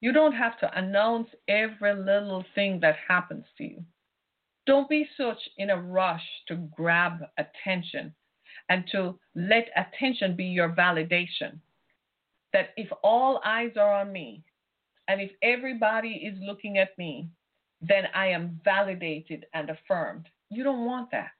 You 0.00 0.12
don't 0.12 0.34
have 0.34 0.58
to 0.60 0.78
announce 0.78 1.28
every 1.48 1.94
little 1.94 2.44
thing 2.54 2.78
that 2.80 2.96
happens 3.08 3.44
to 3.58 3.64
you. 3.64 3.84
Don't 4.66 4.88
be 4.88 5.06
such 5.16 5.38
in 5.58 5.70
a 5.70 5.80
rush 5.80 6.24
to 6.48 6.56
grab 6.74 7.18
attention 7.36 8.14
and 8.68 8.84
to 8.92 9.18
let 9.34 9.68
attention 9.76 10.36
be 10.36 10.44
your 10.44 10.70
validation. 10.70 11.58
That 12.52 12.70
if 12.76 12.88
all 13.02 13.40
eyes 13.44 13.72
are 13.76 13.94
on 13.94 14.12
me 14.12 14.42
and 15.08 15.20
if 15.20 15.30
everybody 15.42 16.10
is 16.10 16.38
looking 16.40 16.78
at 16.78 16.96
me, 16.96 17.28
then 17.80 18.04
I 18.14 18.28
am 18.28 18.60
validated 18.64 19.46
and 19.52 19.70
affirmed. 19.70 20.28
You 20.50 20.64
don't 20.64 20.86
want 20.86 21.10
that. 21.10 21.32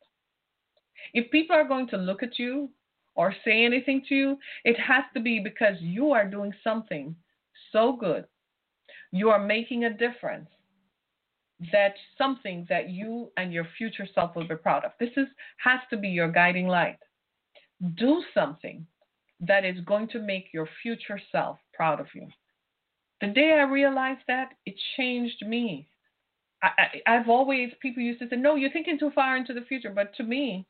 If 1.13 1.31
people 1.31 1.57
are 1.57 1.69
going 1.69 1.89
to 1.89 1.97
look 1.97 2.23
at 2.23 2.39
you 2.39 2.69
or 3.15 3.35
say 3.45 3.65
anything 3.65 4.03
to 4.09 4.15
you, 4.15 4.39
it 4.65 4.79
has 4.79 5.05
to 5.15 5.21
be 5.21 5.41
because 5.41 5.77
you 5.81 6.11
are 6.13 6.29
doing 6.29 6.53
something 6.63 7.15
so 7.73 7.97
good. 7.99 8.27
You 9.13 9.31
are 9.31 9.45
making 9.45 9.85
a 9.85 9.97
difference 9.97 10.49
that 11.73 11.95
something 12.19 12.67
that 12.69 12.91
you 12.91 13.31
and 13.37 13.53
your 13.53 13.67
future 13.79 14.09
self 14.15 14.35
will 14.35 14.49
be 14.49 14.57
proud 14.57 14.85
of. 14.85 14.93
This 14.99 15.11
is 15.17 15.29
has 15.59 15.81
to 15.91 15.97
be 15.97 16.09
your 16.09 16.31
guiding 16.31 16.67
light. 16.67 16.99
Do 17.97 18.23
something 18.33 18.87
that 19.41 19.65
is 19.65 19.81
going 19.85 20.09
to 20.09 20.19
make 20.19 20.47
your 20.53 20.69
future 20.83 21.21
self 21.31 21.59
proud 21.75 22.01
of 22.01 22.07
you. 22.15 22.29
The 23.21 23.29
day 23.29 23.53
I 23.53 23.63
realized 23.63 24.23
that, 24.29 24.55
it 24.65 24.75
changed 24.97 25.45
me. 25.47 25.89
I, 26.63 27.03
have 27.05 27.29
always 27.29 27.73
people 27.83 28.03
used 28.03 28.21
to 28.21 28.29
say, 28.29 28.37
"No, 28.37 28.55
you're 28.55 28.71
thinking 28.71 28.99
too 28.99 29.11
far 29.11 29.37
into 29.37 29.53
the 29.53 29.63
future," 29.63 29.91
but 29.91 30.15
to 30.15 30.23
me, 30.23 30.67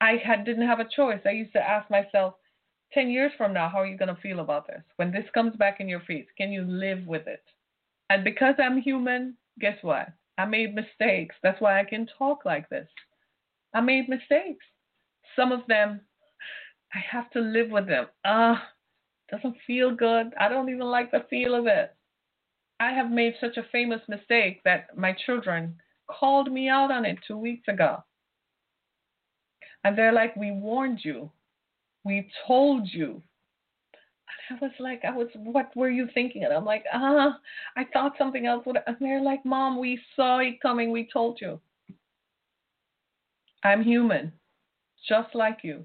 I 0.00 0.16
had 0.16 0.44
didn't 0.44 0.66
have 0.66 0.80
a 0.80 0.88
choice. 0.88 1.20
I 1.26 1.30
used 1.30 1.52
to 1.54 1.68
ask 1.68 1.90
myself, 1.90 2.34
10 2.92 3.10
years 3.10 3.32
from 3.36 3.52
now, 3.52 3.68
how 3.68 3.78
are 3.78 3.86
you 3.86 3.96
going 3.96 4.14
to 4.14 4.20
feel 4.20 4.40
about 4.40 4.66
this? 4.66 4.82
When 4.96 5.12
this 5.12 5.28
comes 5.34 5.54
back 5.56 5.80
in 5.80 5.88
your 5.88 6.00
face, 6.00 6.26
can 6.36 6.50
you 6.50 6.62
live 6.62 7.06
with 7.06 7.26
it? 7.26 7.42
And 8.08 8.24
because 8.24 8.54
I'm 8.58 8.80
human, 8.80 9.36
guess 9.60 9.76
what? 9.82 10.08
I 10.38 10.46
made 10.46 10.74
mistakes. 10.74 11.36
That's 11.42 11.60
why 11.60 11.78
I 11.78 11.84
can 11.84 12.08
talk 12.18 12.44
like 12.44 12.68
this. 12.68 12.88
I 13.74 13.80
made 13.80 14.08
mistakes. 14.08 14.64
Some 15.36 15.52
of 15.52 15.60
them, 15.68 16.00
I 16.94 16.98
have 17.10 17.30
to 17.30 17.40
live 17.40 17.70
with 17.70 17.86
them. 17.86 18.06
Ah, 18.24 18.52
uh, 18.52 18.58
doesn't 19.30 19.56
feel 19.66 19.94
good. 19.94 20.32
I 20.38 20.48
don't 20.48 20.68
even 20.68 20.86
like 20.86 21.10
the 21.10 21.24
feel 21.30 21.54
of 21.54 21.66
it. 21.66 21.94
I 22.80 22.92
have 22.92 23.10
made 23.10 23.34
such 23.40 23.56
a 23.56 23.68
famous 23.70 24.00
mistake 24.08 24.62
that 24.64 24.96
my 24.96 25.14
children 25.26 25.76
called 26.08 26.50
me 26.50 26.68
out 26.68 26.90
on 26.90 27.04
it 27.04 27.18
two 27.26 27.36
weeks 27.36 27.68
ago. 27.68 28.02
And 29.84 29.96
they're 29.96 30.12
like, 30.12 30.34
We 30.36 30.50
warned 30.50 31.00
you. 31.04 31.30
We 32.04 32.30
told 32.46 32.88
you. 32.90 33.22
And 34.48 34.58
I 34.58 34.64
was 34.64 34.72
like, 34.78 35.04
I 35.04 35.10
was, 35.10 35.28
what 35.34 35.74
were 35.76 35.90
you 35.90 36.08
thinking? 36.14 36.44
And 36.44 36.52
I'm 36.52 36.64
like, 36.64 36.84
ah, 36.92 37.38
I 37.76 37.84
thought 37.92 38.12
something 38.18 38.46
else 38.46 38.64
would. 38.66 38.78
And 38.86 38.96
they're 39.00 39.22
like, 39.22 39.44
Mom, 39.44 39.78
we 39.78 40.00
saw 40.16 40.38
it 40.38 40.60
coming. 40.62 40.90
We 40.90 41.08
told 41.12 41.38
you. 41.40 41.60
I'm 43.62 43.82
human, 43.82 44.32
just 45.06 45.34
like 45.34 45.58
you. 45.62 45.84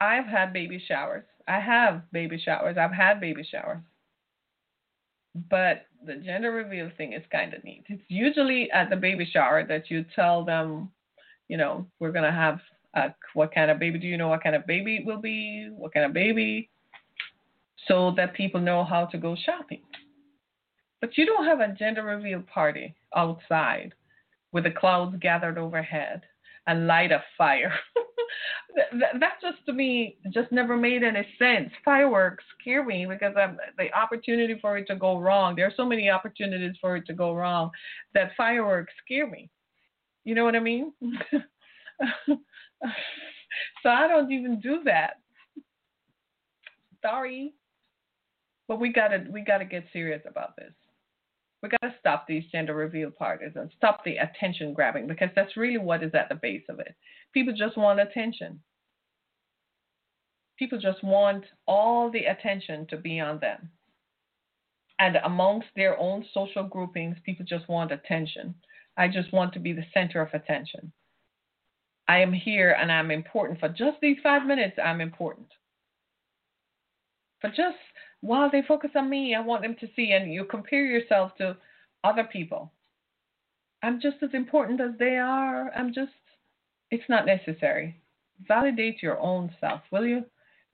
I've 0.00 0.26
had 0.26 0.52
baby 0.52 0.82
showers. 0.86 1.24
I 1.46 1.60
have 1.60 2.02
baby 2.12 2.40
showers. 2.42 2.76
I've 2.78 2.92
had 2.92 3.20
baby 3.20 3.46
showers. 3.48 3.82
But 5.50 5.86
the 6.04 6.16
gender 6.16 6.52
reveal 6.52 6.90
thing 6.96 7.12
is 7.12 7.22
kind 7.30 7.54
of 7.54 7.64
neat. 7.64 7.84
It's 7.88 8.02
usually 8.08 8.70
at 8.70 8.90
the 8.90 8.96
baby 8.96 9.28
shower 9.30 9.64
that 9.66 9.90
you 9.90 10.04
tell 10.14 10.44
them, 10.44 10.90
you 11.48 11.56
know, 11.56 11.86
we're 11.98 12.12
going 12.12 12.24
to 12.24 12.32
have 12.32 12.60
uh, 12.94 13.08
what 13.34 13.54
kind 13.54 13.70
of 13.70 13.78
baby 13.78 13.98
do 13.98 14.06
you 14.06 14.16
know 14.16 14.28
what 14.28 14.42
kind 14.42 14.56
of 14.56 14.66
baby 14.66 14.96
it 14.96 15.06
will 15.06 15.20
be 15.20 15.68
what 15.76 15.92
kind 15.92 16.06
of 16.06 16.12
baby 16.12 16.70
so 17.86 18.12
that 18.16 18.34
people 18.34 18.60
know 18.60 18.84
how 18.84 19.04
to 19.06 19.18
go 19.18 19.36
shopping 19.44 19.82
but 21.00 21.16
you 21.16 21.26
don't 21.26 21.44
have 21.44 21.60
a 21.60 21.74
gender 21.74 22.02
reveal 22.02 22.42
party 22.52 22.94
outside 23.14 23.92
with 24.52 24.64
the 24.64 24.70
clouds 24.70 25.16
gathered 25.20 25.58
overhead 25.58 26.22
and 26.68 26.86
light 26.86 27.10
a 27.10 27.22
fire 27.36 27.74
that, 29.18 29.40
just 29.42 29.58
to 29.66 29.72
me 29.72 30.16
just 30.32 30.52
never 30.52 30.76
made 30.76 31.02
any 31.02 31.26
sense 31.38 31.70
fireworks 31.84 32.44
scare 32.60 32.84
me 32.84 33.06
because 33.06 33.34
I'm, 33.36 33.56
the 33.76 33.92
opportunity 33.92 34.56
for 34.60 34.78
it 34.78 34.86
to 34.86 34.94
go 34.94 35.18
wrong 35.18 35.56
there 35.56 35.66
are 35.66 35.72
so 35.76 35.84
many 35.84 36.08
opportunities 36.08 36.76
for 36.80 36.96
it 36.96 37.06
to 37.06 37.14
go 37.14 37.34
wrong 37.34 37.70
that 38.14 38.30
fireworks 38.36 38.92
scare 39.04 39.28
me 39.28 39.50
you 40.24 40.36
know 40.36 40.44
what 40.44 40.54
i 40.54 40.60
mean 40.60 40.92
so 43.82 43.90
I 43.90 44.08
don't 44.08 44.30
even 44.30 44.60
do 44.60 44.80
that. 44.84 45.14
Sorry. 47.02 47.54
But 48.66 48.80
we 48.80 48.92
gotta 48.92 49.24
we 49.30 49.40
gotta 49.40 49.64
get 49.64 49.84
serious 49.92 50.22
about 50.28 50.56
this. 50.56 50.72
We 51.62 51.68
gotta 51.68 51.94
stop 51.98 52.26
these 52.26 52.44
gender 52.52 52.74
reveal 52.74 53.10
parties 53.10 53.52
and 53.56 53.68
uh, 53.68 53.72
stop 53.76 54.04
the 54.04 54.16
attention 54.16 54.74
grabbing 54.74 55.06
because 55.08 55.30
that's 55.34 55.56
really 55.56 55.78
what 55.78 56.02
is 56.02 56.14
at 56.14 56.28
the 56.28 56.36
base 56.36 56.62
of 56.68 56.78
it. 56.78 56.94
People 57.32 57.54
just 57.56 57.76
want 57.76 58.00
attention. 58.00 58.60
People 60.58 60.78
just 60.78 61.02
want 61.02 61.44
all 61.66 62.10
the 62.10 62.26
attention 62.26 62.86
to 62.90 62.96
be 62.96 63.20
on 63.20 63.38
them. 63.40 63.70
And 65.00 65.16
amongst 65.24 65.68
their 65.76 65.98
own 65.98 66.24
social 66.34 66.64
groupings, 66.64 67.16
people 67.24 67.46
just 67.48 67.68
want 67.68 67.92
attention. 67.92 68.54
I 68.96 69.06
just 69.08 69.32
want 69.32 69.52
to 69.52 69.60
be 69.60 69.72
the 69.72 69.84
center 69.94 70.20
of 70.20 70.34
attention. 70.34 70.92
I 72.08 72.20
am 72.20 72.32
here 72.32 72.76
and 72.80 72.90
I'm 72.90 73.10
important. 73.10 73.60
For 73.60 73.68
just 73.68 73.98
these 74.00 74.16
five 74.22 74.46
minutes, 74.46 74.76
I'm 74.82 75.00
important. 75.00 75.46
For 77.40 77.48
just 77.48 77.76
while 78.20 78.50
they 78.50 78.62
focus 78.66 78.90
on 78.94 79.08
me, 79.08 79.34
I 79.34 79.40
want 79.40 79.62
them 79.62 79.76
to 79.80 79.88
see, 79.94 80.12
and 80.12 80.32
you 80.32 80.44
compare 80.44 80.84
yourself 80.84 81.36
to 81.36 81.56
other 82.04 82.24
people. 82.24 82.72
I'm 83.82 84.00
just 84.00 84.16
as 84.22 84.30
important 84.32 84.80
as 84.80 84.98
they 84.98 85.16
are. 85.18 85.70
I'm 85.72 85.92
just, 85.92 86.12
it's 86.90 87.08
not 87.08 87.26
necessary. 87.26 88.00
Validate 88.46 89.02
your 89.02 89.18
own 89.20 89.54
self, 89.60 89.82
will 89.92 90.04
you? 90.06 90.24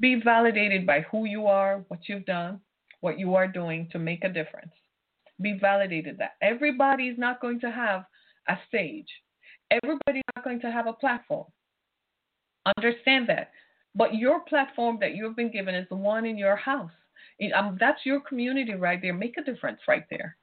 Be 0.00 0.20
validated 0.22 0.86
by 0.86 1.00
who 1.10 1.24
you 1.26 1.46
are, 1.46 1.84
what 1.88 2.08
you've 2.08 2.24
done, 2.24 2.60
what 3.00 3.18
you 3.18 3.34
are 3.34 3.46
doing 3.46 3.88
to 3.92 3.98
make 3.98 4.24
a 4.24 4.32
difference. 4.32 4.72
Be 5.40 5.58
validated 5.60 6.18
that 6.18 6.36
everybody 6.40 7.08
is 7.08 7.18
not 7.18 7.40
going 7.40 7.60
to 7.60 7.70
have 7.70 8.04
a 8.48 8.56
stage. 8.68 9.08
Everybody's 9.70 10.22
not 10.34 10.44
going 10.44 10.60
to 10.60 10.70
have 10.70 10.86
a 10.86 10.92
platform. 10.92 11.46
Understand 12.78 13.28
that. 13.28 13.50
But 13.94 14.14
your 14.14 14.40
platform 14.40 14.98
that 15.00 15.14
you've 15.14 15.36
been 15.36 15.52
given 15.52 15.74
is 15.74 15.88
the 15.88 15.96
one 15.96 16.24
in 16.24 16.38
your 16.38 16.56
house. 16.56 16.90
Um, 17.54 17.76
that's 17.80 18.04
your 18.04 18.20
community 18.20 18.74
right 18.74 19.00
there. 19.00 19.14
Make 19.14 19.36
a 19.38 19.42
difference 19.42 19.80
right 19.88 20.04
there. 20.10 20.36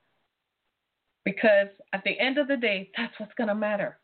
Because 1.24 1.68
at 1.94 2.04
the 2.04 2.20
end 2.20 2.38
of 2.38 2.48
the 2.48 2.58
day, 2.58 2.90
that's 2.98 3.14
what's 3.20 3.34
going 3.36 3.48
to 3.48 3.56
matter. 3.56 4.00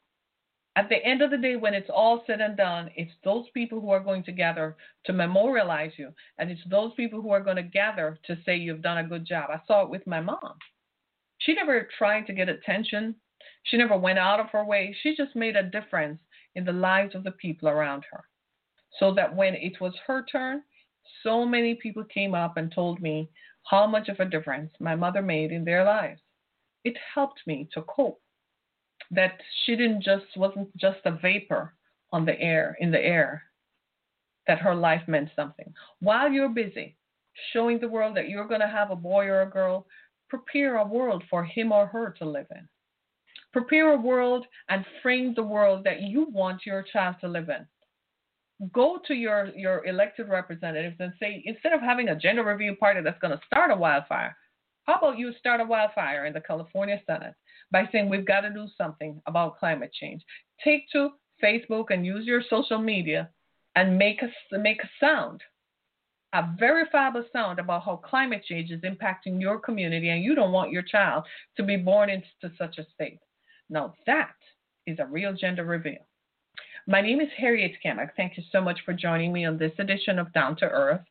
At 0.75 0.89
the 0.89 1.03
end 1.03 1.23
of 1.23 1.31
the 1.31 1.38
day, 1.38 1.55
when 1.55 1.73
it's 1.73 1.89
all 1.89 2.23
said 2.27 2.39
and 2.39 2.55
done, 2.55 2.91
it's 2.95 3.11
those 3.23 3.45
people 3.53 3.81
who 3.81 3.89
are 3.89 3.99
going 3.99 4.23
to 4.25 4.31
gather 4.31 4.77
to 5.05 5.13
memorialize 5.13 5.91
you. 5.97 6.11
And 6.38 6.51
it's 6.51 6.61
those 6.69 6.93
people 6.93 7.19
who 7.19 7.31
are 7.31 7.41
going 7.41 7.55
to 7.55 7.63
gather 7.63 8.19
to 8.25 8.38
say 8.45 8.55
you've 8.55 8.83
done 8.83 8.99
a 8.99 9.07
good 9.07 9.25
job. 9.25 9.49
I 9.51 9.59
saw 9.65 9.83
it 9.83 9.89
with 9.89 10.05
my 10.05 10.21
mom. 10.21 10.53
She 11.39 11.55
never 11.55 11.88
tried 11.97 12.27
to 12.27 12.33
get 12.33 12.49
attention 12.49 13.15
she 13.67 13.77
never 13.77 13.97
went 13.97 14.19
out 14.19 14.39
of 14.39 14.49
her 14.51 14.63
way. 14.63 14.95
She 15.01 15.15
just 15.15 15.35
made 15.35 15.55
a 15.55 15.63
difference 15.63 16.19
in 16.55 16.63
the 16.63 16.71
lives 16.71 17.15
of 17.15 17.23
the 17.23 17.31
people 17.31 17.67
around 17.67 18.05
her. 18.11 18.23
So 18.99 19.13
that 19.13 19.35
when 19.35 19.55
it 19.55 19.79
was 19.81 19.93
her 20.07 20.23
turn, 20.23 20.63
so 21.24 21.45
many 21.45 21.76
people 21.76 22.03
came 22.03 22.34
up 22.34 22.58
and 22.58 22.72
told 22.72 23.01
me 23.01 23.30
how 23.70 23.86
much 23.88 24.10
of 24.10 24.20
a 24.20 24.26
difference 24.26 24.72
my 24.80 24.95
mother 24.95 25.22
made 25.22 25.51
in 25.51 25.66
their 25.66 25.84
lives. 25.84 26.22
It 26.84 26.95
helped 27.14 27.41
me 27.45 27.68
to 27.74 27.82
cope. 27.84 28.22
That 29.12 29.39
she 29.64 29.76
didn't 29.76 30.03
just 30.03 30.26
wasn't 30.36 30.76
just 30.76 30.99
a 31.05 31.12
vapor 31.12 31.74
on 32.12 32.26
the 32.26 32.39
air 32.39 32.78
in 32.80 32.91
the 32.91 32.99
air. 32.99 33.43
That 34.47 34.60
her 34.60 34.76
life 34.76 35.01
meant 35.08 35.30
something. 35.36 35.74
While 35.99 36.32
you're 36.32 36.49
busy 36.49 36.97
showing 37.53 37.80
the 37.80 37.88
world 37.88 38.16
that 38.18 38.30
you're 38.30 38.47
going 38.47 38.62
to 38.62 38.68
have 38.68 38.91
a 38.91 38.95
boy 38.95 39.26
or 39.26 39.41
a 39.41 39.49
girl, 39.49 39.86
prepare 40.30 40.78
a 40.78 40.86
world 40.86 41.24
for 41.30 41.43
him 41.43 41.72
or 41.72 41.86
her 41.88 42.16
to 42.20 42.26
live 42.26 42.47
in. 42.51 42.68
Prepare 43.53 43.93
a 43.93 43.97
world 43.97 44.45
and 44.70 44.86
frame 45.01 45.34
the 45.34 45.43
world 45.43 45.84
that 45.84 46.01
you 46.01 46.28
want 46.32 46.66
your 46.66 46.84
child 46.84 47.16
to 47.22 47.28
live 47.28 47.49
in. 47.49 47.66
Go 48.74 48.99
to 49.08 49.14
your, 49.14 49.51
your 49.55 49.86
elected 49.86 50.30
representatives 50.30 50.95
and 50.99 51.14
say, 51.20 51.43
instead 51.45 51.74
of 51.74 51.82
having 51.82 52.10
a 52.10 52.16
gender 52.16 52.43
review 52.43 52.76
party 52.76 53.01
that's 53.01 53.20
going 53.20 53.38
to 53.38 53.45
start 53.45 53.72
a 53.72 53.76
wildfire, 53.76 54.36
how 54.84 54.95
about 54.95 55.18
you 55.18 55.32
start 55.38 55.62
a 55.62 55.66
wildfire 55.66 56.26
in 56.26 56.34
the 56.34 56.41
California 56.41 56.99
Senate 57.05 57.34
by 57.72 57.88
saying 57.91 58.10
we've 58.10 58.26
got 58.26 58.41
to 58.41 58.49
do 58.49 58.68
something 58.78 59.22
about 59.28 59.60
climate 59.60 59.91
change? 59.93 60.24
Take 60.64 60.89
to 60.93 61.12
Facebook 61.43 61.86
and 61.91 62.05
use 62.05 62.26
your 62.26 62.41
social 62.49 62.80
media 62.80 63.30
and 63.76 63.97
make 63.97 64.22
a, 64.24 64.58
make 64.58 64.82
a 64.84 64.89
sound 64.99 65.41
a 66.34 66.55
verifiable 66.60 67.24
sound 67.32 67.60
about 67.60 67.84
how 67.84 67.95
climate 67.97 68.43
change 68.47 68.72
is 68.72 68.82
impacting 68.82 69.39
your 69.39 69.60
community 69.60 70.10
and 70.10 70.24
you 70.24 70.36
don't 70.36 70.51
want 70.51 70.72
your 70.72 70.82
child 70.82 71.24
to 71.55 71.64
be 71.64 71.78
born 71.78 72.10
into 72.10 72.55
such 72.58 72.78
a 72.78 72.86
state. 72.93 73.20
Now, 73.70 73.93
that 74.05 74.36
is 74.86 74.99
a 74.99 75.05
real 75.05 75.34
gender 75.34 75.64
reveal. 75.64 76.07
My 76.89 77.01
name 77.01 77.19
is 77.19 77.27
Harriet 77.38 77.73
Kamak. 77.83 78.11
Thank 78.15 78.38
you 78.38 78.43
so 78.49 78.61
much 78.61 78.79
for 78.85 78.93
joining 78.93 79.33
me 79.33 79.43
on 79.43 79.57
this 79.57 79.73
edition 79.77 80.17
of 80.17 80.31
Down 80.31 80.55
to 80.57 80.65
Earth. 80.65 81.01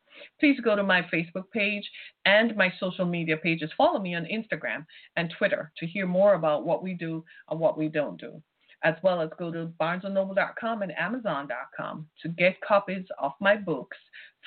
Please 0.41 0.59
go 0.61 0.75
to 0.75 0.83
my 0.83 1.03
Facebook 1.13 1.51
page 1.53 1.87
and 2.25 2.57
my 2.57 2.73
social 2.81 3.05
media 3.05 3.37
pages. 3.37 3.71
Follow 3.77 4.01
me 4.01 4.15
on 4.15 4.25
Instagram 4.25 4.87
and 5.17 5.31
Twitter 5.37 5.71
to 5.77 5.87
hear 5.87 6.07
more 6.07 6.33
about 6.33 6.65
what 6.65 6.83
we 6.83 6.95
do 6.95 7.23
and 7.51 7.61
what 7.61 7.77
we 7.77 7.89
don't 7.89 8.19
do 8.19 8.43
as 8.85 8.95
well 9.03 9.21
as 9.21 9.31
go 9.39 9.51
to 9.51 9.73
barnesandnoble.com 9.81 10.83
and 10.83 10.93
amazon.com 10.99 12.07
to 12.23 12.29
get 12.29 12.61
copies 12.61 13.05
of 13.19 13.33
my 13.41 13.57
books. 13.57 13.97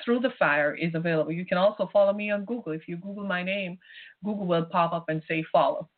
Through 0.04 0.20
the 0.20 0.30
Fire 0.38 0.74
is 0.74 0.94
available. 0.94 1.32
You 1.32 1.44
can 1.44 1.58
also 1.58 1.90
follow 1.92 2.12
me 2.12 2.30
on 2.30 2.44
Google. 2.44 2.72
If 2.72 2.88
you 2.88 2.96
Google 2.96 3.24
my 3.24 3.42
name, 3.42 3.76
Google 4.24 4.46
will 4.46 4.64
pop 4.64 4.92
up 4.92 5.08
and 5.08 5.22
say 5.28 5.44
follow. 5.52 5.88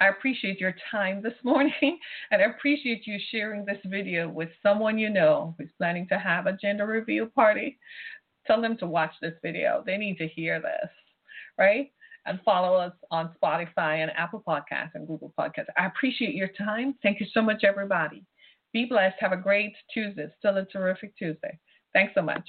I 0.00 0.08
appreciate 0.08 0.60
your 0.60 0.74
time 0.90 1.22
this 1.22 1.34
morning 1.44 1.98
and 2.30 2.42
I 2.42 2.46
appreciate 2.46 3.06
you 3.06 3.18
sharing 3.30 3.64
this 3.64 3.78
video 3.84 4.28
with 4.28 4.50
someone 4.62 4.98
you 4.98 5.10
know 5.10 5.54
who's 5.58 5.70
planning 5.78 6.06
to 6.08 6.18
have 6.18 6.46
a 6.46 6.56
gender 6.56 6.86
reveal 6.86 7.26
party. 7.26 7.78
Tell 8.46 8.60
them 8.60 8.76
to 8.78 8.86
watch 8.86 9.12
this 9.20 9.34
video. 9.42 9.82
They 9.84 9.96
need 9.96 10.18
to 10.18 10.28
hear 10.28 10.60
this, 10.60 10.90
right? 11.58 11.90
and 12.26 12.40
follow 12.44 12.76
us 12.76 12.92
on 13.10 13.34
Spotify 13.40 14.02
and 14.02 14.10
Apple 14.16 14.42
Podcasts 14.46 14.94
and 14.94 15.06
Google 15.06 15.32
Podcasts. 15.38 15.66
I 15.78 15.86
appreciate 15.86 16.34
your 16.34 16.50
time. 16.58 16.94
Thank 17.02 17.20
you 17.20 17.26
so 17.32 17.40
much, 17.40 17.64
everybody. 17.64 18.24
Be 18.72 18.84
blessed. 18.84 19.16
Have 19.20 19.32
a 19.32 19.36
great 19.36 19.72
Tuesday. 19.94 20.26
Still 20.38 20.58
a 20.58 20.64
terrific 20.66 21.16
Tuesday. 21.16 21.58
Thanks 21.94 22.12
so 22.14 22.22
much. 22.22 22.48